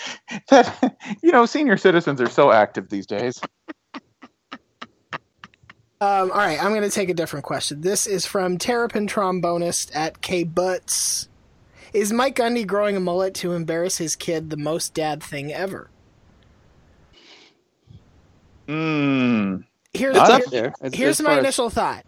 that 0.48 0.96
you 1.22 1.32
know, 1.32 1.46
senior 1.46 1.76
citizens 1.76 2.20
are 2.20 2.28
so 2.28 2.50
active 2.52 2.88
these 2.88 3.06
days. 3.06 3.40
Um, 6.02 6.30
all 6.30 6.38
right, 6.38 6.58
I'm 6.62 6.70
going 6.70 6.82
to 6.82 6.90
take 6.90 7.10
a 7.10 7.14
different 7.14 7.44
question. 7.44 7.82
This 7.82 8.06
is 8.06 8.24
from 8.24 8.56
Terrapin 8.56 9.06
Trombonist 9.06 9.94
at 9.94 10.22
K 10.22 10.44
Butts. 10.44 11.28
Is 11.92 12.10
Mike 12.12 12.36
Gundy 12.36 12.66
growing 12.66 12.96
a 12.96 13.00
mullet 13.00 13.34
to 13.34 13.52
embarrass 13.52 13.98
his 13.98 14.16
kid 14.16 14.48
the 14.48 14.56
most 14.56 14.94
dad 14.94 15.22
thing 15.22 15.52
ever? 15.52 15.90
Mm. 18.68 19.64
Here's 19.92 20.16
It's 20.16 20.26
here- 20.28 20.36
up 20.36 20.44
there. 20.50 20.66
It's- 20.82 20.94
here's 20.94 21.20
as 21.20 21.24
my 21.24 21.30
far 21.30 21.38
as- 21.38 21.44
initial 21.44 21.70
thought. 21.70 22.04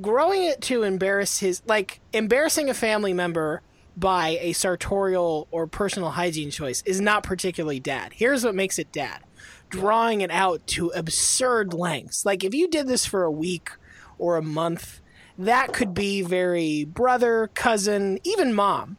Growing 0.00 0.44
it 0.44 0.60
to 0.62 0.82
embarrass 0.82 1.38
his 1.38 1.62
like 1.66 2.00
embarrassing 2.12 2.68
a 2.70 2.74
family 2.74 3.12
member 3.12 3.62
by 3.96 4.38
a 4.40 4.52
sartorial 4.52 5.48
or 5.50 5.66
personal 5.66 6.10
hygiene 6.10 6.50
choice 6.50 6.82
is 6.84 7.00
not 7.00 7.22
particularly 7.22 7.80
dad. 7.80 8.12
Here's 8.14 8.44
what 8.44 8.54
makes 8.54 8.78
it 8.78 8.92
dad. 8.92 9.20
Drawing 9.68 10.20
it 10.20 10.30
out 10.30 10.66
to 10.68 10.88
absurd 10.88 11.72
lengths. 11.72 12.24
Like 12.24 12.44
if 12.44 12.54
you 12.54 12.68
did 12.68 12.86
this 12.86 13.06
for 13.06 13.24
a 13.24 13.30
week 13.30 13.70
or 14.18 14.36
a 14.36 14.42
month, 14.42 15.00
that 15.38 15.72
could 15.72 15.94
be 15.94 16.22
very 16.22 16.84
brother, 16.84 17.50
cousin, 17.54 18.18
even 18.24 18.54
mom. 18.54 18.96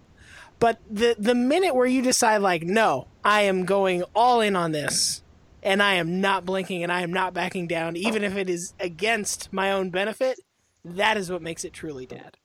But 0.59 0.79
the 0.89 1.15
the 1.19 1.35
minute 1.35 1.75
where 1.75 1.85
you 1.85 2.01
decide 2.01 2.37
like, 2.37 2.63
no, 2.63 3.07
I 3.23 3.41
am 3.41 3.65
going 3.65 4.03
all 4.15 4.41
in 4.41 4.55
on 4.55 4.71
this 4.71 5.21
and 5.61 5.81
I 5.81 5.95
am 5.95 6.21
not 6.21 6.45
blinking 6.45 6.83
and 6.83 6.91
I 6.91 7.01
am 7.01 7.11
not 7.11 7.33
backing 7.33 7.67
down, 7.67 7.97
even 7.97 8.23
if 8.23 8.35
it 8.35 8.49
is 8.49 8.73
against 8.79 9.51
my 9.51 9.71
own 9.71 9.89
benefit, 9.89 10.39
that 10.85 11.17
is 11.17 11.31
what 11.31 11.41
makes 11.41 11.65
it 11.65 11.73
truly 11.73 12.05
dad. 12.05 12.37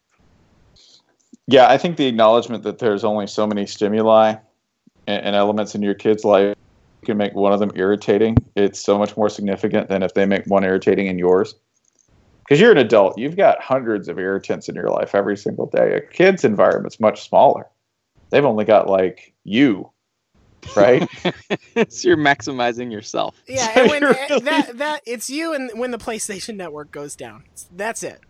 Yeah, 1.46 1.68
I 1.68 1.78
think 1.78 1.96
the 1.96 2.06
acknowledgement 2.06 2.62
that 2.62 2.78
there's 2.78 3.04
only 3.04 3.26
so 3.26 3.46
many 3.46 3.66
stimuli 3.66 4.34
and, 5.06 5.24
and 5.24 5.36
elements 5.36 5.74
in 5.74 5.82
your 5.82 5.94
kid's 5.94 6.24
life 6.24 6.56
you 7.00 7.06
can 7.06 7.16
make 7.16 7.34
one 7.34 7.52
of 7.52 7.60
them 7.60 7.72
irritating. 7.74 8.36
It's 8.56 8.78
so 8.78 8.98
much 8.98 9.16
more 9.16 9.28
significant 9.28 9.88
than 9.88 10.02
if 10.02 10.14
they 10.14 10.26
make 10.26 10.44
one 10.46 10.64
irritating 10.64 11.06
in 11.06 11.18
yours. 11.18 11.54
Because 12.40 12.60
you're 12.60 12.72
an 12.72 12.78
adult, 12.78 13.16
you've 13.16 13.36
got 13.36 13.62
hundreds 13.62 14.08
of 14.08 14.18
irritants 14.18 14.68
in 14.68 14.74
your 14.74 14.88
life 14.88 15.14
every 15.14 15.36
single 15.36 15.66
day. 15.66 15.94
A 15.94 16.00
kid's 16.00 16.44
environment's 16.44 17.00
much 17.00 17.26
smaller. 17.26 17.66
They've 18.30 18.44
only 18.44 18.64
got 18.64 18.88
like 18.88 19.32
you, 19.44 19.90
right? 20.76 21.08
so 21.88 22.08
you're 22.08 22.16
maximizing 22.16 22.92
yourself. 22.92 23.40
Yeah, 23.46 23.70
and 23.76 23.90
when 23.90 24.04
eh, 24.04 24.26
You're 24.28 24.40
that 24.40 24.78
that 24.78 25.02
it's 25.06 25.30
you 25.30 25.54
and 25.54 25.70
when 25.78 25.90
the 25.90 25.98
PlayStation 25.98 26.56
Network 26.56 26.90
goes 26.90 27.16
down. 27.16 27.44
That's 27.74 28.02
it. 28.02 28.20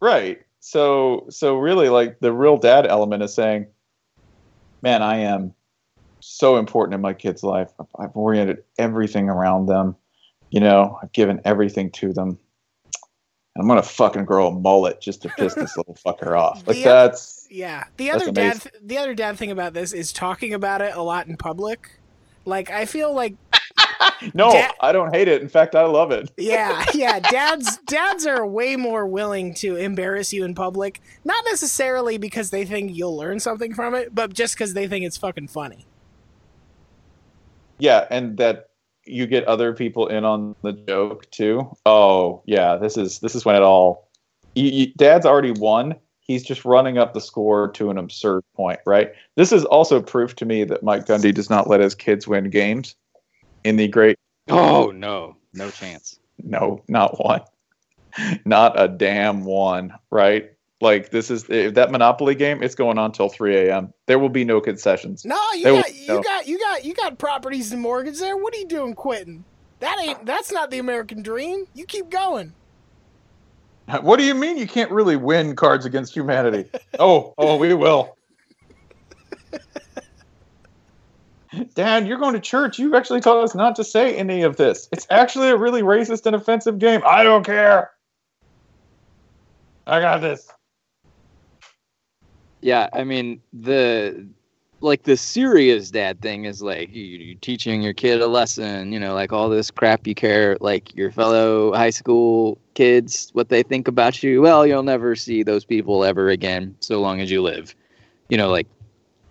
right. 0.00 0.40
So 0.60 1.26
so 1.30 1.56
really 1.56 1.88
like 1.88 2.20
the 2.20 2.32
real 2.32 2.56
dad 2.58 2.86
element 2.86 3.22
is 3.22 3.34
saying, 3.34 3.66
Man, 4.82 5.02
I 5.02 5.18
am 5.18 5.54
so 6.20 6.56
important 6.58 6.94
in 6.94 7.00
my 7.00 7.14
kid's 7.14 7.42
life. 7.42 7.70
I've- 7.98 8.12
oriented 8.14 8.62
everything 8.78 9.28
around 9.28 9.66
them. 9.66 9.96
You 10.50 10.60
know, 10.60 10.98
I've 11.02 11.12
given 11.12 11.40
everything 11.44 11.90
to 11.92 12.12
them. 12.12 12.38
And 13.54 13.62
I'm 13.62 13.68
gonna 13.68 13.82
fucking 13.82 14.26
grow 14.26 14.48
a 14.48 14.52
mullet 14.52 15.00
just 15.00 15.22
to 15.22 15.28
piss 15.30 15.54
this 15.54 15.76
little 15.76 15.96
fucker 16.06 16.38
off. 16.38 16.66
Like 16.66 16.76
The- 16.76 16.84
that's 16.84 17.46
Yeah. 17.50 17.84
The 17.96 18.10
other 18.10 18.30
dad 18.30 18.62
the 18.82 18.98
other 18.98 19.14
dad 19.14 19.38
thing 19.38 19.50
about 19.50 19.72
this 19.72 19.92
is 19.92 20.12
talking 20.12 20.52
about 20.54 20.82
it 20.82 20.94
a 20.94 21.02
lot 21.02 21.26
in 21.26 21.36
public. 21.36 21.98
Like 22.44 22.70
I 22.70 22.84
feel 22.84 23.12
like 23.14 23.34
no, 24.34 24.50
Dad- 24.52 24.74
I 24.80 24.92
don't 24.92 25.14
hate 25.14 25.28
it. 25.28 25.42
In 25.42 25.48
fact, 25.48 25.74
I 25.74 25.84
love 25.84 26.10
it. 26.10 26.30
yeah, 26.38 26.84
yeah, 26.94 27.20
dads 27.20 27.78
dads 27.86 28.26
are 28.26 28.46
way 28.46 28.76
more 28.76 29.06
willing 29.06 29.54
to 29.54 29.76
embarrass 29.76 30.32
you 30.32 30.44
in 30.44 30.54
public, 30.54 31.00
not 31.24 31.44
necessarily 31.44 32.18
because 32.18 32.50
they 32.50 32.64
think 32.64 32.94
you'll 32.94 33.16
learn 33.16 33.40
something 33.40 33.74
from 33.74 33.94
it, 33.94 34.14
but 34.14 34.32
just 34.32 34.56
cuz 34.56 34.74
they 34.74 34.86
think 34.86 35.04
it's 35.04 35.16
fucking 35.16 35.48
funny. 35.48 35.86
Yeah, 37.78 38.06
and 38.10 38.36
that 38.36 38.70
you 39.06 39.26
get 39.26 39.44
other 39.44 39.72
people 39.72 40.06
in 40.06 40.24
on 40.24 40.54
the 40.62 40.72
joke 40.72 41.30
too. 41.30 41.74
Oh 41.86 42.42
yeah, 42.46 42.76
this 42.76 42.96
is 42.96 43.18
this 43.20 43.34
is 43.34 43.44
when 43.44 43.56
it 43.56 43.62
all. 43.62 44.08
You, 44.54 44.70
you, 44.70 44.86
Dad's 44.96 45.26
already 45.26 45.52
won. 45.52 45.94
He's 46.20 46.44
just 46.44 46.64
running 46.64 46.96
up 46.98 47.12
the 47.12 47.20
score 47.20 47.72
to 47.72 47.90
an 47.90 47.98
absurd 47.98 48.42
point, 48.54 48.78
right? 48.86 49.12
This 49.36 49.50
is 49.50 49.64
also 49.64 50.00
proof 50.00 50.36
to 50.36 50.44
me 50.44 50.62
that 50.64 50.82
Mike 50.82 51.06
Gundy 51.06 51.34
does 51.34 51.50
not 51.50 51.68
let 51.68 51.80
his 51.80 51.94
kids 51.94 52.28
win 52.28 52.50
games. 52.50 52.94
In 53.64 53.76
the 53.76 53.88
great, 53.88 54.16
Oh 54.48 54.90
no, 54.90 55.36
no 55.52 55.70
chance. 55.70 56.18
No, 56.42 56.82
not 56.88 57.22
one. 57.22 57.42
Not 58.44 58.80
a 58.80 58.88
damn 58.88 59.44
one, 59.44 59.94
right? 60.10 60.50
Like 60.80 61.10
this 61.10 61.30
is 61.30 61.44
if 61.48 61.74
that 61.74 61.90
Monopoly 61.92 62.34
game, 62.34 62.62
it's 62.62 62.74
going 62.74 62.98
on 62.98 63.12
till 63.12 63.28
3 63.28 63.56
a.m. 63.68 63.92
There 64.06 64.18
will 64.18 64.30
be 64.30 64.44
no 64.44 64.60
concessions. 64.60 65.24
No, 65.24 65.36
you 65.54 65.64
They 65.64 65.70
will- 65.72 65.82
got 65.82 65.94
you 65.94 66.06
no. 66.08 66.22
got 66.22 66.48
you 66.48 66.58
got 66.58 66.84
you 66.84 66.94
got 66.94 67.18
properties 67.18 67.72
and 67.72 67.82
mortgage 67.82 68.18
there. 68.18 68.36
What 68.36 68.54
are 68.54 68.58
you 68.58 68.66
doing 68.66 68.94
quitting? 68.94 69.44
That 69.80 69.98
ain't 70.00 70.24
that's 70.26 70.50
not 70.50 70.70
the 70.70 70.78
American 70.78 71.22
dream. 71.22 71.66
You 71.74 71.84
keep 71.84 72.10
going. 72.10 72.54
What 74.02 74.18
do 74.20 74.24
you 74.24 74.34
mean 74.36 74.56
you 74.56 74.68
can't 74.68 74.90
really 74.92 75.16
win 75.16 75.56
Cards 75.56 75.84
Against 75.84 76.14
Humanity? 76.14 76.70
oh, 77.00 77.34
oh, 77.36 77.56
we 77.56 77.74
will. 77.74 78.16
Dad, 81.74 82.06
you're 82.06 82.18
going 82.18 82.34
to 82.34 82.40
church. 82.40 82.78
You 82.78 82.94
actually 82.96 83.20
told 83.20 83.44
us 83.44 83.54
not 83.54 83.74
to 83.76 83.84
say 83.84 84.14
any 84.16 84.42
of 84.42 84.56
this. 84.56 84.88
It's 84.92 85.06
actually 85.10 85.48
a 85.48 85.56
really 85.56 85.82
racist 85.82 86.26
and 86.26 86.36
offensive 86.36 86.78
game. 86.78 87.02
I 87.06 87.24
don't 87.24 87.44
care. 87.44 87.90
I 89.86 90.00
got 90.00 90.20
this. 90.20 90.48
Yeah, 92.60 92.88
I 92.92 93.04
mean 93.04 93.40
the 93.52 94.26
like 94.82 95.02
the 95.02 95.16
serious 95.16 95.90
dad 95.90 96.20
thing 96.20 96.44
is 96.44 96.62
like 96.62 96.94
you, 96.94 97.02
you're 97.02 97.38
teaching 97.40 97.82
your 97.82 97.92
kid 97.92 98.20
a 98.20 98.26
lesson, 98.26 98.92
you 98.92 99.00
know, 99.00 99.14
like 99.14 99.32
all 99.32 99.48
this 99.48 99.70
crap 99.70 100.06
you 100.06 100.14
care 100.14 100.56
like 100.60 100.94
your 100.94 101.10
fellow 101.10 101.72
high 101.74 101.90
school 101.90 102.58
kids 102.74 103.30
what 103.32 103.48
they 103.48 103.62
think 103.62 103.88
about 103.88 104.22
you. 104.22 104.40
Well, 104.40 104.66
you'll 104.66 104.82
never 104.82 105.16
see 105.16 105.42
those 105.42 105.64
people 105.64 106.04
ever 106.04 106.30
again 106.30 106.76
so 106.80 107.00
long 107.00 107.20
as 107.20 107.30
you 107.30 107.42
live. 107.42 107.74
You 108.28 108.36
know, 108.36 108.50
like 108.50 108.68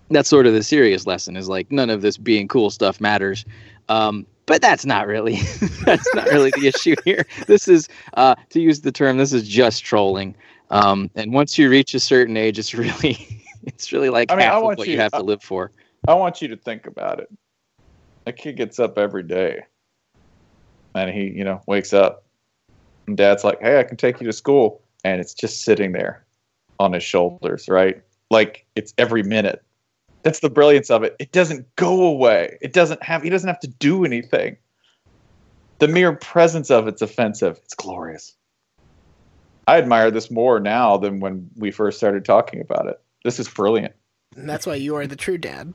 that's 0.10 0.30
sort 0.30 0.46
of 0.48 0.54
the 0.54 0.64
serious 0.64 1.06
lesson 1.06 1.36
is 1.36 1.48
like 1.48 1.72
none 1.72 1.90
of 1.90 2.02
this 2.02 2.18
being 2.18 2.48
cool 2.48 2.70
stuff 2.70 3.00
matters. 3.00 3.46
Um, 3.90 4.26
but 4.46 4.62
that's 4.62 4.86
not 4.86 5.08
really 5.08 5.36
that's 5.86 6.14
not 6.16 6.26
really 6.28 6.52
the 6.52 6.68
issue 6.68 6.96
here. 7.06 7.26
This 7.48 7.68
is 7.68 7.88
uh, 8.16 8.36
to 8.50 8.60
use 8.60 8.82
the 8.82 8.92
term, 8.92 9.18
this 9.18 9.34
is 9.34 9.48
just 9.48 9.84
trolling. 9.84 10.36
Um, 10.72 11.10
and 11.16 11.34
once 11.34 11.58
you 11.58 11.70
reach 11.70 11.94
a 11.94 12.00
certain 12.00 12.38
age, 12.38 12.60
it's 12.60 12.74
really 12.74 13.44
it's 13.64 13.92
really 13.92 14.10
like 14.10 14.32
I 14.32 14.36
mean, 14.36 14.42
I 14.48 14.52
half 14.52 14.58
of 14.58 14.64
what 14.64 14.88
you- 14.88 14.94
you 14.94 15.00
have 15.00 15.14
I- 15.14 15.20
to 15.20 15.24
live 15.24 15.42
for. 15.44 15.72
I 16.08 16.14
want 16.14 16.42
you 16.42 16.48
to 16.48 16.56
think 16.56 16.88
about 16.88 17.20
it. 17.20 17.30
A 18.26 18.32
kid 18.32 18.56
gets 18.56 18.80
up 18.80 18.98
every 18.98 19.24
day, 19.24 19.64
and 20.96 21.10
he, 21.10 21.24
you 21.30 21.44
know, 21.44 21.62
wakes 21.68 21.94
up, 21.94 22.24
and 23.08 23.18
Dad's 23.18 23.44
like, 23.44 23.60
"Hey, 23.62 23.80
I 23.80 23.84
can 23.84 23.98
take 23.98 24.22
you 24.22 24.28
to 24.28 24.34
school," 24.34 24.82
and 25.04 25.20
it's 25.20 25.34
just 25.34 25.64
sitting 25.64 25.92
there 25.92 26.26
on 26.80 26.94
his 26.94 27.04
shoulders, 27.04 27.68
right? 27.68 28.02
Like 28.32 28.66
it's 28.76 28.94
every 28.98 29.24
minute. 29.24 29.64
That's 30.24 30.40
the 30.40 30.50
brilliance 30.50 30.90
of 30.90 31.04
it. 31.04 31.16
It 31.20 31.32
doesn't 31.32 31.76
go 31.76 32.04
away. 32.04 32.58
It 32.62 32.74
doesn't 32.74 33.02
have. 33.04 33.24
He 33.24 33.30
doesn't 33.30 33.48
have 33.48 33.60
to 33.62 33.68
do 33.68 34.06
anything. 34.06 34.58
The 35.80 35.88
mere 35.88 36.14
presence 36.14 36.70
of 36.70 36.88
it's 36.88 37.02
offensive. 37.02 37.60
It's 37.64 37.74
glorious. 37.74 38.36
I 39.68 39.78
admire 39.78 40.12
this 40.12 40.30
more 40.32 40.60
now 40.60 40.98
than 40.98 41.20
when 41.20 41.50
we 41.56 41.72
first 41.72 41.98
started 41.98 42.26
talking 42.26 42.60
about 42.60 42.88
it. 42.88 43.00
This 43.24 43.40
is 43.40 43.48
brilliant. 43.48 43.94
And 44.36 44.50
that's 44.50 44.66
why 44.66 44.76
you 44.76 44.96
are 44.96 45.08
the 45.08 45.16
true 45.16 45.38
dad. 45.38 45.74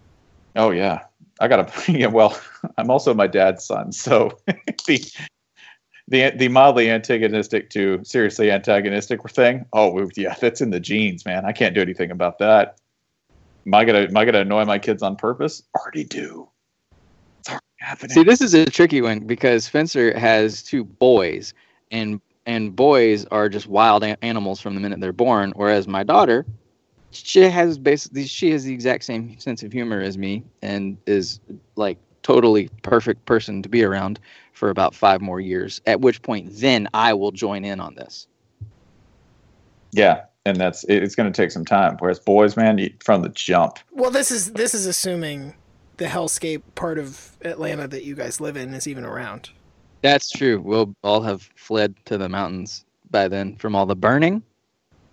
Oh 0.56 0.70
yeah, 0.70 1.04
I 1.40 1.48
got 1.48 1.68
to. 1.68 1.92
Yeah, 1.98 2.08
well, 2.08 2.38
I'm 2.76 2.90
also 2.90 3.14
my 3.14 3.26
dad's 3.26 3.64
son, 3.64 3.92
so 3.92 4.38
the 4.86 5.12
the 6.08 6.30
the 6.30 6.48
mildly 6.48 6.90
antagonistic 6.90 7.70
to 7.70 8.00
seriously 8.04 8.50
antagonistic 8.50 9.26
thing. 9.30 9.64
Oh 9.72 10.08
yeah, 10.16 10.34
that's 10.40 10.60
in 10.60 10.70
the 10.70 10.80
genes, 10.80 11.24
man. 11.24 11.44
I 11.44 11.52
can't 11.52 11.74
do 11.74 11.80
anything 11.80 12.10
about 12.10 12.38
that. 12.38 12.78
Am 13.66 13.74
I 13.74 13.84
gonna 13.84 14.00
am 14.00 14.16
I 14.16 14.24
gonna 14.24 14.40
annoy 14.40 14.64
my 14.64 14.78
kids 14.78 15.02
on 15.02 15.16
purpose? 15.16 15.62
Already 15.76 16.04
do. 16.04 16.48
It's 17.40 17.48
already 17.48 17.62
happening. 17.78 18.14
See, 18.14 18.22
this 18.22 18.40
is 18.40 18.54
a 18.54 18.66
tricky 18.66 19.00
one 19.00 19.20
because 19.20 19.64
Spencer 19.64 20.16
has 20.18 20.62
two 20.62 20.84
boys, 20.84 21.54
and 21.90 22.20
and 22.46 22.76
boys 22.76 23.24
are 23.26 23.48
just 23.48 23.66
wild 23.66 24.04
animals 24.04 24.60
from 24.60 24.74
the 24.74 24.80
minute 24.80 25.00
they're 25.00 25.12
born. 25.12 25.52
Whereas 25.56 25.88
my 25.88 26.02
daughter, 26.02 26.44
she 27.10 27.40
has 27.40 27.78
basically 27.78 28.26
she 28.26 28.50
has 28.50 28.64
the 28.64 28.74
exact 28.74 29.04
same 29.04 29.38
sense 29.38 29.62
of 29.62 29.72
humor 29.72 30.00
as 30.00 30.18
me, 30.18 30.44
and 30.60 30.98
is 31.06 31.40
like 31.76 31.98
totally 32.22 32.68
perfect 32.82 33.24
person 33.24 33.62
to 33.62 33.68
be 33.68 33.82
around 33.82 34.20
for 34.52 34.68
about 34.68 34.94
five 34.94 35.22
more 35.22 35.40
years. 35.40 35.80
At 35.86 36.00
which 36.00 36.20
point, 36.22 36.48
then 36.52 36.88
I 36.92 37.14
will 37.14 37.32
join 37.32 37.64
in 37.64 37.80
on 37.80 37.94
this. 37.94 38.26
yeah, 39.92 40.24
and 40.46 40.56
that's 40.56 40.84
it's 40.84 41.14
gonna 41.14 41.30
take 41.32 41.50
some 41.50 41.64
time. 41.64 41.96
Whereas 41.98 42.18
boys, 42.20 42.56
man, 42.56 42.78
you, 42.78 42.92
from 43.02 43.22
the 43.22 43.28
jump. 43.30 43.78
Well, 43.92 44.10
this 44.10 44.30
is 44.30 44.52
this 44.52 44.74
is 44.74 44.86
assuming 44.86 45.54
the 45.96 46.06
hellscape 46.06 46.62
part 46.74 46.98
of 46.98 47.36
Atlanta 47.42 47.86
that 47.88 48.04
you 48.04 48.14
guys 48.14 48.40
live 48.40 48.56
in 48.56 48.74
is 48.74 48.86
even 48.86 49.04
around. 49.04 49.50
That's 50.02 50.30
true. 50.30 50.60
We'll 50.60 50.94
all 51.02 51.22
have 51.22 51.48
fled 51.56 51.94
to 52.06 52.18
the 52.18 52.28
mountains 52.28 52.84
by 53.10 53.28
then 53.28 53.56
from 53.56 53.74
all 53.74 53.86
the 53.86 53.96
burning. 53.96 54.42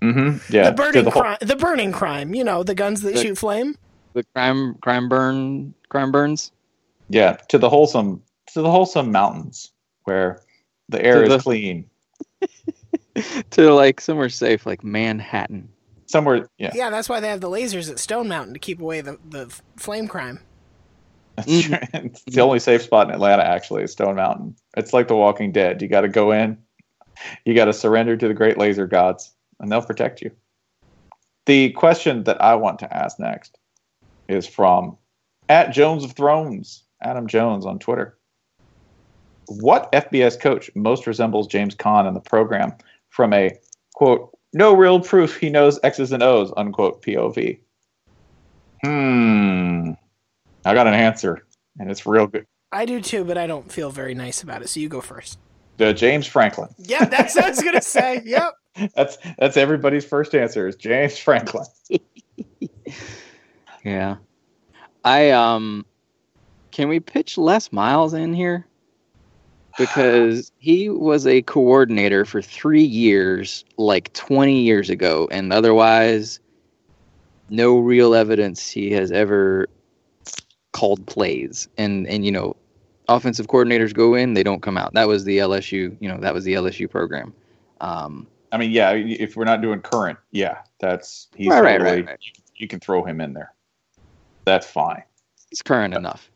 Mm-hmm. 0.02 0.54
Yeah, 0.54 0.72
the 0.72 0.76
burning 0.76 1.04
the 1.06 1.12
whole- 1.12 1.22
crime, 1.22 1.38
the 1.42 1.56
burning 1.56 1.92
crime. 1.92 2.34
You 2.34 2.44
know, 2.44 2.64
the 2.64 2.76
guns 2.76 3.02
that 3.02 3.14
The- 3.14 3.22
shoot 3.22 3.38
flame. 3.38 3.76
The 4.14 4.24
crime, 4.36 4.76
crime 4.82 5.08
burn, 5.08 5.74
crime 5.88 6.12
burns. 6.12 6.52
yeah, 7.08 7.34
to 7.48 7.58
the 7.58 7.70
wholesome 7.70 8.22
to 8.54 8.62
the 8.62 8.70
wholesome 8.70 9.12
mountains 9.12 9.72
where 10.04 10.42
the 10.90 11.02
air 11.06 11.20
To 11.20 11.24
is 11.24 11.30
the- 11.30 11.40
clean. 11.40 11.86
to 13.51 13.74
like 13.74 14.01
somewhere 14.01 14.30
safe, 14.30 14.65
like 14.65 14.84
Manhattan. 14.84 15.69
Somewhere, 16.07 16.49
yeah. 16.57 16.72
Yeah, 16.74 16.89
that's 16.89 17.07
why 17.07 17.19
they 17.19 17.30
have 17.30 17.41
the 17.41 17.49
lasers 17.49 17.89
at 17.89 17.99
Stone 17.99 18.28
Mountain 18.28 18.53
to 18.53 18.59
keep 18.59 18.82
away 18.82 19.01
the, 19.01 19.17
the 19.30 19.53
flame 19.78 20.07
crime. 20.07 20.39
That's 21.38 21.47
Mhm. 21.47 22.05
It's 22.05 22.24
the 22.24 22.41
only 22.41 22.59
safe 22.59 22.82
spot 22.82 23.07
in 23.07 23.13
Atlanta, 23.13 23.43
actually, 23.43 23.84
is 23.84 23.91
Stone 23.93 24.15
Mountain. 24.15 24.55
It's 24.76 24.93
like 24.93 25.07
The 25.07 25.15
Walking 25.15 25.51
Dead. 25.51 25.82
You 25.82 25.88
got 25.88 26.01
to 26.01 26.09
go 26.09 26.32
in, 26.32 26.57
you 27.45 27.53
got 27.53 27.65
to 27.65 27.74
surrender 27.74 28.17
to 28.17 28.28
the 28.28 28.34
great 28.34 28.57
laser 28.57 28.88
gods, 28.88 29.32
and 29.59 29.72
they'll 29.72 29.82
protect 29.82 30.22
you. 30.22 30.32
The 31.45 31.72
question 31.72 32.24
that 32.26 32.41
I 32.41 32.55
want 32.55 32.80
to 32.80 32.95
ask 32.95 33.17
next 33.19 33.57
is 34.28 34.45
from 34.45 34.97
at 35.49 35.72
Jones 35.72 36.03
of 36.03 36.11
Thrones, 36.13 36.84
Adam 37.01 37.28
Jones 37.28 37.65
on 37.65 37.80
Twitter. 37.80 38.17
What 39.47 39.91
FBS 39.91 40.39
coach 40.39 40.69
most 40.76 41.07
resembles 41.07 41.47
James 41.47 41.76
Caan 41.76 42.07
in 42.07 42.13
the 42.13 42.19
program 42.22 42.74
from 43.12 43.34
a 43.34 43.51
quote, 43.93 44.38
no 44.53 44.74
real 44.74 44.99
proof 44.99 45.38
he 45.38 45.49
knows 45.49 45.80
X's 45.84 46.12
and 46.12 46.24
O's, 46.24 46.51
unquote, 46.57 47.01
POV? 47.03 47.59
Hmm. 48.84 49.91
I 50.66 50.74
got 50.74 50.88
an 50.88 50.93
answer, 50.93 51.45
and 51.80 51.89
it's 51.89 52.05
real 52.05 52.28
good. 52.28 52.45
I 52.72 52.86
do 52.86 52.99
too, 52.99 53.24
but 53.24 53.38
I 53.38 53.47
don't 53.47 53.72
feel 53.72 53.91
very 53.91 54.16
nice 54.16 54.41
about 54.41 54.62
it. 54.62 54.70
So 54.70 54.80
you 54.80 54.89
go 54.89 55.01
first. 55.01 55.38
Uh, 55.80 55.93
James 55.93 56.28
Franklin. 56.28 56.70
Yeah, 56.78 57.05
that's 57.05 57.36
what 57.36 57.45
I 57.45 57.49
was 57.49 57.62
gonna 57.62 57.82
say. 57.82 58.22
Yep. 58.26 58.53
That's 58.95 59.18
that's 59.38 59.57
everybody's 59.57 60.05
first 60.05 60.34
answer 60.34 60.66
is 60.68 60.78
James 60.78 61.18
Franklin. 61.18 61.66
Yeah. 63.84 64.18
I 65.03 65.32
um 65.32 65.86
can 66.72 66.88
we 66.88 66.99
pitch 66.99 67.38
Les 67.38 67.72
Miles 67.72 68.14
in 68.14 68.34
here? 68.34 68.66
Because 69.78 70.51
he 70.57 70.89
was 70.89 71.26
a 71.26 71.41
coordinator 71.43 72.26
for 72.26 72.41
3 72.41 72.84
years 72.84 73.63
like 73.78 74.11
20 74.13 74.59
years 74.61 74.89
ago 74.89 75.28
and 75.32 75.51
otherwise 75.53 76.39
no 77.49 77.80
real 77.80 78.15
evidence 78.15 78.69
he 78.69 78.91
has 78.91 79.11
ever 79.11 79.67
called 80.72 81.05
plays 81.05 81.67
and 81.78 82.07
and 82.07 82.26
you 82.26 82.32
know 82.32 82.55
offensive 83.09 83.47
coordinators 83.47 83.93
go 83.93 84.15
in 84.15 84.34
they 84.34 84.43
don't 84.43 84.61
come 84.61 84.78
out. 84.78 84.93
That 84.93 85.07
was 85.07 85.26
the 85.26 85.39
LSU, 85.39 85.95
you 85.99 86.07
know, 86.07 86.17
that 86.19 86.34
was 86.34 86.43
the 86.45 86.53
LSU 86.53 86.89
program. 86.89 87.34
Um 87.82 88.28
I 88.53 88.57
mean, 88.57 88.72
yeah, 88.72 88.91
if 88.91 89.36
we're 89.38 89.45
not 89.45 89.61
doing 89.61 89.82
current, 89.82 90.19
yeah, 90.32 90.59
that's 90.80 91.28
he's 91.36 91.49
Right, 91.49 91.61
right, 91.61 91.78
totally, 91.78 92.01
right, 92.01 92.07
right. 92.07 92.19
You 92.55 92.67
can 92.67 92.80
throw 92.80 93.03
him 93.03 93.22
in 93.22 93.34
there. 93.34 93.53
That's 94.45 94.67
fine. 94.67 95.03
it's 95.51 95.61
current 95.61 95.93
enough. 95.93 96.30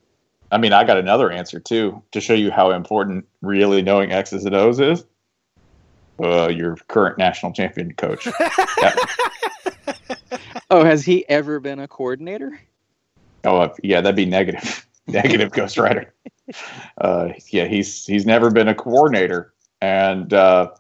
I 0.52 0.58
mean, 0.58 0.74
I 0.74 0.84
got 0.84 0.98
another 0.98 1.32
answer 1.32 1.60
too 1.60 2.02
to 2.12 2.22
show 2.22 2.34
you 2.34 2.52
how 2.52 2.72
important 2.72 3.26
really 3.42 3.82
knowing 3.82 4.12
X's 4.12 4.46
and 4.46 4.56
O's 4.56 4.80
is. 4.80 5.06
Uh, 6.22 6.48
your 6.48 6.78
current 6.88 7.18
national 7.18 7.52
champion 7.52 7.94
coach. 7.94 8.28
Oh, 10.70 10.84
has 10.84 11.06
he 11.06 11.28
ever 11.30 11.60
been 11.60 11.80
a 11.80 11.88
coordinator? 11.88 12.60
Oh, 13.44 13.58
uh, 13.58 13.74
yeah, 13.84 14.02
that'd 14.02 14.16
be 14.16 14.26
negative. 14.26 14.86
negative 15.08 15.52
Ghost 15.52 15.78
Rider. 15.78 16.14
Uh, 16.98 17.30
yeah, 17.50 17.66
he's 17.66 18.06
he's 18.06 18.26
never 18.26 18.50
been 18.50 18.68
a 18.68 18.76
coordinator, 18.76 19.54
and 19.82 20.34
uh, 20.34 20.72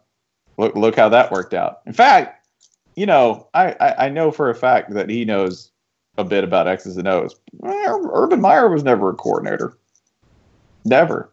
look 0.57 0.75
look 0.75 0.95
how 0.95 1.09
that 1.09 1.31
worked 1.31 1.53
out. 1.53 1.81
In 1.85 1.93
fact, 1.93 2.47
you 2.95 3.05
know, 3.05 3.47
I, 3.53 3.75
I 3.79 4.05
I 4.05 4.09
know 4.09 4.31
for 4.31 4.49
a 4.49 4.55
fact 4.55 4.93
that 4.93 5.09
he 5.09 5.25
knows 5.25 5.71
a 6.17 6.23
bit 6.23 6.43
about 6.43 6.67
X's 6.67 6.97
and 6.97 7.07
O's. 7.07 7.35
Urban 7.63 8.41
Meyer 8.41 8.69
was 8.69 8.83
never 8.83 9.09
a 9.09 9.13
coordinator. 9.13 9.77
Never. 10.85 11.31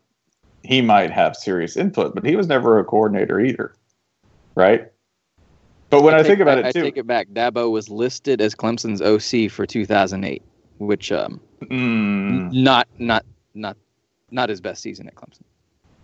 He 0.64 0.80
might 0.80 1.10
have 1.10 1.36
serious 1.36 1.76
input, 1.76 2.14
but 2.14 2.24
he 2.24 2.36
was 2.36 2.46
never 2.46 2.78
a 2.78 2.84
coordinator 2.84 3.40
either. 3.40 3.74
Right? 4.54 4.90
But 5.90 6.02
when 6.02 6.14
I, 6.14 6.18
take 6.18 6.28
think 6.28 6.40
about 6.40 6.62
back- 6.62 6.70
it 6.70 6.72
too, 6.74 6.80
I 6.80 6.82
take 6.84 6.96
it 6.96 7.06
back. 7.06 7.28
Dabo 7.28 7.70
was 7.70 7.90
listed 7.90 8.40
as 8.40 8.54
Clemson's 8.54 9.02
OC 9.02 9.50
for 9.50 9.66
2008, 9.66 10.42
which 10.78 11.12
um 11.12 11.40
mm, 11.62 12.50
not 12.52 12.88
not 12.98 13.26
not 13.54 13.76
not 14.30 14.48
his 14.48 14.60
best 14.60 14.82
season 14.82 15.06
at 15.06 15.14
Clemson. 15.14 15.42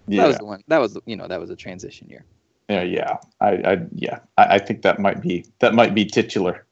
Yeah, 0.06 0.22
That 0.22 0.28
was 0.28 0.38
the 0.38 0.44
one. 0.44 0.62
That 0.68 0.78
was 0.78 0.98
you 1.06 1.16
know 1.16 1.26
that 1.26 1.40
was 1.40 1.48
a 1.50 1.56
transition 1.56 2.08
year. 2.10 2.24
yeah, 2.68 2.82
yeah. 2.82 3.16
I, 3.40 3.48
I 3.48 3.78
yeah, 3.94 4.18
I, 4.36 4.56
I 4.56 4.58
think 4.58 4.82
that 4.82 4.98
might 4.98 5.22
be 5.22 5.46
that 5.60 5.74
might 5.74 5.94
be 5.94 6.04
titular. 6.04 6.66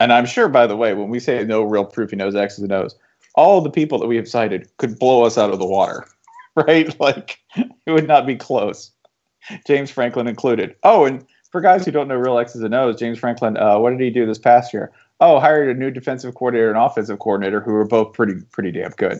And 0.00 0.12
I'm 0.12 0.26
sure, 0.26 0.48
by 0.48 0.66
the 0.66 0.76
way, 0.76 0.94
when 0.94 1.08
we 1.08 1.20
say 1.20 1.42
no 1.44 1.62
real 1.62 1.84
proof 1.84 2.10
he 2.10 2.16
knows 2.16 2.34
X's 2.34 2.62
and 2.62 2.72
O's, 2.72 2.94
all 3.34 3.60
the 3.60 3.70
people 3.70 3.98
that 3.98 4.06
we 4.06 4.16
have 4.16 4.28
cited 4.28 4.68
could 4.78 4.98
blow 4.98 5.24
us 5.24 5.38
out 5.38 5.50
of 5.50 5.58
the 5.58 5.66
water, 5.66 6.06
right? 6.56 6.98
Like 7.00 7.40
it 7.56 7.90
would 7.90 8.08
not 8.08 8.26
be 8.26 8.36
close. 8.36 8.90
James 9.66 9.90
Franklin 9.90 10.26
included. 10.26 10.74
Oh, 10.82 11.04
and 11.04 11.24
for 11.50 11.60
guys 11.60 11.84
who 11.84 11.90
don't 11.90 12.08
know 12.08 12.16
real 12.16 12.38
X's 12.38 12.62
and 12.62 12.74
O's, 12.74 12.98
James 12.98 13.18
Franklin, 13.18 13.56
uh, 13.56 13.78
what 13.78 13.90
did 13.90 14.00
he 14.00 14.10
do 14.10 14.26
this 14.26 14.38
past 14.38 14.72
year? 14.72 14.90
Oh, 15.20 15.38
hired 15.38 15.74
a 15.74 15.78
new 15.78 15.90
defensive 15.90 16.34
coordinator 16.34 16.68
and 16.68 16.78
offensive 16.78 17.18
coordinator 17.18 17.60
who 17.60 17.72
were 17.72 17.84
both 17.84 18.12
pretty 18.12 18.34
pretty 18.50 18.72
damn 18.72 18.90
good. 18.92 19.18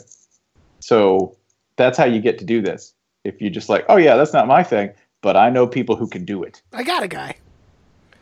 So 0.80 1.36
that's 1.76 1.96
how 1.96 2.04
you 2.04 2.20
get 2.20 2.38
to 2.38 2.44
do 2.44 2.60
this. 2.60 2.94
If 3.24 3.40
you 3.40 3.50
just 3.50 3.68
like, 3.68 3.84
oh 3.88 3.96
yeah, 3.96 4.16
that's 4.16 4.32
not 4.32 4.46
my 4.46 4.62
thing, 4.62 4.90
but 5.22 5.36
I 5.36 5.50
know 5.50 5.66
people 5.66 5.96
who 5.96 6.08
can 6.08 6.24
do 6.24 6.42
it. 6.42 6.60
I 6.72 6.82
got 6.82 7.02
a 7.02 7.08
guy. 7.08 7.36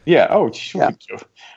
Yeah. 0.05 0.27
Oh, 0.31 0.51
sure. 0.51 0.91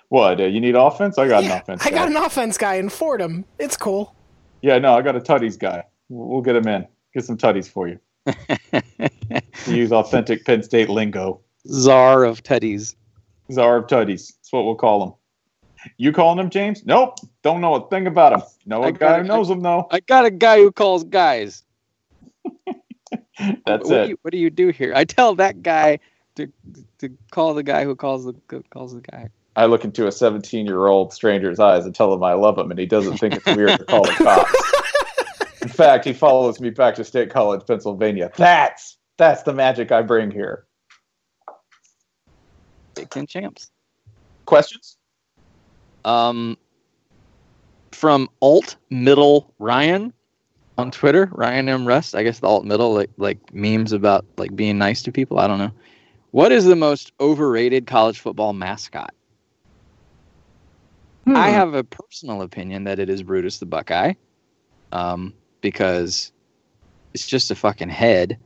What? 0.09 0.39
Uh, 0.39 0.45
you 0.45 0.59
need 0.61 0.75
offense? 0.75 1.17
I 1.17 1.27
got 1.27 1.43
an 1.43 1.49
Yeah, 1.49 1.59
offense. 1.59 1.85
I 1.85 1.89
got 1.89 2.07
an 2.07 2.15
offense 2.17 2.57
guy 2.57 2.75
in 2.75 2.89
Fordham. 2.89 3.45
It's 3.59 3.75
cool. 3.77 4.15
Yeah, 4.61 4.77
no, 4.79 4.93
I 4.95 5.01
got 5.01 5.15
a 5.15 5.19
tutties 5.19 5.57
guy. 5.59 5.83
We'll 6.09 6.27
we'll 6.27 6.41
get 6.41 6.55
him 6.55 6.67
in. 6.67 6.87
Get 7.13 7.25
some 7.25 7.37
tutties 7.37 7.67
for 7.69 7.87
you. 7.87 7.99
To 9.65 9.75
use 9.75 9.91
authentic 9.91 10.45
Penn 10.45 10.61
State 10.61 10.89
lingo. 10.89 11.41
Czar 11.67 12.23
of 12.23 12.43
tutties. 12.43 12.95
Czar 13.51 13.77
of 13.77 13.87
tutties. 13.87 14.33
That's 14.35 14.51
what 14.51 14.65
we'll 14.65 14.75
call 14.75 15.03
him. 15.03 15.13
You 15.97 16.11
calling 16.11 16.37
him 16.39 16.49
James? 16.51 16.85
Nope. 16.85 17.15
Don't 17.41 17.61
know 17.61 17.73
a 17.75 17.89
thing 17.89 18.05
about 18.05 18.33
him. 18.33 18.41
Know 18.67 18.83
I 18.83 18.89
a 18.89 18.91
got 18.91 18.99
guy 18.99 19.15
it. 19.17 19.21
who 19.21 19.27
knows 19.27 19.49
him 19.49 19.61
though. 19.61 19.87
I 19.89 20.01
got 20.01 20.25
a 20.25 20.29
guy 20.31 20.57
who 20.59 20.71
calls 20.71 21.03
guys. 21.03 21.63
That's 23.65 23.89
what, 23.89 23.91
it. 23.91 24.03
Do 24.03 24.09
you, 24.09 24.17
what 24.21 24.31
do 24.31 24.37
you 24.37 24.49
do 24.51 24.69
here? 24.69 24.93
I 24.95 25.03
tell 25.03 25.33
that 25.35 25.63
guy 25.63 25.99
to 26.35 26.51
to 26.99 27.09
call 27.31 27.53
the 27.53 27.63
guy 27.63 27.83
who 27.83 27.95
calls 27.95 28.25
the 28.25 28.63
calls 28.69 28.93
the 28.93 29.01
guy. 29.01 29.29
I 29.55 29.65
look 29.65 29.85
into 29.85 30.05
a 30.07 30.11
17 30.11 30.65
year 30.65 30.87
old 30.87 31.13
stranger's 31.13 31.59
eyes 31.59 31.85
and 31.85 31.95
tell 31.95 32.13
him 32.13 32.23
I 32.23 32.33
love 32.33 32.57
him, 32.57 32.71
and 32.71 32.79
he 32.79 32.85
doesn't 32.85 33.17
think 33.17 33.35
it's 33.35 33.45
weird 33.45 33.77
to 33.79 33.85
call 33.85 34.03
the 34.03 34.11
cops. 34.11 35.61
In 35.61 35.69
fact, 35.69 36.05
he 36.05 36.13
follows 36.13 36.59
me 36.59 36.69
back 36.69 36.95
to 36.95 37.03
State 37.03 37.29
College, 37.29 37.65
Pennsylvania. 37.65 38.31
That's 38.35 38.97
that's 39.17 39.43
the 39.43 39.53
magic 39.53 39.91
I 39.91 40.01
bring 40.01 40.29
here. 40.29 40.65
Big 42.95 43.09
Ten 43.09 43.27
champs. 43.27 43.71
Questions? 44.45 44.97
Um, 46.03 46.57
from 47.91 48.29
alt 48.41 48.75
middle 48.89 49.53
Ryan 49.57 50.13
on 50.77 50.91
Twitter, 50.91 51.29
Ryan 51.31 51.69
M 51.69 51.87
Rust. 51.87 52.13
I 52.13 52.23
guess 52.23 52.39
the 52.39 52.47
alt 52.47 52.65
middle 52.65 52.93
like 52.93 53.09
like 53.17 53.53
memes 53.53 53.91
about 53.91 54.25
like 54.37 54.55
being 54.55 54.77
nice 54.77 55.01
to 55.03 55.11
people. 55.11 55.39
I 55.39 55.47
don't 55.47 55.59
know. 55.59 55.71
What 56.35 56.51
is 56.51 56.65
the 56.65 56.75
most 56.75 57.13
overrated 57.21 57.87
college 57.87 58.19
football 58.19 58.51
mascot? 58.51 59.13
I 61.27 61.31
Hmm. 61.47 61.53
have 61.55 61.73
a 61.75 61.85
personal 61.85 62.41
opinion 62.41 62.83
that 62.83 62.99
it 62.99 63.09
is 63.09 63.23
Brutus 63.23 63.59
the 63.59 63.65
Buckeye, 63.65 64.15
um, 64.91 65.33
because 65.61 66.33
it's 67.13 67.25
just 67.25 67.51
a 67.51 67.55
fucking 67.55 67.87
head. 67.87 68.37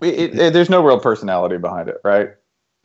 It- 0.00 0.34
it- 0.34 0.52
there's 0.54 0.70
no 0.70 0.82
real 0.82 0.98
personality 0.98 1.58
behind 1.58 1.90
it, 1.90 1.98
right? 2.04 2.30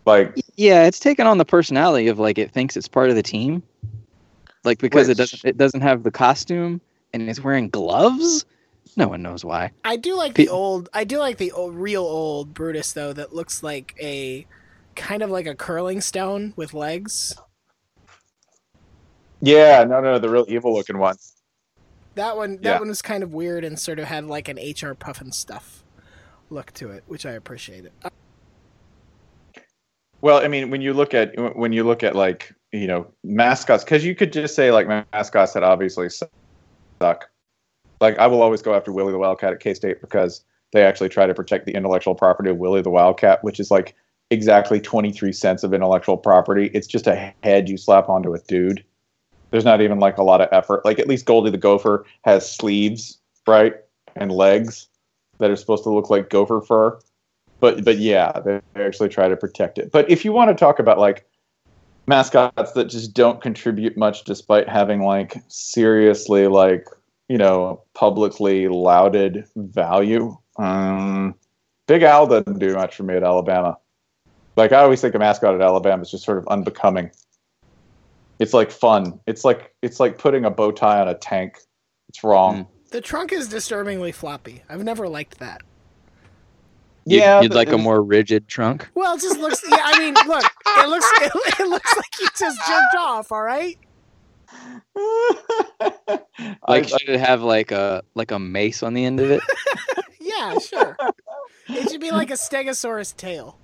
Like, 0.05 0.37
Yeah, 0.57 0.83
it's 0.85 0.99
taken 0.99 1.25
on 1.25 1.37
the 1.37 1.45
personality 1.45 2.09
of 2.09 2.19
like 2.19 2.37
it 2.37 2.51
thinks 2.51 2.75
it's 2.75 2.89
part 2.89 3.09
of 3.09 3.15
the 3.15 3.23
team, 3.23 3.63
like 4.65 4.79
because 4.79 5.07
it 5.07 5.15
doesn't 5.15 5.45
it 5.45 5.55
doesn't 5.57 5.79
have 5.79 6.03
the 6.03 6.11
costume 6.11 6.81
and 7.13 7.29
it's 7.29 7.41
wearing 7.41 7.69
gloves. 7.69 8.43
No 8.99 9.07
one 9.07 9.21
knows 9.21 9.45
why. 9.45 9.71
I 9.85 9.95
do 9.95 10.13
like 10.15 10.35
Pe- 10.35 10.43
the 10.43 10.49
old. 10.49 10.89
I 10.93 11.05
do 11.05 11.19
like 11.19 11.37
the 11.37 11.53
old, 11.53 11.73
real 11.73 12.03
old 12.03 12.53
Brutus 12.53 12.91
though. 12.91 13.13
That 13.13 13.33
looks 13.33 13.63
like 13.63 13.95
a 13.97 14.45
kind 14.97 15.23
of 15.23 15.29
like 15.29 15.47
a 15.47 15.55
curling 15.55 16.01
stone 16.01 16.51
with 16.57 16.73
legs. 16.73 17.33
yeah, 19.39 19.85
no, 19.85 20.01
no, 20.01 20.19
the 20.19 20.27
real 20.29 20.45
evil 20.49 20.73
looking 20.73 20.97
one. 20.97 21.15
That 22.15 22.35
one. 22.35 22.57
That 22.57 22.63
Yeah. 22.65 22.79
one 22.79 22.89
was 22.89 23.01
kind 23.01 23.23
of 23.23 23.31
weird 23.31 23.63
and 23.63 23.79
sort 23.79 23.99
of 23.99 24.05
had 24.05 24.25
like 24.25 24.49
an 24.49 24.57
HR 24.57 24.93
Pufnstuf 24.95 25.83
look 26.49 26.73
to 26.73 26.89
it, 26.89 27.05
which 27.07 27.25
I 27.25 27.31
appreciated. 27.31 27.93
Well, 30.19 30.43
I 30.43 30.49
mean, 30.49 30.69
when 30.69 30.81
you 30.81 30.91
look 30.93 31.13
at 31.13 31.31
when 31.55 31.71
you 31.71 31.85
look 31.85 32.03
at 32.03 32.15
like 32.17 32.53
you 32.73 32.87
know 32.87 33.07
mascots, 33.23 33.85
because 33.85 34.03
you 34.03 34.13
could 34.13 34.33
just 34.33 34.55
say 34.55 34.71
like 34.71 34.87
mascots 35.13 35.53
that 35.53 35.63
obviously 35.63 36.09
suck. 36.09 37.29
Like 38.01 38.17
I 38.17 38.27
will 38.27 38.41
always 38.41 38.61
go 38.61 38.73
after 38.73 38.91
Willie 38.91 39.11
the 39.11 39.17
Wildcat 39.17 39.53
at 39.53 39.59
K 39.59 39.73
State 39.73 40.01
because 40.01 40.43
they 40.71 40.83
actually 40.83 41.09
try 41.09 41.25
to 41.25 41.33
protect 41.33 41.65
the 41.65 41.73
intellectual 41.73 42.15
property 42.15 42.49
of 42.49 42.57
Willie 42.57 42.81
the 42.81 42.89
Wildcat, 42.89 43.43
which 43.43 43.59
is 43.59 43.71
like 43.71 43.95
exactly 44.29 44.79
twenty 44.79 45.11
three 45.11 45.33
cents 45.33 45.63
of 45.63 45.73
intellectual 45.73 46.17
property. 46.17 46.71
It's 46.73 46.87
just 46.87 47.07
a 47.07 47.33
head 47.43 47.69
you 47.69 47.77
slap 47.77 48.09
onto 48.09 48.33
a 48.33 48.39
dude. 48.47 48.83
There's 49.51 49.65
not 49.65 49.81
even 49.81 49.99
like 49.99 50.17
a 50.17 50.23
lot 50.23 50.41
of 50.41 50.49
effort. 50.51 50.85
Like 50.85 50.99
at 50.99 51.07
least 51.07 51.25
Goldie 51.25 51.51
the 51.51 51.57
Gopher 51.57 52.05
has 52.23 52.49
sleeves, 52.49 53.17
right, 53.47 53.73
and 54.15 54.31
legs 54.31 54.87
that 55.39 55.49
are 55.49 55.55
supposed 55.55 55.83
to 55.83 55.89
look 55.89 56.09
like 56.09 56.29
gopher 56.29 56.61
fur 56.61 56.99
but 57.59 57.83
but 57.83 57.97
yeah, 57.97 58.39
they 58.39 58.61
actually 58.75 59.09
try 59.09 59.27
to 59.27 59.35
protect 59.35 59.77
it. 59.77 59.91
But 59.91 60.09
if 60.09 60.23
you 60.23 60.31
want 60.31 60.49
to 60.49 60.55
talk 60.55 60.79
about 60.79 60.97
like 60.97 61.25
mascots 62.07 62.71
that 62.73 62.85
just 62.85 63.13
don't 63.13 63.41
contribute 63.41 63.97
much, 63.97 64.23
despite 64.23 64.69
having 64.69 65.03
like 65.03 65.35
seriously 65.47 66.47
like 66.47 66.87
you 67.29 67.37
know 67.37 67.83
publicly 67.93 68.67
lauded 68.67 69.45
value, 69.55 70.35
um, 70.57 71.35
Big 71.87 72.03
Al 72.03 72.27
doesn't 72.27 72.59
do 72.59 72.73
much 72.75 72.95
for 72.95 73.03
me 73.03 73.15
at 73.15 73.23
Alabama. 73.23 73.77
Like 74.57 74.73
I 74.73 74.81
always 74.81 74.99
think 74.99 75.15
a 75.15 75.19
mascot 75.19 75.55
at 75.55 75.61
Alabama 75.61 76.01
is 76.01 76.11
just 76.11 76.25
sort 76.25 76.37
of 76.39 76.47
unbecoming. 76.49 77.11
It's 78.39 78.53
like 78.53 78.71
fun. 78.71 79.19
It's 79.27 79.45
like 79.45 79.73
it's 79.81 79.99
like 79.99 80.17
putting 80.17 80.43
a 80.45 80.49
bow 80.51 80.71
tie 80.71 80.99
on 80.99 81.07
a 81.07 81.15
tank. 81.15 81.57
It's 82.09 82.23
wrong. 82.23 82.65
Mm. 82.65 82.67
The 82.91 83.01
trunk 83.01 83.31
is 83.31 83.47
disturbingly 83.47 84.11
floppy. 84.11 84.63
I've 84.67 84.83
never 84.83 85.07
liked 85.07 85.37
that. 85.39 85.61
You- 87.05 87.19
Yeah, 87.19 87.41
you'd 87.41 87.53
like 87.53 87.71
a 87.71 87.77
more 87.77 88.01
rigid 88.01 88.47
trunk. 88.47 88.89
Well, 88.95 89.15
it 89.15 89.21
just 89.21 89.39
looks. 89.39 89.61
Yeah, 89.69 89.77
I 89.83 89.99
mean, 89.99 90.13
look, 90.27 90.43
it 90.43 90.89
looks. 90.89 91.09
It, 91.21 91.59
it 91.59 91.67
looks 91.67 91.95
like 91.95 92.19
you 92.19 92.27
just 92.37 92.57
jerked 92.67 92.95
off. 92.97 93.31
All 93.31 93.41
right. 93.43 93.77
Like 96.67 96.83
I- 96.85 96.87
should 96.87 97.09
it 97.09 97.19
have 97.19 97.41
like 97.41 97.71
a 97.71 98.03
like 98.15 98.31
a 98.31 98.39
mace 98.39 98.83
on 98.83 98.93
the 98.93 99.05
end 99.05 99.19
of 99.19 99.31
it? 99.31 99.41
Yeah, 100.21 100.57
sure. 100.59 100.95
It 101.67 101.89
should 101.89 101.99
be 101.99 102.11
like 102.11 102.29
a 102.29 102.35
Stegosaurus 102.35 103.15
tail. 103.17 103.57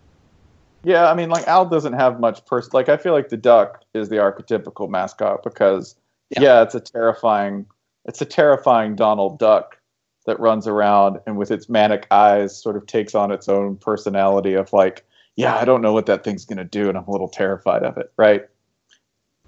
Yeah, 0.84 1.10
I 1.10 1.14
mean, 1.14 1.30
like 1.30 1.48
Al 1.48 1.66
doesn't 1.66 1.94
have 1.94 2.20
much 2.20 2.44
person. 2.46 2.72
Like 2.74 2.90
I 2.90 2.98
feel 2.98 3.14
like 3.14 3.30
the 3.30 3.38
duck 3.38 3.84
is 3.94 4.10
the 4.10 4.18
archetypical 4.18 4.90
mascot 4.90 5.42
because, 5.44 5.96
Yeah. 6.32 6.42
yeah. 6.42 6.62
it's 6.64 6.76
a 6.76 6.80
terrifying, 6.82 7.66
it's 8.06 8.22
a 8.22 8.26
terrifying 8.26 8.96
Donald 8.96 9.40
Duck 9.40 9.78
that 10.26 10.38
runs 10.40 10.68
around 10.68 11.20
and 11.28 11.38
with 11.38 11.50
its 11.52 11.70
manic 11.70 12.08
eyes 12.12 12.60
sort 12.62 12.76
of 12.76 12.86
takes 12.88 13.16
on 13.16 13.32
its 13.32 13.48
own 13.48 13.78
personality 13.78 14.54
of 14.56 14.74
like, 14.74 15.06
yeah, 15.38 15.56
I 15.56 15.64
don't 15.66 15.82
know 15.82 15.94
what 15.94 16.08
that 16.08 16.24
thing's 16.26 16.46
gonna 16.46 16.66
do, 16.66 16.90
and 16.90 16.98
I'm 16.98 17.06
a 17.06 17.12
little 17.12 17.30
terrified 17.30 17.84
of 17.84 17.98
it, 17.98 18.12
right? 18.18 18.46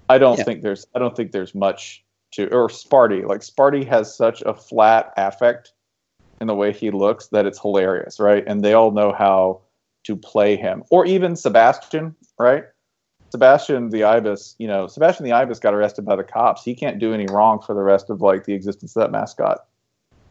I 0.08 0.18
don't 0.18 0.38
Yeah. 0.38 0.44
think 0.44 0.62
there's, 0.62 0.86
I 0.94 0.98
don't 0.98 1.16
think 1.16 1.32
there's 1.32 1.54
much 1.54 2.04
to, 2.32 2.48
or 2.52 2.68
Sparty. 2.68 3.26
Like 3.26 3.40
Sparty 3.40 3.86
has 3.86 4.14
such 4.14 4.42
a 4.42 4.54
flat 4.54 5.12
affect 5.16 5.72
in 6.40 6.46
the 6.46 6.54
way 6.54 6.72
he 6.72 6.90
looks 6.90 7.28
that 7.28 7.46
it's 7.46 7.60
hilarious, 7.60 8.20
right? 8.20 8.44
And 8.46 8.62
they 8.62 8.74
all 8.74 8.90
know 8.90 9.12
how 9.12 9.62
to 10.04 10.16
play 10.16 10.56
him, 10.56 10.84
or 10.90 11.04
even 11.04 11.36
Sebastian, 11.36 12.14
right? 12.38 12.64
Sebastian 13.32 13.90
the 13.90 14.04
ibis, 14.04 14.54
you 14.58 14.66
know, 14.66 14.86
Sebastian 14.86 15.24
the 15.24 15.32
ibis 15.32 15.58
got 15.58 15.74
arrested 15.74 16.06
by 16.06 16.16
the 16.16 16.24
cops. 16.24 16.64
He 16.64 16.74
can't 16.74 16.98
do 16.98 17.12
any 17.12 17.26
wrong 17.26 17.60
for 17.60 17.74
the 17.74 17.82
rest 17.82 18.08
of 18.08 18.22
like 18.22 18.44
the 18.44 18.54
existence 18.54 18.96
of 18.96 19.02
that 19.02 19.10
mascot. 19.10 19.66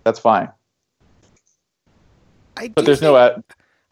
That's 0.04 0.20
fine, 0.20 0.50
I 2.56 2.70
but 2.70 2.82
do 2.82 2.86
there's 2.86 3.02
think, 3.02 3.12
no. 3.12 3.18
Ad- 3.18 3.44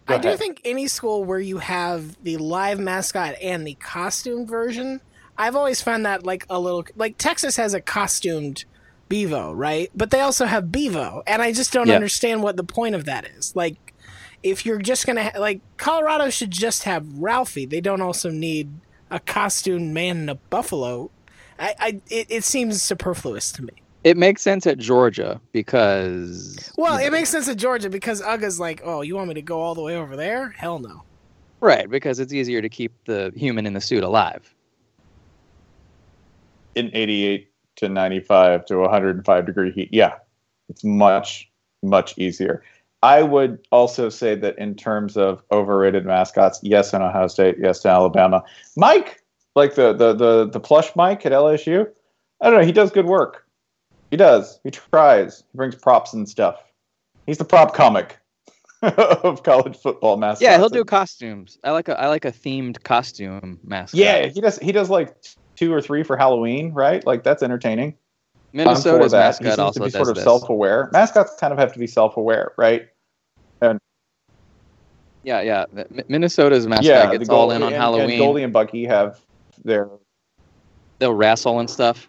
Go 0.08 0.16
I 0.16 0.18
do 0.20 0.38
think 0.38 0.62
any 0.64 0.88
school 0.88 1.24
where 1.24 1.40
you 1.40 1.58
have 1.58 2.16
the 2.24 2.38
live 2.38 2.80
mascot 2.80 3.36
and 3.42 3.66
the 3.68 3.74
costume 3.76 4.48
version, 4.48 5.02
I've 5.38 5.56
always 5.56 5.82
found 5.82 6.06
that 6.06 6.26
like 6.26 6.46
a 6.50 6.60
little 6.60 6.86
like 6.96 7.18
Texas 7.18 7.58
has 7.58 7.74
a 7.74 7.82
costumed 7.82 8.66
Bevo, 9.10 9.52
right? 9.54 9.92
But 9.96 10.12
they 10.12 10.22
also 10.22 10.46
have 10.46 10.72
Bevo, 10.72 11.22
and 11.28 11.42
I 11.42 11.52
just 11.52 11.72
don't 11.74 11.88
Yeah. 11.88 11.96
understand 11.96 12.42
what 12.44 12.58
the 12.58 12.64
point 12.64 12.96
of 12.96 13.06
that 13.06 13.26
is. 13.26 13.56
Like, 13.56 13.94
if 14.44 14.66
you're 14.66 14.80
just 14.80 15.06
gonna 15.06 15.26
ha- 15.26 15.40
like 15.40 15.62
Colorado 15.78 16.30
should 16.30 16.52
just 16.52 16.84
have 16.84 17.06
Ralphie. 17.20 17.66
They 17.66 17.82
don't 17.82 18.02
also 18.02 18.30
need 18.30 18.70
a 19.12 19.20
costumed 19.20 19.94
man 19.94 20.18
in 20.18 20.30
a 20.30 20.36
buffalo. 20.36 21.12
I, 21.60 21.76
I 21.80 22.02
it, 22.10 22.28
it 22.30 22.44
seems 22.44 22.82
superfluous 22.82 23.52
to 23.54 23.64
me. 23.64 23.74
It 24.04 24.18
makes 24.18 24.42
sense 24.44 24.68
at 24.68 24.78
Georgia 24.78 25.42
because 25.52 26.72
Well, 26.78 26.98
it 26.98 27.06
know, 27.06 27.12
makes 27.12 27.30
sense 27.30 27.48
at 27.48 27.58
Georgia 27.58 27.90
because 27.90 28.22
Uga's 28.22 28.60
like, 28.60 28.82
oh, 28.84 29.02
you 29.02 29.16
want 29.16 29.28
me 29.30 29.34
to 29.36 29.42
go 29.42 29.60
all 29.62 29.74
the 29.76 29.82
way 29.82 29.96
over 29.98 30.16
there? 30.16 30.50
Hell 30.58 30.80
no. 30.80 31.04
right 31.60 31.90
because 31.90 32.20
it's 32.20 32.32
easier 32.34 32.62
to 32.62 32.70
keep 32.70 32.92
the 33.06 33.32
human 33.36 33.66
in 33.66 33.74
the 33.74 33.82
suit 33.82 34.04
alive. 34.04 34.54
In 36.76 36.92
88 36.94 37.50
to 37.78 37.90
95 37.90 38.66
to 38.66 38.78
105 38.78 39.46
degree 39.46 39.72
heat. 39.72 39.90
Yeah, 39.92 40.16
it's 40.70 40.84
much 40.84 41.50
much 41.84 42.18
easier. 42.18 42.64
I 43.04 43.22
would 43.22 43.60
also 43.72 44.10
say 44.10 44.36
that 44.36 44.58
in 44.58 44.76
terms 44.76 45.16
of 45.16 45.44
overrated 45.52 46.06
mascots, 46.06 46.60
yes, 46.64 46.94
in 46.94 47.02
Ohio 47.02 47.28
State, 47.28 47.58
yes, 47.60 47.82
to 47.82 47.90
Alabama. 47.90 48.44
Mike, 48.76 49.22
like 49.56 49.76
the 49.76 49.94
the 49.94 50.14
the 50.14 50.50
the 50.50 50.60
plush 50.60 50.96
Mike 50.96 51.26
at 51.26 51.32
LSU, 51.32 51.88
I 52.42 52.50
don't 52.50 52.60
know. 52.60 52.66
He 52.66 52.72
does 52.72 52.92
good 52.92 53.06
work. 53.06 53.46
He 54.12 54.18
does. 54.18 54.60
He 54.64 54.72
tries. 54.72 55.44
He 55.52 55.58
brings 55.58 55.76
props 55.76 56.14
and 56.14 56.28
stuff. 56.28 56.62
He's 57.26 57.38
the 57.38 57.46
prop 57.46 57.74
comic 57.74 58.18
of 58.82 59.44
college 59.44 59.78
football 59.78 60.18
mascots. 60.18 60.42
Yeah, 60.42 60.58
he'll 60.58 60.70
do 60.70 60.86
costumes. 60.86 61.58
I 61.64 61.72
like 61.72 61.88
a 61.88 62.00
I 62.00 62.08
like 62.08 62.26
a 62.26 62.32
themed 62.32 62.82
costume 62.84 63.60
mascot. 63.64 64.00
Yeah, 64.00 64.28
he 64.28 64.42
does. 64.42 64.58
He 64.60 64.72
does 64.72 64.90
like 64.90 65.16
two 65.56 65.74
or 65.74 65.82
three 65.82 66.04
for 66.04 66.18
Halloween, 66.18 66.72
right? 66.74 67.06
Like 67.06 67.24
that's 67.24 67.44
entertaining. 67.44 67.96
Minnesota's 68.54 69.12
that. 69.12 69.38
He 69.38 69.44
mascot 69.44 69.44
seems 69.44 69.60
also 69.60 69.80
to 69.80 69.86
be 69.86 69.92
sort 69.92 70.08
of 70.10 70.16
this. 70.16 70.24
self-aware. 70.24 70.90
Mascots 70.94 71.36
kind 71.40 71.52
of 71.52 71.60
have 71.60 71.74
to 71.74 71.80
be 71.80 71.88
self-aware, 71.88 72.54
right? 72.58 72.88
And 73.62 73.80
Yeah, 75.24 75.42
yeah. 75.42 75.66
Mi- 75.74 76.04
Minnesota's 76.08 76.66
mascot 76.66 76.86
yeah, 76.86 77.12
gets 77.12 77.30
all 77.30 77.52
in 77.52 77.62
on 77.64 77.74
and, 77.74 77.76
Halloween. 77.76 78.12
And 78.12 78.20
Goldie 78.20 78.44
and 78.44 78.54
Bucky 78.54 78.86
have 78.86 79.20
their 79.64 79.90
They'll 81.00 81.14
wrestle 81.14 81.60
and 81.60 81.70
stuff. 81.70 82.08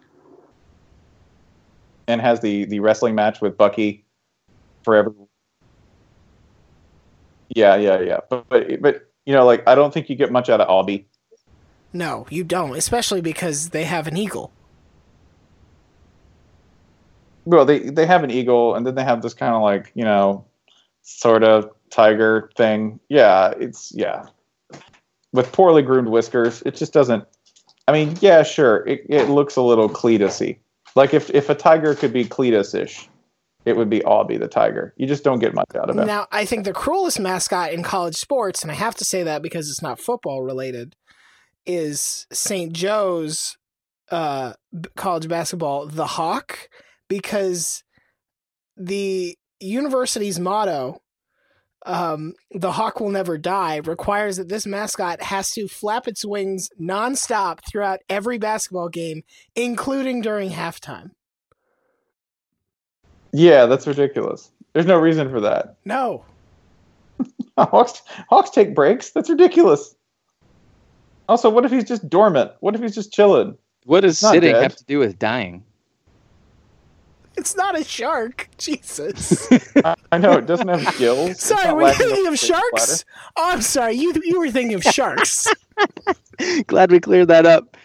and 2.08 2.20
has 2.20 2.40
the 2.40 2.64
the 2.66 2.80
wrestling 2.80 3.14
match 3.14 3.40
with 3.40 3.56
Bucky 3.56 4.04
forever. 4.84 5.12
Yeah, 7.54 7.76
yeah, 7.76 8.00
yeah. 8.00 8.20
But 8.28 8.48
but 8.48 8.80
but 8.80 9.10
you 9.24 9.32
know, 9.32 9.44
like 9.44 9.66
I 9.66 9.74
don't 9.74 9.92
think 9.92 10.08
you 10.08 10.16
get 10.16 10.30
much 10.30 10.48
out 10.48 10.60
of 10.60 10.68
Aubie. 10.68 11.04
No, 11.92 12.26
you 12.30 12.44
don't, 12.44 12.76
especially 12.76 13.20
because 13.20 13.70
they 13.70 13.84
have 13.84 14.06
an 14.06 14.16
eagle. 14.16 14.52
Well, 17.44 17.64
they 17.64 17.78
they 17.78 18.06
have 18.06 18.24
an 18.24 18.30
eagle, 18.30 18.74
and 18.74 18.86
then 18.86 18.96
they 18.96 19.04
have 19.04 19.22
this 19.22 19.34
kind 19.34 19.54
of 19.54 19.62
like 19.62 19.92
you 19.94 20.04
know, 20.04 20.44
sort 21.02 21.44
of 21.44 21.70
tiger 21.90 22.50
thing. 22.56 23.00
Yeah, 23.08 23.52
it's 23.58 23.92
yeah. 23.94 24.26
With 25.32 25.52
poorly 25.52 25.82
groomed 25.82 26.08
whiskers, 26.08 26.62
it 26.66 26.74
just 26.74 26.92
doesn't. 26.92 27.24
I 27.88 27.92
mean, 27.92 28.16
yeah, 28.20 28.42
sure, 28.42 28.84
it, 28.86 29.06
it 29.08 29.28
looks 29.28 29.56
a 29.56 29.62
little 29.62 29.88
Cletusy. 29.88 30.58
Like 30.96 31.14
if 31.14 31.30
if 31.30 31.48
a 31.48 31.54
tiger 31.54 31.94
could 31.94 32.12
be 32.12 32.24
Cletus-ish, 32.24 33.08
it 33.66 33.76
would 33.76 33.90
be 33.90 34.00
Aubie 34.00 34.38
the 34.38 34.48
tiger. 34.48 34.94
You 34.96 35.06
just 35.06 35.24
don't 35.24 35.40
get 35.40 35.52
much 35.52 35.74
out 35.74 35.90
of 35.90 35.98
it. 35.98 36.06
Now, 36.06 36.26
I 36.32 36.44
think 36.44 36.64
the 36.64 36.72
cruelest 36.72 37.20
mascot 37.20 37.72
in 37.72 37.82
college 37.82 38.16
sports, 38.16 38.62
and 38.62 38.70
I 38.70 38.74
have 38.74 38.94
to 38.96 39.04
say 39.04 39.22
that 39.24 39.42
because 39.42 39.68
it's 39.68 39.82
not 39.82 40.00
football 40.00 40.42
related, 40.42 40.96
is 41.66 42.26
St. 42.32 42.72
Joe's 42.72 43.56
uh, 44.10 44.52
college 44.96 45.28
basketball, 45.28 45.86
the 45.86 46.06
Hawk, 46.06 46.68
because 47.08 47.82
the 48.76 49.36
university's 49.60 50.38
motto, 50.38 51.00
um, 51.84 52.34
"The 52.52 52.72
Hawk 52.72 53.00
will 53.00 53.10
never 53.10 53.38
die," 53.38 53.76
requires 53.76 54.36
that 54.36 54.48
this 54.48 54.66
mascot 54.66 55.22
has 55.22 55.50
to 55.52 55.68
flap 55.68 56.06
its 56.06 56.24
wings 56.24 56.68
nonstop 56.80 57.60
throughout 57.68 58.00
every 58.08 58.38
basketball 58.38 58.88
game, 58.88 59.22
including 59.54 60.20
during 60.20 60.50
halftime. 60.50 61.10
Yeah, 63.32 63.66
that's 63.66 63.86
ridiculous. 63.86 64.50
There's 64.72 64.86
no 64.86 64.98
reason 64.98 65.30
for 65.30 65.40
that. 65.40 65.76
No, 65.84 66.24
Hawks 67.58 68.02
Hawks 68.28 68.50
take 68.50 68.74
breaks. 68.74 69.10
That's 69.10 69.30
ridiculous. 69.30 69.94
Also, 71.28 71.50
what 71.50 71.64
if 71.64 71.72
he's 71.72 71.84
just 71.84 72.08
dormant? 72.08 72.52
What 72.60 72.74
if 72.74 72.80
he's 72.80 72.94
just 72.94 73.12
chilling? 73.12 73.56
What 73.84 74.00
does 74.00 74.22
Not 74.22 74.32
sitting 74.32 74.52
dead. 74.52 74.62
have 74.62 74.76
to 74.76 74.84
do 74.84 74.98
with 74.98 75.18
dying? 75.18 75.64
it's 77.36 77.56
not 77.56 77.78
a 77.78 77.84
shark. 77.84 78.48
Jesus. 78.58 79.46
I, 79.84 79.94
I 80.12 80.18
know 80.18 80.32
it 80.32 80.46
doesn't 80.46 80.68
have 80.68 80.98
gills. 80.98 81.40
Sorry, 81.40 81.66
not 81.66 81.76
were 81.76 81.82
you 81.82 81.88
lapping 81.88 82.08
thinking 82.08 82.26
of 82.26 82.38
sharks? 82.38 83.04
Oh, 83.36 83.50
I'm 83.52 83.62
sorry. 83.62 83.94
You 83.94 84.12
you 84.24 84.38
were 84.40 84.50
thinking 84.50 84.74
of 84.74 84.82
sharks. 84.82 85.52
Glad 86.66 86.90
we 86.90 87.00
cleared 87.00 87.28
that 87.28 87.46
up. 87.46 87.76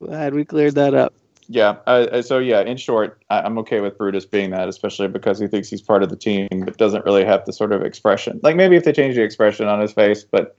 Glad 0.00 0.34
we 0.34 0.44
cleared 0.44 0.74
that 0.76 0.94
up. 0.94 1.14
Yeah. 1.48 1.76
Uh, 1.86 2.06
uh, 2.12 2.22
so 2.22 2.38
yeah, 2.38 2.60
in 2.62 2.76
short, 2.76 3.22
I, 3.28 3.40
I'm 3.40 3.58
okay 3.58 3.80
with 3.80 3.98
Brutus 3.98 4.24
being 4.24 4.50
that, 4.50 4.68
especially 4.68 5.08
because 5.08 5.38
he 5.38 5.48
thinks 5.48 5.68
he's 5.68 5.82
part 5.82 6.02
of 6.02 6.08
the 6.08 6.16
team, 6.16 6.48
but 6.64 6.76
doesn't 6.78 7.04
really 7.04 7.24
have 7.24 7.44
the 7.44 7.52
sort 7.52 7.72
of 7.72 7.82
expression. 7.82 8.40
Like 8.42 8.56
maybe 8.56 8.76
if 8.76 8.84
they 8.84 8.92
change 8.92 9.16
the 9.16 9.22
expression 9.22 9.66
on 9.68 9.80
his 9.80 9.92
face, 9.92 10.24
but 10.24 10.56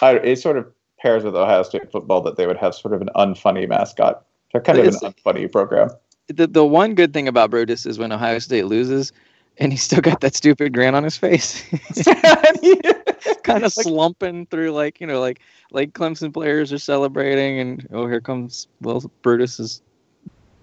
I, 0.00 0.16
it 0.16 0.36
sort 0.36 0.56
of 0.56 0.66
pairs 1.00 1.24
with 1.24 1.34
Ohio 1.34 1.62
State 1.62 1.90
football 1.90 2.20
that 2.22 2.36
they 2.36 2.46
would 2.46 2.56
have 2.56 2.74
sort 2.74 2.94
of 2.94 3.00
an 3.00 3.10
unfunny 3.16 3.68
mascot. 3.68 4.24
They're 4.52 4.60
kind 4.60 4.78
of 4.78 4.86
an 4.86 4.92
unfunny 4.92 5.50
program. 5.50 5.90
The 6.28 6.46
the 6.46 6.64
one 6.64 6.94
good 6.94 7.12
thing 7.12 7.28
about 7.28 7.50
Brutus 7.50 7.86
is 7.86 7.98
when 7.98 8.12
Ohio 8.12 8.38
State 8.38 8.66
loses, 8.66 9.12
and 9.58 9.72
he's 9.72 9.82
still 9.82 10.00
got 10.00 10.20
that 10.20 10.34
stupid 10.34 10.72
grin 10.72 10.94
on 10.94 11.02
his 11.04 11.16
face. 11.16 11.62
kind 13.42 13.64
of 13.64 13.72
slumping 13.72 14.46
through 14.46 14.70
like 14.72 15.00
you 15.00 15.06
know 15.06 15.20
like 15.20 15.40
like 15.72 15.92
Clemson 15.92 16.32
players 16.32 16.72
are 16.72 16.78
celebrating 16.78 17.58
and 17.58 17.86
oh 17.92 18.06
here 18.06 18.20
comes 18.20 18.68
well 18.80 19.10
Brutus 19.22 19.58
is 19.60 19.82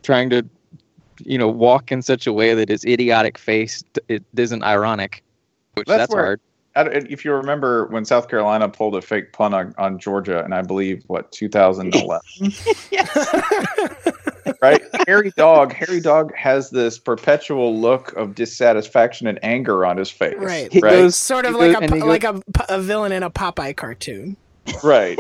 trying 0.04 0.30
to 0.30 0.48
you 1.24 1.38
know 1.38 1.48
walk 1.48 1.92
in 1.92 2.02
such 2.02 2.28
a 2.28 2.34
way 2.34 2.54
that 2.54 2.70
his 2.70 2.84
idiotic 2.86 3.38
face 3.38 3.84
d- 3.94 4.02
it 4.08 4.24
isn't 4.36 4.64
ironic 4.64 5.24
which 5.74 5.88
That's 5.88 6.00
that's, 6.00 6.14
where- 6.14 6.24
hard 6.24 6.40
I 6.40 6.42
don't- 6.42 6.47
if 6.84 7.25
you 7.25 7.34
remember 7.34 7.88
when 7.88 8.05
South 8.05 8.30
Carolina 8.30 8.69
pulled 8.69 8.95
a 8.95 9.01
fake 9.01 9.34
punt 9.34 9.53
on, 9.53 9.73
on 9.78 9.99
Georgia, 9.99 10.43
and 10.43 10.53
I 10.53 10.61
believe 10.61 11.03
what 11.07 11.32
2011, 11.32 12.21
right? 14.61 14.82
Hairy 15.07 15.32
Dawg, 15.36 15.73
Hairy 15.73 15.99
Dawg 15.99 16.34
has 16.36 16.69
this 16.69 16.97
perpetual 16.99 17.80
look 17.80 18.13
of 18.13 18.36
dissatisfaction 18.36 19.28
and 19.28 19.39
anger 19.43 19.86
on 19.86 19.97
his 19.97 20.09
face. 20.09 20.36
Right. 20.38 20.71
He 20.71 20.80
right, 20.80 20.91
goes- 20.91 21.15
sort 21.15 21.45
of 21.45 21.53
He 21.53 21.59
like 21.59 21.71
goes- 21.73 21.82
a 21.82 21.84
and 21.86 21.93
he 21.95 22.01
like 22.01 22.23
a, 22.23 22.41
a 22.69 22.82
villain 22.82 23.11
in 23.11 23.23
a 23.23 23.30
Popeye 23.30 23.75
cartoon. 23.75 24.38
right. 24.84 25.19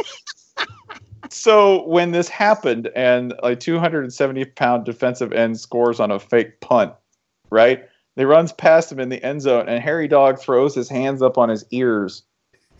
So 1.29 1.85
when 1.87 2.11
this 2.11 2.29
happened, 2.29 2.89
and 2.95 3.33
a 3.43 3.53
270 3.55 4.45
pound 4.45 4.85
defensive 4.85 5.33
end 5.33 5.59
scores 5.59 5.99
on 5.99 6.09
a 6.09 6.19
fake 6.19 6.61
punt, 6.61 6.93
right? 7.49 7.85
He 8.17 8.23
runs 8.25 8.51
past 8.51 8.91
him 8.91 8.99
in 8.99 9.09
the 9.09 9.23
end 9.23 9.43
zone, 9.43 9.69
and 9.69 9.81
Hairy 9.81 10.07
Dawg 10.07 10.39
throws 10.39 10.73
his 10.73 10.89
hands 10.89 11.21
up 11.21 11.37
on 11.37 11.49
his 11.49 11.63
ears 11.69 12.23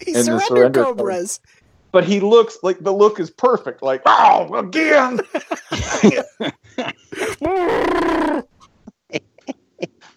He 0.03 0.13
And 0.15 0.25
surrender, 0.25 0.45
surrender 0.47 0.83
cobras. 0.83 1.39
but 1.91 2.03
he 2.03 2.19
looks 2.19 2.57
like 2.63 2.79
the 2.79 2.91
look 2.91 3.19
is 3.19 3.29
perfect. 3.29 3.83
Like, 3.83 4.01
oh, 4.07 4.53
again. 4.55 5.21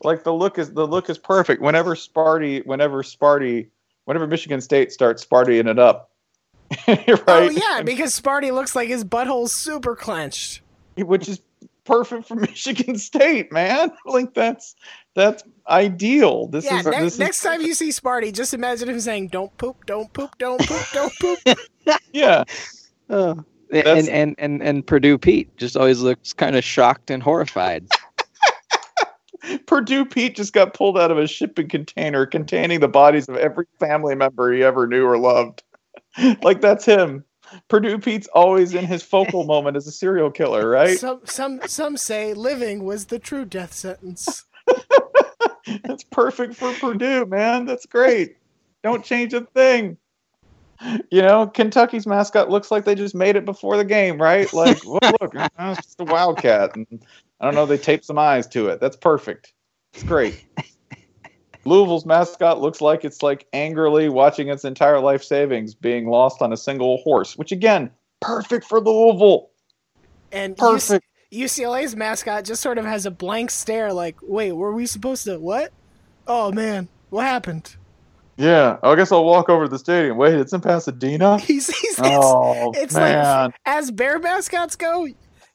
like 0.03 0.25
the 0.25 0.33
look 0.33 0.59
is 0.59 0.73
the 0.73 0.87
look 0.87 1.11
is 1.11 1.18
perfect. 1.18 1.61
Whenever 1.61 1.95
Sparty, 1.95 2.64
whenever 2.64 3.03
Sparty, 3.03 3.68
whenever 4.07 4.27
Michigan 4.27 4.62
State 4.62 4.91
starts 4.91 5.25
Spartying 5.25 5.68
it 5.71 5.79
up, 5.79 6.11
right? 6.89 7.21
Oh 7.29 7.51
yeah, 7.51 7.83
because 7.83 8.18
Sparty 8.18 8.53
looks 8.53 8.75
like 8.75 8.89
his 8.89 9.05
butthole's 9.05 9.53
super 9.53 9.95
clenched. 9.95 10.62
which 10.97 11.29
is 11.29 11.41
perfect 11.85 12.28
for 12.28 12.35
Michigan 12.37 12.97
State, 12.99 13.53
man. 13.53 13.91
Like 14.07 14.35
that's 14.35 14.74
that's 15.14 15.45
ideal. 15.68 16.49
This 16.49 16.64
yeah, 16.64 16.81
is 16.81 16.87
ne- 16.87 17.01
this 17.01 17.18
next 17.18 17.39
is, 17.39 17.43
time 17.43 17.61
you 17.61 17.74
see 17.74 17.91
Sparty, 17.91 18.33
just 18.33 18.55
imagine 18.55 18.89
him 18.89 19.01
saying, 19.01 19.28
"Don't 19.28 19.57
poop, 19.57 19.87
don't 19.87 20.12
poop, 20.12 20.37
don't 20.39 20.61
poop, 20.66 20.87
don't 20.93 21.12
poop." 21.20 21.59
yeah. 22.12 22.45
Oh. 23.09 23.45
That's- 23.70 24.09
and, 24.09 24.09
and 24.09 24.35
and 24.39 24.62
and 24.62 24.87
Purdue 24.87 25.16
Pete 25.16 25.57
just 25.57 25.76
always 25.76 26.01
looks 26.01 26.33
kind 26.33 26.57
of 26.57 26.64
shocked 26.64 27.11
and 27.11 27.22
horrified 27.22 27.87
Purdue 29.66 30.05
Pete 30.05 30.37
just 30.37 30.53
got 30.53 30.74
pulled 30.74 30.99
out 30.99 31.11
of 31.11 31.18
a 31.18 31.26
shipping 31.26 31.68
container 31.68 32.26
containing 32.26 32.81
the 32.81 32.89
bodies 32.89 33.28
of 33.28 33.37
every 33.37 33.66
family 33.78 34.14
member 34.14 34.53
he 34.53 34.62
ever 34.62 34.87
knew 34.87 35.07
or 35.07 35.18
loved. 35.18 35.62
like 36.43 36.61
that's 36.61 36.85
him. 36.85 37.24
Purdue 37.68 37.98
Pete's 37.98 38.28
always 38.28 38.74
in 38.74 38.86
his 38.86 39.03
focal 39.03 39.44
moment 39.46 39.76
as 39.76 39.86
a 39.86 39.92
serial 39.92 40.30
killer, 40.30 40.68
right? 40.68 40.98
Some 40.98 41.20
some 41.24 41.61
some 41.66 41.96
say 41.96 42.34
living 42.34 42.84
was 42.84 43.07
the 43.07 43.18
true 43.18 43.44
death 43.44 43.72
sentence. 43.72 44.44
That's 45.84 46.05
perfect 46.05 46.55
for 46.55 46.72
Purdue, 46.74 47.26
man. 47.26 47.66
That's 47.66 47.86
great. 47.86 48.36
Don't 48.82 49.05
change 49.05 49.34
a 49.34 49.42
thing. 49.42 49.96
You 51.11 51.20
know, 51.20 51.46
Kentucky's 51.46 52.07
mascot 52.07 52.48
looks 52.48 52.70
like 52.70 52.86
they 52.86 52.94
just 52.94 53.14
made 53.14 53.36
it 53.36 53.44
before 53.44 53.76
the 53.76 53.84
game, 53.84 54.20
right? 54.20 54.51
Like, 54.55 54.78
well, 54.86 55.12
look, 55.20 55.36
uh, 55.36 55.48
it's 55.59 55.86
just 55.86 56.01
a 56.01 56.05
wildcat, 56.05 56.74
and 56.74 56.86
I 57.40 57.44
don't 57.44 57.55
know, 57.55 57.66
they 57.66 57.76
taped 57.76 58.07
some 58.07 58.18
eyes 58.18 58.46
to 58.48 58.68
it. 58.68 58.80
That's 58.80 58.96
perfect. 58.96 59.53
It's 59.92 60.03
great. 60.03 60.44
Louisville's 61.64 62.06
mascot 62.06 62.61
looks 62.61 62.80
like 62.80 63.04
it's 63.04 63.22
like 63.22 63.46
angrily 63.52 64.08
watching 64.08 64.48
its 64.48 64.64
entire 64.64 64.98
life 65.00 65.22
savings 65.22 65.74
being 65.74 66.08
lost 66.08 66.40
on 66.42 66.52
a 66.52 66.56
single 66.56 66.98
horse, 66.98 67.36
which 67.36 67.52
again, 67.52 67.90
perfect 68.20 68.64
for 68.64 68.80
Louisville. 68.80 69.50
And 70.32 70.56
Perfect. 70.56 71.04
UCLA's 71.32 71.94
mascot 71.96 72.44
just 72.44 72.62
sort 72.62 72.78
of 72.78 72.84
has 72.84 73.04
a 73.06 73.11
blank 73.11 73.50
stare, 73.50 73.92
like, 73.92 74.16
"Wait, 74.22 74.52
were 74.52 74.72
we 74.72 74.86
supposed 74.86 75.24
to 75.24 75.38
what? 75.38 75.72
Oh 76.26 76.50
man, 76.52 76.88
what 77.11 77.22
happened?" 77.26 77.76
Yeah, 78.36 78.78
I 78.82 78.94
guess 78.94 79.12
I'll 79.12 79.24
walk 79.24 79.48
over 79.50 79.64
to 79.66 79.68
the 79.70 79.78
stadium. 79.78 80.16
Wait, 80.16 80.34
it's 80.34 80.52
in 80.52 80.61
Pasadena. 80.61 81.38
He's 81.40 81.66
he's 81.66 81.98
it's, 81.98 82.00
Oh 82.02 82.72
it's 82.74 82.94
like- 82.94 83.02
man, 83.12 83.52
as 83.66 83.90
bear 83.90 84.18
mascots 84.18 84.76
go, 84.76 85.08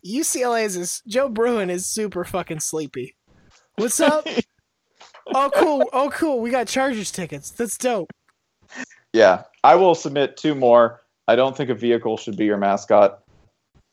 UCLA's 0.05 0.75
is 0.75 1.01
Joe 1.07 1.29
Bruin 1.29 1.69
is 1.69 1.87
super 1.87 2.23
fucking 2.23 2.59
sleepy. 2.59 3.15
What's 3.75 3.99
up? 3.99 4.27
oh 5.33 5.49
cool, 5.55 5.83
oh 5.93 6.09
cool. 6.11 6.39
We 6.39 6.49
got 6.49 6.67
Chargers 6.67 7.11
tickets. 7.11 7.49
That's 7.51 7.77
dope. 7.77 8.11
Yeah, 9.13 9.43
I 9.63 9.75
will 9.75 9.95
submit 9.95 10.37
two 10.37 10.55
more. 10.55 11.01
I 11.27 11.35
don't 11.35 11.55
think 11.55 11.69
a 11.69 11.75
vehicle 11.75 12.17
should 12.17 12.37
be 12.37 12.45
your 12.45 12.57
mascot. 12.57 13.23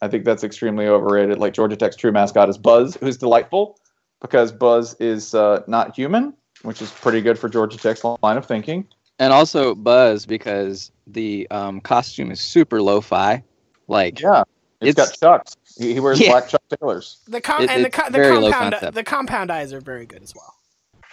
I 0.01 0.09
think 0.09 0.25
that's 0.25 0.43
extremely 0.43 0.87
overrated. 0.87 1.39
Like 1.39 1.55
Georgia 1.55 1.77
Tech's 1.77 1.97
true 1.97 2.13
mascot 2.13 2.49
is 2.49 2.59
Buzz, 2.59 2.97
who's 2.97 3.17
delightful 3.17 3.79
because 4.21 4.51
Buzz 4.53 4.95
is 5.01 5.35
uh, 5.35 5.63
not 5.69 5.95
human, 5.95 6.35
which 6.63 6.83
is 6.83 6.91
pretty 6.91 7.21
good 7.21 7.39
for 7.39 7.49
Georgia 7.49 7.79
Tech's 7.79 8.03
line 8.05 8.37
of 8.37 8.45
thinking. 8.47 8.87
And 9.19 9.33
also 9.33 9.75
Buzz 9.75 10.27
because 10.27 10.91
the 11.07 11.47
um, 11.51 11.81
costume 11.81 12.31
is 12.33 12.41
super 12.41 12.83
lo-fi. 12.83 13.43
Like 13.87 14.21
Yeah, 14.21 14.43
it's 14.81 14.91
It's- 14.91 15.11
got 15.11 15.19
chucks. 15.39 15.57
He, 15.79 15.95
he 15.95 16.01
wears 16.01 16.21
Yeah. 16.21 16.31
black 16.33 16.49
Chuck 16.49 16.63
Taylors. 16.81 17.19
The 17.29 17.41
com- 17.41 17.63
It- 17.63 17.71
and 17.71 17.85
the, 17.85 17.91
co- 17.91 18.11
the 18.11 18.19
compound 18.51 18.95
the 18.95 19.05
compound 19.05 19.51
eyes 19.51 19.73
are 19.73 19.81
very 19.81 20.05
good 20.05 20.23
as 20.23 20.35
well. 20.35 20.55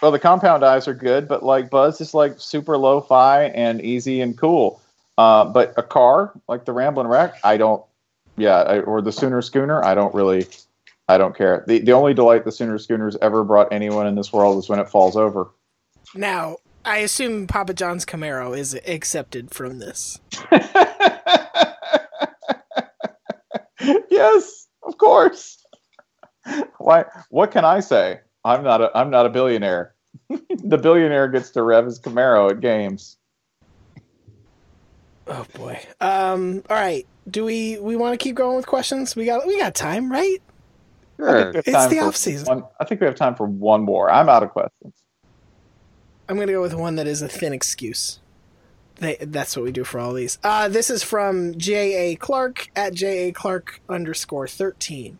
Well, 0.00 0.10
the 0.10 0.18
compound 0.18 0.64
eyes 0.64 0.88
are 0.88 0.94
good, 0.94 1.28
but 1.28 1.42
like 1.42 1.68
Buzz 1.68 2.00
is 2.00 2.14
like 2.14 2.40
super 2.40 2.78
lo-fi 2.78 3.44
and 3.44 3.82
easy 3.82 4.20
and 4.20 4.36
cool. 4.36 4.80
Uh, 5.18 5.44
but 5.44 5.74
a 5.76 5.82
car 5.82 6.32
like 6.48 6.64
the 6.64 6.72
Ramblin' 6.72 7.06
Wreck, 7.06 7.34
I 7.44 7.56
don't. 7.58 7.84
Yeah, 8.36 8.62
I, 8.62 8.80
or 8.80 9.02
the 9.02 9.12
Sooner 9.12 9.42
Schooner, 9.42 9.84
I 9.84 9.94
don't 9.94 10.14
really. 10.14 10.46
I 11.08 11.18
don't 11.18 11.36
care. 11.36 11.64
The 11.66 11.80
the 11.80 11.92
only 11.92 12.14
delight 12.14 12.44
the 12.44 12.52
Sooner 12.52 12.78
Schooners 12.78 13.16
ever 13.20 13.44
brought 13.44 13.72
anyone 13.72 14.06
in 14.06 14.14
this 14.14 14.32
world 14.32 14.58
is 14.58 14.68
when 14.68 14.78
it 14.78 14.88
falls 14.88 15.16
over. 15.16 15.50
Now, 16.14 16.56
I 16.84 16.98
assume 16.98 17.46
Papa 17.46 17.74
John's 17.74 18.06
Camaro 18.06 18.56
is 18.56 18.74
accepted 18.86 19.52
from 19.52 19.78
this. 19.80 20.18
yes, 24.10 24.66
of 24.82 24.96
course. 24.96 25.62
Why? 26.78 27.04
What 27.28 27.50
can 27.50 27.66
I 27.66 27.80
say? 27.80 28.20
I'm 28.44 28.62
not 28.64 28.80
a. 28.80 28.90
I'm 28.96 29.10
not 29.10 29.26
a 29.26 29.28
billionaire. 29.28 29.94
the 30.28 30.78
billionaire 30.78 31.28
gets 31.28 31.50
to 31.50 31.62
rev 31.62 31.84
his 31.84 32.00
Camaro 32.00 32.50
at 32.50 32.60
games. 32.60 33.16
Oh 35.26 35.46
boy. 35.54 35.80
Um. 36.00 36.62
All 36.68 36.76
right. 36.76 37.06
Do 37.30 37.44
we 37.44 37.78
we 37.78 37.96
want 37.96 38.18
to 38.18 38.22
keep 38.22 38.34
going 38.36 38.56
with 38.56 38.66
questions? 38.66 39.14
We 39.14 39.24
got 39.26 39.46
we 39.46 39.58
got 39.58 39.74
time, 39.74 40.10
right? 40.10 40.38
I 41.18 41.22
think 41.22 41.28
sure. 41.28 41.36
we 41.50 41.56
have 41.56 41.56
It's 41.56 41.70
time 41.72 41.90
the 41.90 41.96
for 41.96 42.04
off-season. 42.04 42.46
one- 42.48 42.64
I 42.80 42.84
think 42.84 43.00
we 43.02 43.06
have 43.06 43.14
time 43.14 43.34
for 43.34 43.46
one 43.46 43.82
more. 43.82 44.10
I'm 44.10 44.28
out 44.28 44.42
of 44.42 44.50
questions. 44.50 44.94
I'm 46.28 46.38
gonna 46.38 46.52
go 46.52 46.62
with 46.62 46.74
one 46.74 46.96
that 46.96 47.06
is 47.06 47.20
a 47.22 47.28
thin 47.28 47.52
excuse. 47.52 48.20
They, 48.96 49.16
that's 49.20 49.56
what 49.56 49.64
we 49.64 49.72
do 49.72 49.84
for 49.84 49.98
all 49.98 50.12
these. 50.12 50.38
Uh, 50.44 50.68
this 50.68 50.90
is 50.90 51.02
from 51.02 51.56
J 51.58 52.12
A 52.12 52.16
Clark 52.16 52.68
at 52.74 52.94
J 52.94 53.28
A 53.28 53.32
Clark 53.32 53.80
underscore 53.88 54.48
thirteen. 54.48 55.18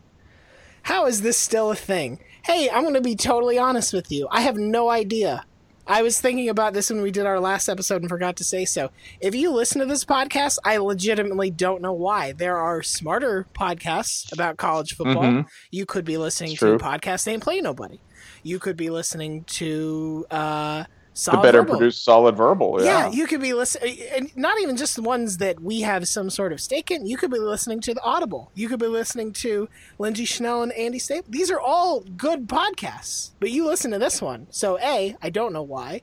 How 0.82 1.06
is 1.06 1.22
this 1.22 1.36
still 1.36 1.70
a 1.70 1.76
thing? 1.76 2.18
Hey, 2.44 2.68
I'm 2.70 2.82
gonna 2.84 3.00
be 3.00 3.16
totally 3.16 3.58
honest 3.58 3.92
with 3.92 4.10
you. 4.10 4.26
I 4.30 4.40
have 4.42 4.56
no 4.56 4.88
idea. 4.90 5.44
I 5.86 6.02
was 6.02 6.20
thinking 6.20 6.48
about 6.48 6.72
this 6.72 6.88
when 6.90 7.02
we 7.02 7.10
did 7.10 7.26
our 7.26 7.40
last 7.40 7.68
episode 7.68 8.00
and 8.02 8.08
forgot 8.08 8.36
to 8.36 8.44
say 8.44 8.64
so. 8.64 8.90
If 9.20 9.34
you 9.34 9.50
listen 9.50 9.80
to 9.80 9.86
this 9.86 10.04
podcast, 10.04 10.58
I 10.64 10.76
legitimately 10.76 11.50
don't 11.50 11.82
know 11.82 11.92
why. 11.92 12.30
There 12.32 12.56
are 12.56 12.80
smarter 12.82 13.46
podcasts 13.54 14.32
about 14.32 14.56
college 14.56 14.94
football. 14.94 15.24
Mhm. 15.24 15.46
You 15.72 15.86
could 15.86 16.04
be 16.04 16.16
listening 16.16 16.56
to 16.58 16.74
a 16.74 16.78
podcast 16.78 17.26
named 17.26 17.42
Play 17.42 17.60
Nobody. 17.60 17.98
You 18.44 18.60
could 18.60 18.76
be 18.76 18.88
listening 18.88 19.42
to 19.44 20.26
uh, 20.30 20.84
The 21.26 21.36
better 21.38 21.62
Verbal. 21.62 21.76
produced 21.76 22.04
solid 22.04 22.36
verbal. 22.36 22.82
Yeah. 22.82 23.06
Yeah. 23.06 23.10
you 23.10 23.26
could 23.26 23.40
be 23.40 23.52
listening, 23.52 23.98
and 24.14 24.36
not 24.36 24.60
even 24.60 24.76
just 24.76 24.96
the 24.96 25.02
ones 25.02 25.36
that 25.38 25.60
we 25.60 25.82
have 25.82 26.08
some 26.08 26.30
sort 26.30 26.52
of 26.52 26.60
stake 26.60 26.90
in. 26.90 27.04
You 27.06 27.16
could 27.16 27.30
be 27.30 27.38
listening 27.38 27.80
to 27.82 27.94
the 27.94 28.02
Audible. 28.02 28.50
You 28.54 28.68
could 28.68 28.80
be 28.80 28.86
listening 28.86 29.32
to 29.34 29.68
Lindsay 29.98 30.24
Schnell 30.24 30.62
and 30.62 30.72
Andy 30.72 30.98
Staples. 30.98 31.30
These 31.30 31.50
are 31.50 31.60
all 31.60 32.00
good 32.00 32.48
podcasts, 32.48 33.30
but 33.38 33.50
you 33.50 33.66
listen 33.66 33.90
to 33.90 33.98
this 33.98 34.22
one. 34.22 34.46
So, 34.50 34.78
A, 34.80 35.16
I 35.20 35.30
don't 35.30 35.52
know 35.52 35.62
why. 35.62 36.02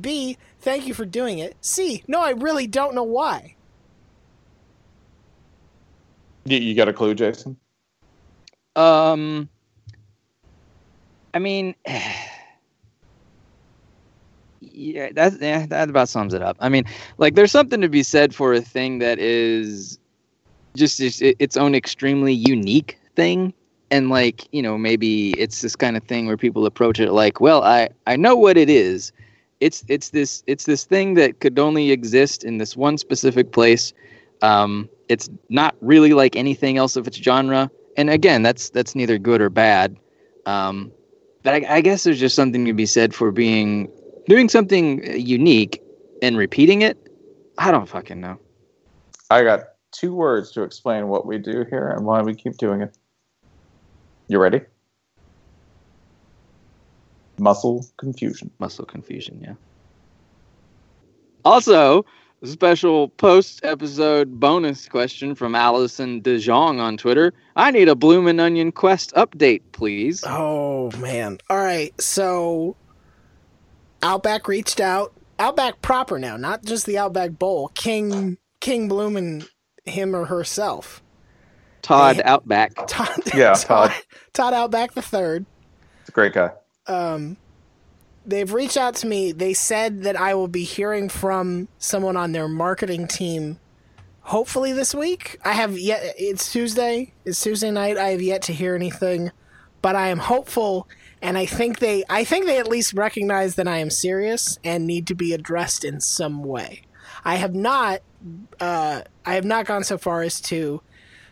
B, 0.00 0.38
thank 0.60 0.86
you 0.86 0.94
for 0.94 1.04
doing 1.04 1.38
it. 1.38 1.56
C, 1.60 2.02
no, 2.06 2.20
I 2.20 2.30
really 2.30 2.66
don't 2.66 2.94
know 2.94 3.02
why. 3.02 3.56
You, 6.44 6.58
you 6.58 6.74
got 6.74 6.88
a 6.88 6.92
clue, 6.92 7.14
Jason? 7.14 7.56
Um, 8.74 9.48
I 11.34 11.38
mean, 11.38 11.74
yeah, 14.74 15.10
that's 15.14 15.36
yeah, 15.40 15.66
that 15.66 15.88
about 15.88 16.08
sums 16.08 16.34
it 16.34 16.42
up. 16.42 16.56
I 16.60 16.68
mean, 16.68 16.84
like, 17.18 17.34
there's 17.34 17.52
something 17.52 17.80
to 17.80 17.88
be 17.88 18.02
said 18.02 18.34
for 18.34 18.52
a 18.52 18.60
thing 18.60 18.98
that 18.98 19.18
is 19.18 19.98
just 20.76 21.00
its 21.00 21.56
own 21.56 21.74
extremely 21.74 22.32
unique 22.32 22.98
thing, 23.14 23.52
and 23.90 24.10
like, 24.10 24.48
you 24.52 24.62
know, 24.62 24.78
maybe 24.78 25.32
it's 25.32 25.60
this 25.60 25.76
kind 25.76 25.96
of 25.96 26.04
thing 26.04 26.26
where 26.26 26.36
people 26.36 26.66
approach 26.66 26.98
it 27.00 27.12
like, 27.12 27.40
well, 27.40 27.62
I 27.62 27.88
I 28.06 28.16
know 28.16 28.36
what 28.36 28.56
it 28.56 28.70
is. 28.70 29.12
It's 29.60 29.84
it's 29.88 30.10
this 30.10 30.42
it's 30.46 30.64
this 30.64 30.84
thing 30.84 31.14
that 31.14 31.40
could 31.40 31.58
only 31.58 31.90
exist 31.90 32.44
in 32.44 32.58
this 32.58 32.76
one 32.76 32.98
specific 32.98 33.52
place. 33.52 33.92
Um, 34.42 34.88
it's 35.08 35.28
not 35.50 35.76
really 35.80 36.14
like 36.14 36.36
anything 36.36 36.78
else 36.78 36.96
of 36.96 37.06
its 37.06 37.18
genre 37.18 37.70
and 37.96 38.10
again 38.10 38.42
that's 38.42 38.70
that's 38.70 38.94
neither 38.94 39.18
good 39.18 39.40
or 39.40 39.50
bad 39.50 39.96
um, 40.46 40.90
but 41.42 41.54
I, 41.54 41.76
I 41.76 41.80
guess 41.80 42.04
there's 42.04 42.18
just 42.18 42.34
something 42.34 42.64
to 42.64 42.72
be 42.72 42.86
said 42.86 43.14
for 43.14 43.30
being 43.30 43.90
doing 44.28 44.48
something 44.48 45.02
uh, 45.08 45.12
unique 45.12 45.82
and 46.22 46.36
repeating 46.36 46.82
it 46.82 46.96
i 47.58 47.70
don't 47.70 47.88
fucking 47.88 48.20
know 48.20 48.38
I 49.30 49.44
got 49.44 49.60
two 49.92 50.14
words 50.14 50.50
to 50.52 50.62
explain 50.62 51.08
what 51.08 51.24
we 51.24 51.38
do 51.38 51.64
here 51.70 51.88
and 51.88 52.04
why 52.04 52.20
we 52.20 52.34
keep 52.34 52.58
doing 52.58 52.82
it. 52.82 52.94
You 54.28 54.38
ready? 54.38 54.60
Muscle 57.38 57.86
confusion. 57.96 58.50
muscle 58.58 58.84
confusion 58.84 59.40
yeah 59.42 59.54
also 61.46 62.04
a 62.42 62.46
special 62.46 63.08
post 63.08 63.60
episode 63.64 64.38
bonus 64.38 64.86
question 64.86 65.34
from 65.34 65.54
allison 65.54 66.20
dejong 66.20 66.78
on 66.78 66.96
twitter 66.98 67.32
i 67.56 67.70
need 67.70 67.88
a 67.88 67.94
bloomin' 67.96 68.38
onion 68.38 68.70
quest 68.70 69.12
update 69.14 69.62
please 69.72 70.22
Oh, 70.26 70.90
man. 70.98 71.38
All 71.48 71.56
right. 71.56 71.98
So, 72.00 72.76
Outback 74.02 74.48
reached 74.48 74.80
out. 74.80 75.12
Outback 75.38 75.82
proper 75.82 76.18
now, 76.18 76.36
not 76.36 76.64
just 76.64 76.86
the 76.86 76.98
Outback 76.98 77.38
Bowl. 77.38 77.68
King 77.74 78.38
King 78.60 78.88
Bloom 78.88 79.16
and 79.16 79.48
him 79.84 80.14
or 80.14 80.26
herself. 80.26 81.02
todd 81.82 82.16
Hey. 82.16 82.22
outback 82.22 82.72
Todd, 82.86 83.08
Yeah, 83.34 83.54
Todd, 83.54 83.90
Todd. 83.90 83.92
Todd 84.32 84.54
Outback 84.54 84.92
the 84.92 85.02
third. 85.02 85.46
It's 86.00 86.08
a 86.10 86.12
great 86.12 86.32
guy. 86.32 86.50
Um, 86.86 87.36
they've 88.26 88.52
reached 88.52 88.76
out 88.76 88.94
to 88.96 89.06
me. 89.06 89.32
They 89.32 89.52
said 89.54 90.02
that 90.02 90.16
I 90.16 90.34
will 90.34 90.48
be 90.48 90.64
hearing 90.64 91.08
from 91.08 91.68
someone 91.78 92.16
on 92.16 92.32
their 92.32 92.48
marketing 92.48 93.08
team. 93.08 93.58
Hopefully 94.20 94.72
this 94.72 94.94
week. 94.94 95.38
I 95.44 95.52
have 95.52 95.76
yet. 95.76 96.14
It's 96.16 96.52
Tuesday. 96.52 97.12
It's 97.24 97.40
Tuesday 97.40 97.72
night. 97.72 97.98
I 97.98 98.10
have 98.10 98.22
yet 98.22 98.42
to 98.42 98.52
hear 98.52 98.76
anything, 98.76 99.32
but 99.80 99.96
I 99.96 100.08
am 100.08 100.18
hopeful, 100.18 100.88
and 101.22 101.38
I 101.38 101.46
think 101.46 101.78
they. 101.78 102.04
I 102.10 102.24
think 102.24 102.46
they 102.46 102.58
at 102.58 102.68
least 102.68 102.92
recognize 102.94 103.54
that 103.54 103.68
I 103.68 103.78
am 103.78 103.90
serious 103.90 104.58
and 104.64 104.86
need 104.86 105.06
to 105.06 105.14
be 105.14 105.32
addressed 105.32 105.84
in 105.84 106.00
some 106.00 106.42
way. 106.42 106.82
I 107.24 107.36
have 107.36 107.54
not. 107.54 108.02
Uh, 108.60 109.02
I 109.24 109.34
have 109.34 109.44
not 109.44 109.64
gone 109.64 109.84
so 109.84 109.96
far 109.96 110.22
as 110.22 110.40
to 110.42 110.82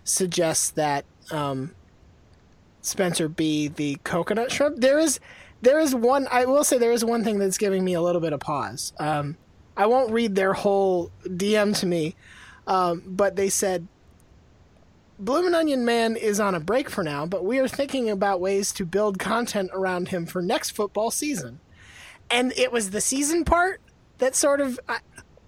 suggest 0.05 0.77
that 0.77 1.05
um, 1.31 1.75
Spencer 2.83 3.29
be 3.29 3.69
the 3.69 3.99
coconut 4.05 4.53
shrimp. 4.53 4.77
There 4.81 4.99
is 4.99 5.19
there 5.61 5.81
is 5.81 5.95
one 5.95 6.29
I 6.31 6.45
will 6.45 6.65
say 6.65 6.79
there 6.79 6.93
is 6.93 7.05
one 7.05 7.25
thing 7.25 7.39
that's 7.39 7.59
giving 7.59 7.85
me 7.85 7.95
a 7.95 8.01
little 8.01 8.21
bit 8.21 8.33
of 8.33 8.41
pause. 8.41 8.93
Um, 8.99 9.37
I 9.77 9.87
won't 9.87 10.13
read 10.13 10.37
their 10.37 10.53
whole 10.53 11.11
DM 11.25 11.77
to 11.81 11.87
me, 11.87 12.15
um, 12.67 13.03
but 13.07 13.35
they 13.35 13.49
said 13.49 13.89
Bloomin' 15.21 15.55
Onion 15.55 15.85
Man 15.85 16.17
is 16.17 16.41
on 16.41 16.55
a 16.55 16.61
break 16.61 16.89
for 16.89 17.05
now, 17.05 17.27
but 17.27 17.45
we 17.45 17.59
are 17.59 17.69
thinking 17.69 18.09
about 18.09 18.41
ways 18.41 18.73
to 18.73 18.87
build 18.87 19.19
content 19.19 19.71
around 19.75 20.09
him 20.09 20.25
for 20.25 20.41
next 20.41 20.71
football 20.71 21.11
season. 21.11 21.61
And 22.31 22.53
it 22.57 22.73
was 22.73 22.91
the 22.91 23.03
season 23.03 23.45
part 23.45 23.81
that 24.19 24.35
sort 24.35 24.61
of 24.63 24.81
I, 24.89 24.99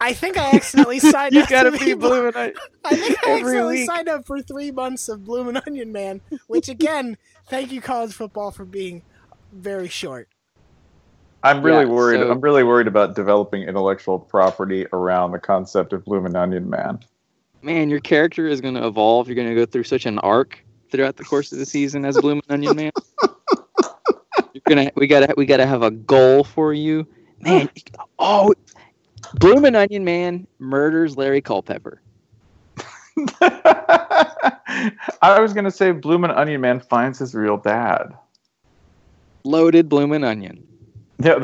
I 0.01 0.13
think 0.13 0.37
I 0.37 0.51
accidentally 0.51 0.99
signed 1.01 1.33
you 1.35 1.41
up 1.43 1.49
gotta 1.49 1.71
be 1.73 1.95
bloomin' 1.95 2.35
onion 2.37 2.55
I 2.85 2.97
think 2.97 3.19
I 3.27 3.31
every 3.31 3.41
accidentally 3.41 3.77
week. 3.79 3.87
signed 3.91 4.09
up 4.09 4.27
for 4.27 4.43
three 4.43 4.71
months 4.73 5.09
of 5.09 5.25
Bloomin' 5.25 5.57
Onion 5.67 5.91
Man, 5.93 6.21
which 6.49 6.69
again, 6.69 7.17
thank 7.49 7.73
you 7.73 7.81
college 7.81 8.13
football 8.13 8.51
for 8.51 8.65
being 8.67 9.03
very 9.53 9.89
short. 9.89 10.29
I'm 11.43 11.63
really 11.63 11.87
Yeah, 11.87 11.93
worried. 11.93 12.19
so- 12.21 12.31
I'm 12.31 12.41
really 12.41 12.63
worried 12.65 12.89
about 12.89 13.15
developing 13.15 13.63
intellectual 13.63 14.19
property 14.19 14.87
around 14.93 15.33
the 15.33 15.39
concept 15.39 15.95
of 15.95 16.05
Bloomin' 16.05 16.37
Onion 16.37 16.69
Man. 16.69 17.01
Man, 17.63 17.89
your 17.89 18.01
character 18.01 18.47
is 18.47 18.61
going 18.61 18.75
to 18.75 18.87
evolve. 18.87 19.29
You're 19.29 19.37
going 19.37 19.49
to 19.49 19.55
go 19.55 19.67
through 19.67 19.85
such 19.85 20.07
an 20.07 20.19
arc 20.19 20.63
throughout 20.91 21.17
the 21.17 21.25
course 21.25 21.53
of 21.53 21.59
the 21.59 21.67
season 21.67 22.05
as 22.05 22.19
Bloomin' 22.19 22.43
Onion 22.49 22.77
Man. 22.77 22.93
You're 24.53 24.63
gonna, 24.67 24.91
we 24.97 25.07
gotta, 25.07 25.33
we 25.37 25.47
gotta 25.47 25.67
have 25.67 25.83
a 25.83 25.91
goal 25.91 26.45
for 26.45 26.75
you, 26.75 27.07
man. 27.41 27.71
Oh, 28.19 28.53
Bloomin' 29.35 29.75
Onion 29.75 30.05
Man 30.05 30.47
murders 30.59 31.17
Larry 31.17 31.41
Culpepper. 31.41 32.03
I 33.41 35.39
was 35.41 35.55
gonna 35.55 35.71
say 35.71 35.93
Bloomin' 35.93 36.31
Onion 36.31 36.61
Man 36.61 36.81
finds 36.81 37.19
his 37.19 37.35
real 37.35 37.57
dad. 37.57 38.15
Loaded 39.45 39.89
Bloomin' 39.89 40.25
Onion. 40.25 40.67
Yeah, 41.23 41.39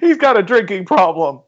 he's 0.00 0.18
got 0.18 0.38
a 0.38 0.42
drinking 0.42 0.84
problem. 0.84 1.40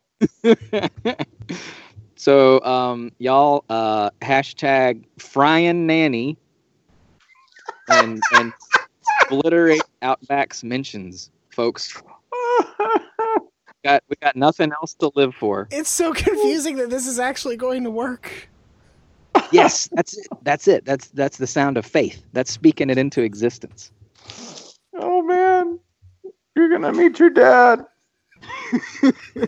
So 2.16 2.62
um, 2.64 3.12
y'all 3.18 3.64
uh, 3.68 4.10
hashtag 4.22 5.04
Fryan 5.18 5.86
Nanny 5.86 6.36
and 7.88 8.20
and 8.32 8.52
obliterate 9.26 9.82
Outback's 10.02 10.64
mentions, 10.64 11.30
folks. 11.50 12.02
Got 13.84 14.02
we 14.08 14.16
got 14.20 14.34
nothing 14.34 14.72
else 14.72 14.94
to 14.94 15.12
live 15.14 15.32
for. 15.32 15.68
It's 15.70 15.90
so 15.90 16.12
confusing 16.12 16.74
that 16.76 16.90
this 16.90 17.06
is 17.06 17.20
actually 17.20 17.56
going 17.56 17.84
to 17.84 17.90
work. 17.90 18.48
Yes, 19.52 19.88
that's 19.92 20.16
it. 20.18 20.26
That's 20.42 20.66
it. 20.66 20.84
That's 20.84 21.06
that's 21.08 21.38
the 21.38 21.46
sound 21.46 21.76
of 21.76 21.86
faith. 21.86 22.20
That's 22.32 22.50
speaking 22.50 22.90
it 22.90 22.98
into 22.98 23.22
existence. 23.22 23.92
oh 24.94 25.22
man, 25.22 25.78
you're 26.56 26.68
gonna 26.68 26.92
meet 26.92 27.20
your 27.20 27.30
dad. 27.30 27.86